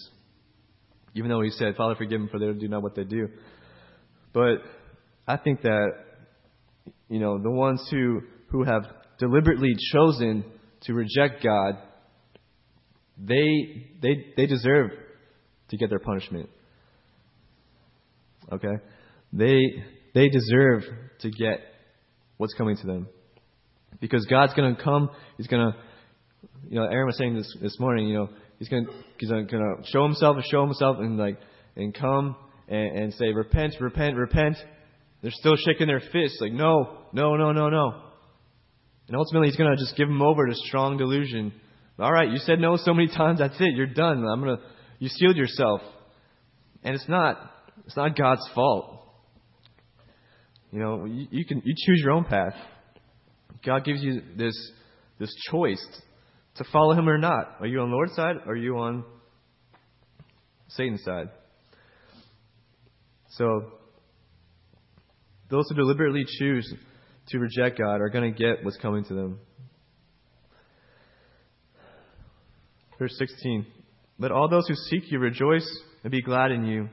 Even 1.15 1.29
though 1.29 1.41
he 1.41 1.51
said, 1.51 1.75
Father, 1.75 1.95
forgive 1.95 2.19
them 2.19 2.29
for 2.29 2.39
they 2.39 2.51
do 2.53 2.67
not 2.67 2.83
what 2.83 2.95
they 2.95 3.03
do. 3.03 3.29
But 4.33 4.57
I 5.27 5.37
think 5.37 5.61
that, 5.61 5.89
you 7.09 7.19
know, 7.19 7.41
the 7.41 7.51
ones 7.51 7.85
who, 7.89 8.21
who 8.49 8.63
have 8.63 8.83
deliberately 9.19 9.73
chosen 9.93 10.43
to 10.81 10.93
reject 10.93 11.43
God 11.43 11.77
they, 13.17 13.87
they, 14.01 14.33
they 14.35 14.45
deserve 14.45 14.91
to 15.69 15.77
get 15.77 15.89
their 15.89 15.99
punishment. 15.99 16.49
Okay? 18.51 18.75
They, 19.33 19.59
they 20.13 20.29
deserve 20.29 20.83
to 21.21 21.31
get 21.31 21.59
what's 22.37 22.53
coming 22.53 22.77
to 22.77 22.87
them. 22.87 23.07
Because 23.99 24.25
God's 24.25 24.53
going 24.53 24.75
to 24.75 24.81
come, 24.81 25.09
He's 25.37 25.47
going 25.47 25.71
to, 25.71 25.77
you 26.69 26.79
know, 26.79 26.85
Aaron 26.85 27.07
was 27.07 27.17
saying 27.17 27.35
this 27.35 27.55
this 27.61 27.79
morning, 27.79 28.07
you 28.07 28.15
know, 28.15 28.29
He's 28.59 28.69
going 28.69 28.85
to, 28.85 28.91
he's 29.17 29.29
going 29.29 29.47
to 29.47 29.75
show 29.85 30.03
Himself 30.03 30.35
and 30.35 30.45
show 30.45 30.63
Himself 30.63 30.97
and 30.99 31.17
like, 31.17 31.37
and 31.75 31.93
come 31.93 32.35
and, 32.67 32.97
and 32.97 33.13
say, 33.13 33.31
repent, 33.31 33.75
repent, 33.79 34.15
repent. 34.15 34.57
They're 35.21 35.31
still 35.31 35.55
shaking 35.55 35.87
their 35.87 36.01
fists, 36.11 36.39
like, 36.41 36.51
no, 36.51 36.99
no, 37.11 37.35
no, 37.35 37.51
no, 37.51 37.69
no. 37.69 38.01
And 39.07 39.15
ultimately, 39.15 39.47
he's 39.47 39.55
going 39.55 39.71
to 39.71 39.77
just 39.77 39.95
give 39.95 40.07
them 40.07 40.21
over 40.21 40.45
to 40.45 40.53
strong 40.53 40.97
delusion. 40.97 41.53
All 41.97 42.11
right, 42.11 42.29
you 42.29 42.37
said 42.37 42.59
no 42.59 42.77
so 42.77 42.93
many 42.93 43.07
times, 43.07 43.39
that's 43.39 43.59
it, 43.59 43.73
you're 43.73 43.87
done. 43.87 44.23
I'm 44.25 44.41
going 44.43 44.57
to, 44.57 44.63
you 44.99 45.09
sealed 45.09 45.35
yourself. 45.35 45.81
And 46.83 46.93
it's 46.93 47.07
not, 47.09 47.39
it's 47.85 47.97
not 47.97 48.15
God's 48.15 48.47
fault. 48.53 49.06
You 50.77 50.83
know, 50.83 51.05
you, 51.05 51.25
you 51.31 51.43
can, 51.43 51.63
you 51.65 51.73
choose 51.75 52.01
your 52.03 52.11
own 52.11 52.23
path. 52.23 52.53
God 53.65 53.83
gives 53.83 54.03
you 54.03 54.21
this, 54.35 54.53
this 55.17 55.33
choice 55.49 55.83
to 56.57 56.63
follow 56.71 56.93
Him 56.93 57.09
or 57.09 57.17
not. 57.17 57.55
Are 57.59 57.65
you 57.65 57.79
on 57.79 57.89
the 57.89 57.95
Lord's 57.95 58.13
side 58.15 58.35
or 58.45 58.51
are 58.51 58.55
you 58.55 58.77
on 58.77 59.03
Satan's 60.67 61.03
side? 61.03 61.29
So, 63.29 63.71
those 65.49 65.65
who 65.67 65.75
deliberately 65.77 66.25
choose 66.37 66.71
to 67.29 67.39
reject 67.39 67.79
God 67.79 67.99
are 67.99 68.09
going 68.09 68.31
to 68.31 68.37
get 68.37 68.63
what's 68.63 68.77
coming 68.77 69.03
to 69.05 69.15
them. 69.15 69.39
Verse 72.99 73.15
16 73.17 73.65
Let 74.19 74.31
all 74.31 74.47
those 74.47 74.67
who 74.67 74.75
seek 74.75 75.11
you 75.11 75.17
rejoice 75.17 75.67
and 76.03 76.11
be 76.11 76.21
glad 76.21 76.51
in 76.51 76.67
you. 76.67 76.89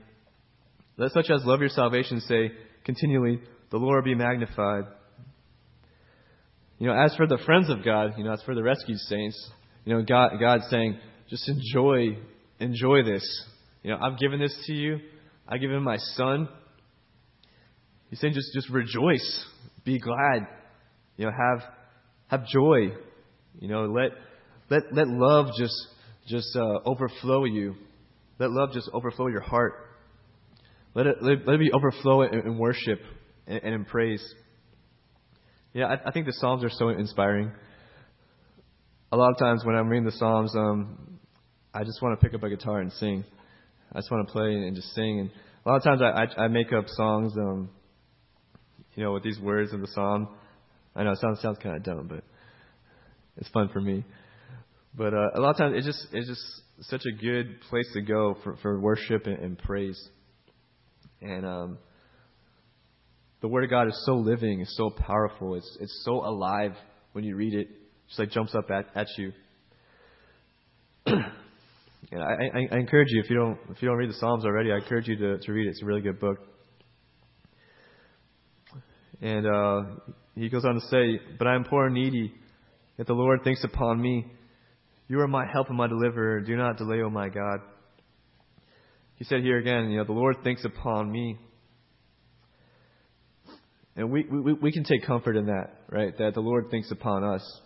Let 0.96 1.12
such 1.12 1.28
as 1.28 1.44
love 1.44 1.60
your 1.60 1.68
salvation 1.68 2.20
say 2.20 2.52
continually, 2.86 3.40
The 3.70 3.78
Lord 3.78 4.04
be 4.04 4.14
magnified. 4.14 4.84
You 6.78 6.88
know, 6.88 6.94
as 6.94 7.14
for 7.16 7.26
the 7.26 7.38
friends 7.46 7.70
of 7.70 7.84
God, 7.84 8.14
you 8.18 8.24
know, 8.24 8.32
as 8.32 8.42
for 8.42 8.54
the 8.54 8.62
rescued 8.62 8.98
saints, 8.98 9.50
you 9.84 9.94
know, 9.94 10.02
God, 10.02 10.32
God's 10.40 10.64
saying, 10.70 10.98
just 11.30 11.48
enjoy, 11.48 12.18
enjoy 12.58 13.04
this. 13.04 13.24
You 13.82 13.90
know, 13.90 13.98
I've 14.00 14.18
given 14.18 14.40
this 14.40 14.56
to 14.66 14.72
you. 14.72 14.98
I've 15.48 15.60
given 15.60 15.82
my 15.82 15.96
son. 15.98 16.48
He's 18.10 18.20
saying 18.20 18.34
just, 18.34 18.52
just 18.54 18.70
rejoice. 18.70 19.44
Be 19.84 19.98
glad. 19.98 20.46
You 21.16 21.26
know, 21.26 21.32
have, 21.32 21.62
have 22.28 22.46
joy. 22.46 22.92
You 23.60 23.68
know, 23.68 23.84
let, 23.86 24.10
let, 24.70 24.92
let 24.92 25.08
love 25.08 25.46
just, 25.58 25.74
just 26.26 26.56
uh, 26.56 26.80
overflow 26.86 27.44
you. 27.44 27.76
Let 28.38 28.50
love 28.50 28.72
just 28.72 28.90
overflow 28.92 29.28
your 29.28 29.42
heart. 29.42 29.74
Let 30.94 31.06
it, 31.06 31.16
let, 31.20 31.46
it 31.46 31.60
be 31.60 31.72
overflow 31.72 32.22
in, 32.22 32.40
in 32.40 32.58
worship 32.58 33.00
and, 33.46 33.60
and, 33.62 33.74
in 33.74 33.84
praise. 33.84 34.24
Yeah, 35.72 35.86
I, 35.86 36.08
I, 36.08 36.12
think 36.12 36.26
the 36.26 36.32
Psalms 36.32 36.64
are 36.64 36.70
so 36.70 36.88
inspiring. 36.90 37.52
A 39.12 39.16
lot 39.16 39.30
of 39.30 39.38
times 39.38 39.64
when 39.64 39.74
I'm 39.74 39.88
reading 39.88 40.04
the 40.04 40.12
Psalms, 40.12 40.54
um, 40.56 41.18
I 41.72 41.84
just 41.84 42.00
want 42.02 42.18
to 42.18 42.24
pick 42.24 42.34
up 42.34 42.42
a 42.42 42.48
guitar 42.48 42.80
and 42.80 42.92
sing. 42.92 43.24
I 43.92 43.98
just 43.98 44.10
want 44.10 44.26
to 44.26 44.32
play 44.32 44.54
and 44.54 44.74
just 44.74 44.94
sing. 44.94 45.20
And 45.20 45.30
a 45.64 45.68
lot 45.68 45.76
of 45.76 45.82
times 45.82 46.00
I, 46.02 46.24
I, 46.24 46.44
I 46.44 46.48
make 46.48 46.72
up 46.72 46.84
songs, 46.88 47.32
um, 47.36 47.70
you 48.94 49.02
know, 49.02 49.12
with 49.12 49.22
these 49.22 49.38
words 49.40 49.72
of 49.72 49.80
the 49.80 49.88
Psalm. 49.88 50.28
I 50.96 51.02
know 51.02 51.12
it 51.12 51.18
sounds 51.18 51.40
sounds 51.40 51.58
kind 51.62 51.76
of 51.76 51.82
dumb, 51.82 52.06
but 52.08 52.22
it's 53.36 53.48
fun 53.50 53.68
for 53.72 53.80
me. 53.80 54.04
But 54.96 55.12
uh, 55.12 55.30
a 55.34 55.40
lot 55.40 55.50
of 55.50 55.56
times 55.56 55.74
it's 55.76 55.86
just 55.86 56.06
it's 56.12 56.28
just 56.28 56.88
such 56.88 57.02
a 57.06 57.12
good 57.12 57.60
place 57.68 57.88
to 57.94 58.00
go 58.00 58.36
for, 58.42 58.56
for 58.62 58.80
worship 58.80 59.26
and, 59.26 59.38
and 59.38 59.58
praise. 59.58 60.00
And 61.20 61.44
um, 61.44 61.78
the 63.44 63.48
Word 63.48 63.64
of 63.64 63.68
God 63.68 63.88
is 63.88 64.02
so 64.06 64.14
living, 64.14 64.62
it's 64.62 64.74
so 64.74 64.88
powerful, 64.88 65.54
it's 65.54 65.76
it's 65.78 66.00
so 66.02 66.24
alive 66.24 66.72
when 67.12 67.24
you 67.24 67.36
read 67.36 67.52
it. 67.52 67.68
It 67.68 67.68
just 68.08 68.18
like 68.18 68.30
jumps 68.30 68.54
up 68.54 68.70
at, 68.70 68.86
at 68.94 69.06
you. 69.18 69.32
and 71.06 71.22
I, 72.10 72.48
I, 72.54 72.68
I 72.72 72.78
encourage 72.78 73.08
you 73.10 73.20
if 73.22 73.28
you 73.28 73.36
don't 73.36 73.58
if 73.68 73.82
you 73.82 73.88
don't 73.88 73.98
read 73.98 74.08
the 74.08 74.14
Psalms 74.14 74.46
already, 74.46 74.72
I 74.72 74.76
encourage 74.76 75.08
you 75.08 75.16
to, 75.18 75.38
to 75.40 75.52
read 75.52 75.66
it. 75.66 75.72
It's 75.72 75.82
a 75.82 75.84
really 75.84 76.00
good 76.00 76.18
book. 76.18 76.38
And 79.20 79.46
uh, 79.46 79.82
he 80.34 80.48
goes 80.48 80.64
on 80.64 80.76
to 80.76 80.80
say, 80.90 81.20
"But 81.38 81.46
I 81.46 81.54
am 81.54 81.64
poor 81.64 81.84
and 81.84 81.94
needy, 81.94 82.32
yet 82.96 83.06
the 83.06 83.12
Lord 83.12 83.44
thinks 83.44 83.62
upon 83.62 84.00
me." 84.00 84.24
You 85.06 85.20
are 85.20 85.28
my 85.28 85.44
help 85.52 85.68
and 85.68 85.76
my 85.76 85.86
deliverer. 85.86 86.40
Do 86.40 86.56
not 86.56 86.78
delay, 86.78 87.02
O 87.02 87.10
my 87.10 87.28
God. 87.28 87.58
He 89.16 89.24
said 89.24 89.42
here 89.42 89.58
again, 89.58 89.90
you 89.90 89.98
know, 89.98 90.04
the 90.04 90.12
Lord 90.12 90.36
thinks 90.42 90.64
upon 90.64 91.12
me. 91.12 91.36
And 93.96 94.10
we, 94.10 94.24
we, 94.24 94.52
we 94.54 94.72
can 94.72 94.84
take 94.84 95.06
comfort 95.06 95.36
in 95.36 95.46
that, 95.46 95.70
right? 95.90 96.16
That 96.18 96.34
the 96.34 96.40
Lord 96.40 96.70
thinks 96.70 96.90
upon 96.90 97.22
us. 97.22 97.60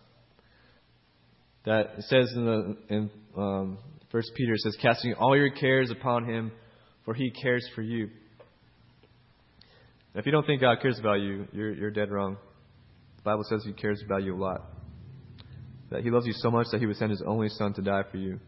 That 1.64 1.94
it 1.98 2.04
says 2.04 2.32
in 2.34 2.44
the 2.44 2.76
in 2.88 3.10
um, 3.36 3.78
First 4.10 4.32
Peter 4.34 4.54
says, 4.56 4.76
casting 4.80 5.14
all 5.14 5.36
your 5.36 5.50
cares 5.50 5.90
upon 5.90 6.28
him, 6.28 6.52
for 7.04 7.14
he 7.14 7.30
cares 7.30 7.66
for 7.74 7.82
you. 7.82 8.08
If 10.14 10.26
you 10.26 10.32
don't 10.32 10.46
think 10.46 10.60
God 10.60 10.78
cares 10.80 10.98
about 10.98 11.20
you, 11.20 11.46
you're, 11.52 11.72
you're 11.72 11.90
dead 11.90 12.10
wrong. 12.10 12.36
The 13.18 13.22
Bible 13.22 13.44
says 13.48 13.62
he 13.64 13.72
cares 13.72 14.02
about 14.04 14.22
you 14.22 14.34
a 14.34 14.40
lot 14.40 14.62
that 15.90 16.02
He 16.02 16.10
loves 16.10 16.26
you 16.26 16.32
so 16.36 16.50
much 16.50 16.66
that 16.72 16.80
He 16.80 16.86
would 16.86 16.96
send 16.96 17.10
His 17.10 17.22
only 17.26 17.48
Son 17.48 17.72
to 17.74 17.82
die 17.82 18.02
for 18.10 18.16
you. 18.16 18.38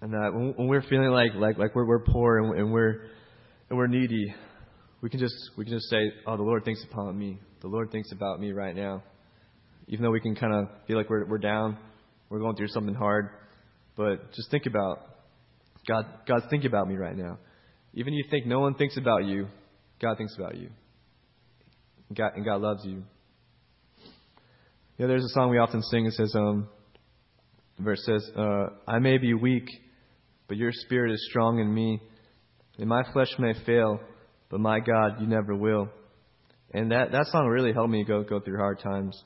And 0.00 0.12
that 0.12 0.32
when 0.34 0.66
we're 0.66 0.82
feeling 0.82 1.10
like 1.10 1.34
like 1.34 1.58
like 1.58 1.74
we're 1.74 1.86
we're 1.86 2.04
poor 2.04 2.38
and, 2.38 2.58
and 2.58 2.72
we're 2.72 3.02
and 3.70 3.78
we're 3.78 3.86
needy, 3.86 4.34
we 5.02 5.10
can 5.10 5.20
just 5.20 5.34
we 5.58 5.64
can 5.64 5.74
just 5.74 5.90
say, 5.90 6.12
"Oh, 6.26 6.36
the 6.36 6.42
Lord 6.42 6.64
thinks 6.64 6.82
upon 6.84 7.18
me. 7.18 7.38
The 7.60 7.68
Lord 7.68 7.90
thinks 7.90 8.12
about 8.12 8.40
me 8.40 8.52
right 8.52 8.74
now." 8.74 9.02
Even 9.88 10.04
though 10.04 10.10
we 10.10 10.20
can 10.20 10.34
kind 10.34 10.54
of 10.54 10.68
feel 10.86 10.96
like 10.96 11.10
we're 11.10 11.26
we're 11.26 11.38
down, 11.38 11.76
we're 12.30 12.38
going 12.38 12.56
through 12.56 12.68
something 12.68 12.94
hard, 12.94 13.28
but 13.96 14.32
just 14.32 14.50
think 14.50 14.66
about 14.66 15.00
God. 15.86 16.06
God's 16.26 16.46
thinking 16.48 16.68
about 16.68 16.88
me 16.88 16.96
right 16.96 17.16
now. 17.16 17.38
Even 17.94 18.14
if 18.14 18.18
you 18.18 18.30
think 18.30 18.46
no 18.46 18.60
one 18.60 18.74
thinks 18.74 18.96
about 18.96 19.26
you, 19.26 19.48
God 20.00 20.16
thinks 20.16 20.34
about 20.38 20.56
you. 20.56 20.70
God, 22.14 22.32
and 22.36 22.44
God 22.44 22.60
loves 22.60 22.84
you. 22.84 23.02
Yeah, 24.98 25.06
there's 25.06 25.24
a 25.24 25.28
song 25.30 25.50
we 25.50 25.58
often 25.58 25.82
sing. 25.82 26.06
It 26.06 26.12
says, 26.12 26.32
um, 26.34 26.68
verse 27.78 28.02
says, 28.04 28.30
uh, 28.36 28.66
I 28.86 28.98
may 28.98 29.18
be 29.18 29.34
weak, 29.34 29.66
but 30.48 30.56
your 30.56 30.70
spirit 30.72 31.12
is 31.12 31.26
strong 31.30 31.58
in 31.58 31.72
me. 31.72 32.00
And 32.78 32.88
my 32.88 33.02
flesh 33.12 33.28
may 33.38 33.54
fail, 33.66 34.00
but 34.52 34.60
my 34.60 34.80
God, 34.80 35.18
you 35.18 35.26
never 35.26 35.56
will. 35.56 35.88
And 36.74 36.92
that, 36.92 37.10
that 37.12 37.26
song 37.32 37.46
really 37.46 37.72
helped 37.72 37.90
me 37.90 38.04
go, 38.04 38.22
go 38.22 38.38
through 38.38 38.58
hard 38.58 38.80
times. 38.80 39.20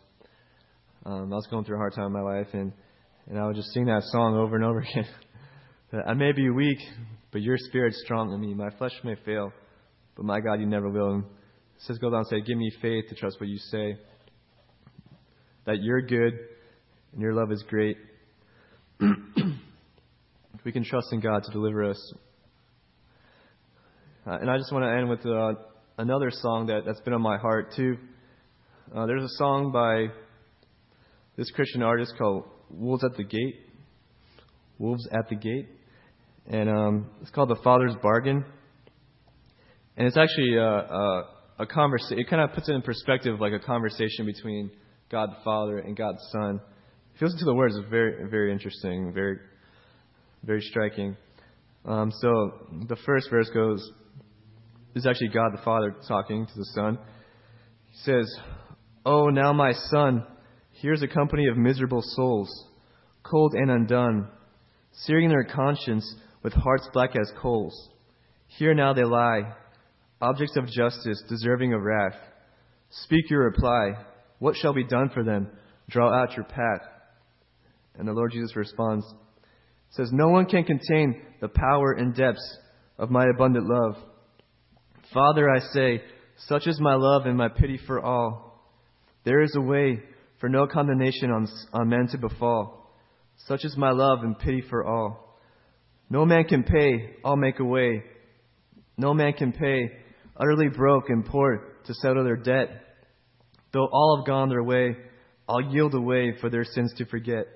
Um, 1.05 1.33
I 1.33 1.37
was 1.37 1.49
going 1.51 1.65
through 1.65 1.77
a 1.77 1.79
hard 1.79 1.95
time 1.95 2.07
in 2.07 2.13
my 2.13 2.21
life, 2.21 2.47
and, 2.53 2.73
and 3.29 3.37
I 3.39 3.45
would 3.45 3.57
just 3.57 3.73
sing 3.73 3.87
that 3.87 4.05
song 4.05 4.37
over 4.37 4.55
and 4.55 4.65
over 4.65 4.79
again. 4.91 5.07
I 6.07 6.15
may 6.15 6.31
be 6.31 6.49
weak, 6.49 6.79
but 7.33 7.43
your 7.43 7.57
spirit's 7.59 8.01
strong 8.05 8.33
in 8.33 8.41
me. 8.41 8.55
My 8.55 8.71
flesh 8.79 8.93
may 9.03 9.17
fail, 9.27 9.53
but 10.15 10.25
my 10.25 10.39
God, 10.39 10.61
you 10.61 10.67
never 10.67 10.89
will. 10.89 11.15
And 11.15 11.25
it 11.25 11.31
says, 11.81 11.99
goes 11.99 12.13
on 12.15 12.23
to 12.25 12.31
say, 12.31 12.41
Give 12.41 12.57
me 12.57 12.71
faith 12.81 13.07
to 13.09 13.17
trust 13.17 13.41
what 13.41 13.49
you 13.49 13.59
say 13.59 13.99
that 15.67 15.83
you're 15.83 16.03
good 16.03 16.39
and 17.13 17.21
your 17.21 17.35
love 17.35 17.51
is 17.51 17.65
great. 17.69 17.97
we 20.65 20.73
can 20.73 20.85
trust 20.85 21.09
in 21.13 21.19
God 21.19 21.43
to 21.43 21.51
deliver 21.51 21.83
us. 21.83 22.15
Uh, 24.27 24.39
and 24.41 24.51
I 24.51 24.59
just 24.59 24.73
want 24.73 24.85
to 24.85 24.91
end 24.91 25.09
with 25.09 25.25
uh, 25.25 25.53
another 25.99 26.33
song 26.33 26.67
that, 26.67 26.83
that's 26.85 27.01
been 27.03 27.15
on 27.15 27.23
my 27.23 27.39
heart, 27.39 27.73
too. 27.77 27.97
Uh, 28.93 29.07
there's 29.07 29.23
a 29.23 29.37
song 29.37 29.71
by 29.71 30.13
this 31.37 31.49
Christian 31.53 31.81
artist 31.81 32.13
called 32.19 32.43
Wolves 32.69 33.05
at 33.05 33.17
the 33.17 33.23
Gate. 33.23 33.55
Wolves 34.79 35.07
at 35.13 35.29
the 35.29 35.37
Gate. 35.37 35.69
And 36.49 36.69
um, 36.69 37.11
it's 37.23 37.31
called 37.31 37.51
The 37.51 37.61
Father's 37.63 37.95
Bargain. 38.03 38.45
And 39.97 40.09
it's 40.09 40.17
actually 40.17 40.57
a, 40.57 40.71
a, 40.71 41.29
a 41.61 41.67
conversation, 41.67 42.19
it 42.19 42.29
kind 42.29 42.43
of 42.43 42.53
puts 42.53 42.69
it 42.69 42.73
in 42.73 42.83
perspective 42.83 43.39
like 43.39 43.53
a 43.53 43.61
conversation 43.61 44.27
between 44.27 44.73
God 45.09 45.31
the 45.31 45.45
Father 45.45 45.79
and 45.79 45.97
God 45.97 46.17
the 46.17 46.29
Son. 46.33 46.61
If 47.15 47.21
you 47.21 47.29
listen 47.29 47.39
to 47.39 47.45
the 47.45 47.55
words, 47.55 47.77
it's 47.77 47.89
very, 47.89 48.29
very 48.29 48.51
interesting, 48.51 49.13
very, 49.15 49.39
very 50.43 50.63
striking. 50.63 51.17
Um, 51.85 52.11
so 52.11 52.55
the 52.89 52.97
first 53.07 53.31
verse 53.31 53.49
goes, 53.55 53.89
this 54.97 55.03
is 55.03 55.09
actually 55.09 55.29
God 55.29 55.53
the 55.53 55.63
Father 55.63 55.95
talking 56.09 56.47
to 56.47 56.53
the 56.57 56.65
Son. 56.75 56.99
He 57.91 57.99
says, 57.99 58.35
Oh, 59.05 59.27
now 59.27 59.53
my 59.53 59.73
Son, 59.91 60.25
here's 60.81 61.03
a 61.03 61.07
company 61.07 61.49
of 61.49 61.59
miserable 61.59 62.01
souls, 62.03 62.49
cold 63.23 63.53
and 63.53 63.71
undone, 63.71 64.31
searing 64.93 65.29
their 65.29 65.45
conscience 65.45 66.15
with 66.43 66.55
hearts 66.55 66.89
black 66.95 67.11
as 67.15 67.31
coals. 67.43 67.91
Here 68.47 68.73
now 68.73 68.95
they 68.95 69.05
lie, 69.05 69.53
objects 70.23 70.57
of 70.57 70.67
justice, 70.67 71.23
deserving 71.29 71.75
of 71.75 71.83
wrath. 71.83 72.17
Speak 72.89 73.29
your 73.29 73.45
reply. 73.45 74.03
What 74.39 74.57
shall 74.57 74.73
be 74.73 74.87
done 74.87 75.11
for 75.13 75.23
them? 75.23 75.51
Draw 75.91 76.23
out 76.23 76.37
your 76.39 76.47
path. 76.47 76.89
And 77.99 78.09
the 78.09 78.15
Lord 78.15 78.33
Jesus 78.33 78.57
responds, 78.57 79.05
says, 79.91 80.09
No 80.11 80.29
one 80.29 80.47
can 80.47 80.65
contain 80.65 81.21
the 81.43 81.49
power 81.49 81.93
and 81.93 82.15
depths 82.15 82.59
of 82.97 83.11
my 83.11 83.27
abundant 83.27 83.67
love. 83.69 83.97
Father, 85.17 85.49
I 85.49 85.61
say, 85.73 86.03
such 86.47 86.67
is 86.67 86.79
my 86.79 86.95
love 86.95 87.25
and 87.25 87.39
my 87.39 87.49
pity 87.49 87.81
for 87.87 88.05
all. 88.05 88.61
There 89.25 89.41
is 89.41 89.57
a 89.57 89.63
way 89.63 90.03
for 90.41 90.51
no 90.51 90.67
condemnation 90.67 91.31
on, 91.31 91.49
on 91.73 91.89
men 91.89 92.09
to 92.09 92.19
befall. 92.19 92.93
Such 93.47 93.65
is 93.65 93.79
my 93.79 93.93
love 93.93 94.19
and 94.25 94.39
pity 94.39 94.63
for 94.69 94.85
all. 94.85 95.41
No 96.11 96.27
man 96.27 96.45
can 96.45 96.65
pay, 96.65 97.15
I'll 97.25 97.39
make 97.39 97.61
a 97.61 97.65
way. 97.65 98.03
No 98.99 99.15
man 99.15 99.33
can 99.33 99.53
pay, 99.53 99.91
utterly 100.37 100.69
broke 100.69 101.09
and 101.09 101.25
poor 101.25 101.63
to 101.87 101.95
settle 101.95 102.23
their 102.23 102.37
debt. 102.37 102.69
Though 103.73 103.89
all 103.91 104.19
have 104.19 104.27
gone 104.27 104.51
their 104.51 104.63
way, 104.63 104.99
I'll 105.49 105.73
yield 105.73 105.95
away 105.95 106.35
for 106.43 106.51
their 106.51 106.65
sins 106.65 106.93
to 106.99 107.07
forget. 107.07 107.47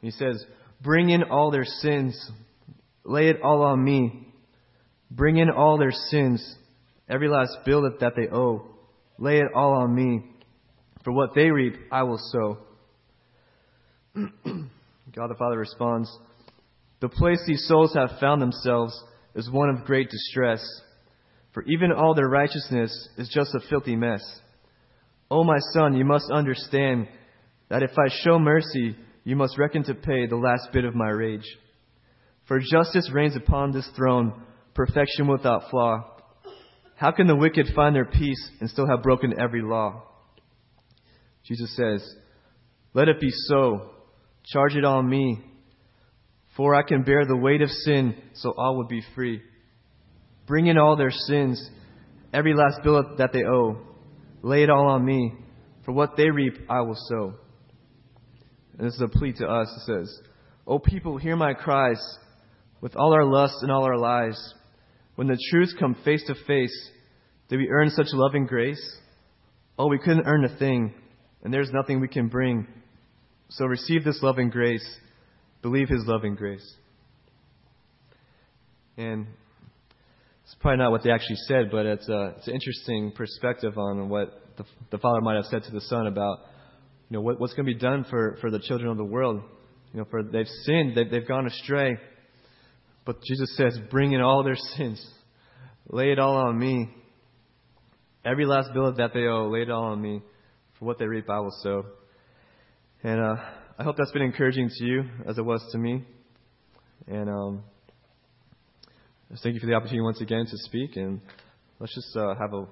He 0.00 0.12
says, 0.12 0.42
Bring 0.80 1.10
in 1.10 1.24
all 1.24 1.50
their 1.50 1.66
sins, 1.66 2.18
lay 3.04 3.28
it 3.28 3.42
all 3.42 3.60
on 3.60 3.84
me. 3.84 4.23
Bring 5.10 5.36
in 5.36 5.50
all 5.50 5.78
their 5.78 5.92
sins, 5.92 6.56
every 7.08 7.28
last 7.28 7.58
bill 7.64 7.82
that, 7.82 8.12
they 8.16 8.28
owe, 8.28 8.66
lay 9.18 9.38
it 9.38 9.52
all 9.54 9.72
on 9.74 9.94
me. 9.94 10.24
For 11.04 11.12
what 11.12 11.34
they 11.34 11.50
reap, 11.50 11.74
I 11.92 12.02
will 12.02 12.18
sow. 12.18 12.58
God 15.14 15.28
the 15.28 15.34
Father 15.38 15.58
responds, 15.58 16.10
The 17.00 17.08
place 17.08 17.42
these 17.46 17.66
souls 17.68 17.94
have 17.94 18.18
found 18.20 18.40
themselves 18.40 18.98
is 19.34 19.50
one 19.50 19.68
of 19.68 19.84
great 19.84 20.08
distress, 20.10 20.64
for 21.52 21.62
even 21.64 21.92
all 21.92 22.14
their 22.14 22.28
righteousness 22.28 23.08
is 23.18 23.28
just 23.28 23.54
a 23.54 23.68
filthy 23.68 23.96
mess. 23.96 24.22
O 25.30 25.40
oh, 25.40 25.44
my 25.44 25.58
son, 25.72 25.96
you 25.96 26.04
must 26.04 26.30
understand 26.30 27.08
that 27.68 27.82
if 27.82 27.90
I 27.98 28.08
show 28.22 28.38
mercy, 28.38 28.96
you 29.24 29.36
must 29.36 29.58
reckon 29.58 29.82
to 29.84 29.94
pay 29.94 30.26
the 30.26 30.36
last 30.36 30.72
bit 30.72 30.84
of 30.84 30.94
my 30.94 31.08
rage. 31.08 31.46
For 32.46 32.60
justice 32.60 33.10
reigns 33.12 33.36
upon 33.36 33.72
this 33.72 33.88
throne, 33.96 34.42
perfection 34.74 35.26
without 35.26 35.70
flaw. 35.70 36.10
How 36.96 37.10
can 37.10 37.26
the 37.26 37.36
wicked 37.36 37.68
find 37.74 37.94
their 37.94 38.04
peace 38.04 38.50
and 38.60 38.70
still 38.70 38.86
have 38.86 39.02
broken 39.02 39.40
every 39.40 39.62
law? 39.62 40.02
Jesus 41.44 41.74
says, 41.76 42.02
Let 42.94 43.08
it 43.08 43.20
be 43.20 43.30
so. 43.30 43.90
Charge 44.44 44.76
it 44.76 44.84
on 44.84 45.08
me. 45.08 45.42
For 46.56 46.74
I 46.74 46.82
can 46.82 47.02
bear 47.02 47.26
the 47.26 47.36
weight 47.36 47.62
of 47.62 47.70
sin, 47.70 48.14
so 48.34 48.54
all 48.56 48.76
would 48.78 48.88
be 48.88 49.02
free. 49.14 49.42
Bring 50.46 50.66
in 50.66 50.78
all 50.78 50.96
their 50.96 51.10
sins, 51.10 51.68
every 52.32 52.54
last 52.54 52.82
bill 52.84 53.16
that 53.18 53.32
they 53.32 53.44
owe. 53.44 53.78
Lay 54.42 54.62
it 54.62 54.70
all 54.70 54.86
on 54.86 55.04
me. 55.04 55.32
For 55.84 55.92
what 55.92 56.16
they 56.16 56.30
reap, 56.30 56.54
I 56.68 56.82
will 56.82 56.96
sow. 57.08 57.34
And 58.78 58.86
this 58.86 58.94
is 58.94 59.00
a 59.00 59.08
plea 59.08 59.32
to 59.38 59.46
us. 59.46 59.68
It 59.76 59.86
says, 59.86 60.20
O 60.66 60.78
people, 60.78 61.16
hear 61.16 61.36
my 61.36 61.54
cries. 61.54 62.00
With 62.80 62.96
all 62.96 63.14
our 63.14 63.24
lusts 63.24 63.62
and 63.62 63.72
all 63.72 63.84
our 63.84 63.96
lies, 63.96 64.54
when 65.16 65.28
the 65.28 65.38
truths 65.50 65.74
come 65.78 65.96
face 66.04 66.24
to 66.26 66.34
face, 66.46 66.90
did 67.48 67.58
we 67.58 67.68
earn 67.68 67.90
such 67.90 68.06
loving 68.12 68.46
grace? 68.46 68.98
Oh, 69.78 69.88
we 69.88 69.98
couldn't 69.98 70.26
earn 70.26 70.44
a 70.44 70.56
thing, 70.56 70.94
and 71.42 71.52
there's 71.52 71.70
nothing 71.72 72.00
we 72.00 72.08
can 72.08 72.28
bring. 72.28 72.66
So 73.50 73.66
receive 73.66 74.04
this 74.04 74.20
loving 74.22 74.50
grace. 74.50 74.84
Believe 75.62 75.88
his 75.88 76.04
loving 76.06 76.34
grace. 76.34 76.74
And 78.96 79.26
it's 80.44 80.54
probably 80.60 80.78
not 80.78 80.90
what 80.90 81.02
they 81.02 81.10
actually 81.10 81.38
said, 81.46 81.70
but 81.70 81.86
it's, 81.86 82.08
a, 82.08 82.34
it's 82.36 82.48
an 82.48 82.54
interesting 82.54 83.12
perspective 83.16 83.76
on 83.78 84.08
what 84.08 84.42
the, 84.56 84.64
the 84.90 84.98
father 84.98 85.20
might 85.20 85.36
have 85.36 85.46
said 85.46 85.64
to 85.64 85.72
the 85.72 85.80
son 85.80 86.06
about 86.06 86.38
you 87.08 87.16
know, 87.16 87.20
what, 87.20 87.40
what's 87.40 87.54
going 87.54 87.66
to 87.66 87.72
be 87.72 87.78
done 87.78 88.04
for, 88.08 88.36
for 88.40 88.50
the 88.50 88.58
children 88.58 88.90
of 88.90 88.96
the 88.96 89.04
world. 89.04 89.42
You 89.92 90.00
know, 90.00 90.06
for 90.10 90.22
they've 90.22 90.48
sinned, 90.64 90.96
they've, 90.96 91.10
they've 91.10 91.26
gone 91.26 91.46
astray. 91.46 91.96
But 93.04 93.22
Jesus 93.22 93.56
says, 93.56 93.78
bring 93.90 94.12
in 94.12 94.20
all 94.20 94.42
their 94.42 94.56
sins. 94.56 95.04
Lay 95.88 96.10
it 96.10 96.18
all 96.18 96.36
on 96.36 96.58
me. 96.58 96.88
Every 98.24 98.46
last 98.46 98.72
bill 98.72 98.92
that 98.94 99.12
they 99.12 99.24
owe, 99.24 99.48
lay 99.48 99.62
it 99.62 99.70
all 99.70 99.84
on 99.84 100.00
me. 100.00 100.22
For 100.78 100.86
what 100.86 100.98
they 100.98 101.06
reap, 101.06 101.28
I 101.28 101.40
will 101.40 101.54
sow. 101.62 101.84
And 103.02 103.20
uh, 103.20 103.36
I 103.78 103.82
hope 103.82 103.96
that's 103.98 104.12
been 104.12 104.22
encouraging 104.22 104.70
to 104.78 104.84
you 104.84 105.04
as 105.26 105.36
it 105.36 105.44
was 105.44 105.62
to 105.72 105.78
me. 105.78 106.04
And 107.06 107.28
um, 107.28 107.64
thank 109.42 109.54
you 109.54 109.60
for 109.60 109.66
the 109.66 109.74
opportunity 109.74 110.00
once 110.00 110.22
again 110.22 110.46
to 110.46 110.56
speak. 110.56 110.96
And 110.96 111.20
let's 111.78 111.94
just 111.94 112.16
uh, 112.16 112.34
have 112.40 112.54
a 112.54 112.66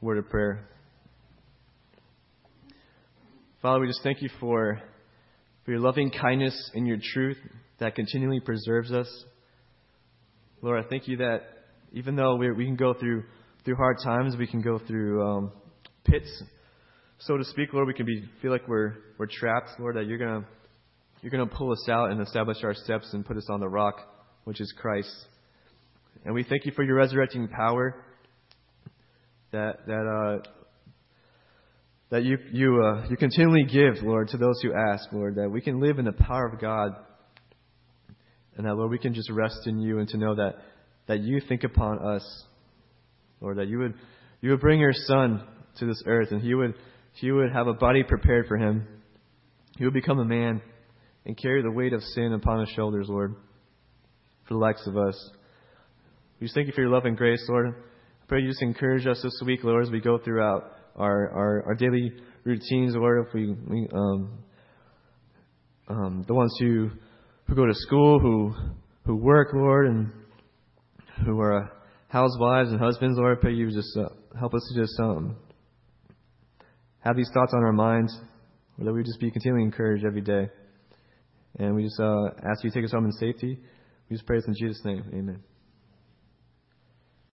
word 0.00 0.18
of 0.18 0.28
prayer. 0.28 0.68
Father, 3.60 3.80
we 3.80 3.88
just 3.88 4.02
thank 4.04 4.22
you 4.22 4.28
for, 4.38 4.80
for 5.64 5.70
your 5.72 5.80
loving 5.80 6.12
kindness 6.12 6.70
and 6.74 6.86
your 6.86 6.98
truth 7.02 7.38
that 7.80 7.96
continually 7.96 8.38
preserves 8.38 8.92
us. 8.92 9.24
Lord, 10.66 10.84
I 10.84 10.88
thank 10.88 11.06
you 11.06 11.18
that 11.18 11.42
even 11.92 12.16
though 12.16 12.34
we, 12.34 12.50
we 12.50 12.64
can 12.64 12.74
go 12.74 12.92
through, 12.92 13.22
through 13.64 13.76
hard 13.76 13.98
times, 14.02 14.34
we 14.36 14.48
can 14.48 14.62
go 14.62 14.80
through 14.80 15.24
um, 15.24 15.52
pits, 16.02 16.42
so 17.20 17.36
to 17.36 17.44
speak, 17.44 17.72
Lord, 17.72 17.86
we 17.86 17.94
can 17.94 18.04
be, 18.04 18.24
feel 18.42 18.50
like 18.50 18.66
we're, 18.66 18.94
we're 19.16 19.28
trapped, 19.30 19.78
Lord, 19.78 19.94
that 19.94 20.06
you're 20.06 20.18
to 20.18 20.44
you're 21.22 21.30
to 21.30 21.46
pull 21.46 21.70
us 21.70 21.88
out 21.88 22.10
and 22.10 22.20
establish 22.20 22.64
our 22.64 22.74
steps 22.74 23.10
and 23.12 23.24
put 23.24 23.36
us 23.36 23.46
on 23.48 23.60
the 23.60 23.68
rock, 23.68 23.94
which 24.42 24.60
is 24.60 24.74
Christ. 24.76 25.14
And 26.24 26.34
we 26.34 26.42
thank 26.42 26.66
you 26.66 26.72
for 26.74 26.82
your 26.82 26.96
resurrecting 26.96 27.46
power 27.46 28.02
that, 29.52 29.86
that, 29.86 30.42
uh, 30.42 30.50
that 32.10 32.24
you, 32.24 32.38
you, 32.50 32.82
uh, 32.84 33.06
you 33.08 33.16
continually 33.16 33.62
give, 33.62 34.02
Lord, 34.02 34.30
to 34.30 34.36
those 34.36 34.60
who 34.62 34.72
ask, 34.74 35.12
Lord, 35.12 35.36
that 35.36 35.48
we 35.48 35.60
can 35.60 35.80
live 35.80 36.00
in 36.00 36.06
the 36.06 36.12
power 36.12 36.48
of 36.48 36.60
God. 36.60 36.96
And 38.56 38.66
that, 38.66 38.74
Lord, 38.74 38.90
we 38.90 38.98
can 38.98 39.14
just 39.14 39.30
rest 39.30 39.66
in 39.66 39.78
you 39.78 39.98
and 39.98 40.08
to 40.08 40.16
know 40.16 40.34
that, 40.34 40.56
that 41.08 41.20
you 41.20 41.40
think 41.46 41.64
upon 41.64 41.98
us, 41.98 42.44
Lord, 43.40 43.58
that 43.58 43.68
you 43.68 43.78
would, 43.78 43.94
you 44.40 44.50
would 44.50 44.60
bring 44.60 44.80
your 44.80 44.92
Son 44.92 45.46
to 45.78 45.86
this 45.86 46.02
earth 46.06 46.28
and 46.30 46.40
he 46.40 46.54
would, 46.54 46.74
he 47.14 47.30
would 47.30 47.52
have 47.52 47.66
a 47.66 47.74
body 47.74 48.02
prepared 48.02 48.46
for 48.46 48.56
him. 48.56 48.86
He 49.76 49.84
would 49.84 49.94
become 49.94 50.18
a 50.18 50.24
man 50.24 50.62
and 51.26 51.36
carry 51.36 51.62
the 51.62 51.70
weight 51.70 51.92
of 51.92 52.02
sin 52.02 52.32
upon 52.32 52.60
his 52.60 52.70
shoulders, 52.70 53.06
Lord, 53.08 53.34
for 54.46 54.54
the 54.54 54.60
likes 54.60 54.86
of 54.86 54.96
us. 54.96 55.30
We 56.40 56.46
just 56.46 56.54
thank 56.54 56.66
you 56.66 56.72
for 56.72 56.80
your 56.80 56.90
love 56.90 57.04
and 57.04 57.16
grace, 57.16 57.44
Lord. 57.48 57.68
I 57.68 58.26
pray 58.26 58.40
you 58.40 58.48
just 58.48 58.62
encourage 58.62 59.06
us 59.06 59.20
this 59.22 59.40
week, 59.44 59.64
Lord, 59.64 59.84
as 59.84 59.90
we 59.90 60.00
go 60.00 60.18
throughout 60.18 60.72
our, 60.94 61.30
our, 61.30 61.62
our 61.66 61.74
daily 61.74 62.12
routines, 62.44 62.94
Lord, 62.94 63.26
if 63.26 63.34
we, 63.34 63.52
we 63.52 63.88
um, 63.92 64.38
um, 65.88 66.24
the 66.26 66.34
ones 66.34 66.54
who, 66.58 66.90
who 67.46 67.54
go 67.54 67.66
to 67.66 67.74
school, 67.74 68.18
who, 68.18 68.54
who 69.04 69.16
work, 69.16 69.48
Lord, 69.52 69.86
and 69.86 70.10
who 71.24 71.40
are 71.40 71.72
housewives 72.08 72.70
and 72.70 72.80
husbands, 72.80 73.18
Lord, 73.18 73.38
I 73.38 73.40
pray 73.40 73.52
you 73.52 73.70
just 73.70 73.96
uh, 73.96 74.08
help 74.38 74.54
us 74.54 74.72
to 74.72 74.80
just 74.80 74.98
um, 75.00 75.36
have 77.00 77.16
these 77.16 77.30
thoughts 77.32 77.52
on 77.54 77.62
our 77.62 77.72
minds, 77.72 78.16
that 78.78 78.92
we 78.92 79.02
just 79.02 79.20
be 79.20 79.30
continually 79.30 79.64
encouraged 79.64 80.04
every 80.04 80.20
day. 80.20 80.48
And 81.58 81.74
we 81.74 81.84
just 81.84 81.98
uh, 81.98 82.30
ask 82.44 82.62
you 82.62 82.70
to 82.70 82.76
take 82.76 82.84
us 82.84 82.92
home 82.92 83.06
in 83.06 83.12
safety. 83.12 83.58
We 84.10 84.16
just 84.16 84.26
pray 84.26 84.38
this 84.38 84.46
in 84.46 84.54
Jesus' 84.54 84.84
name. 84.84 85.04
Amen. 85.14 85.55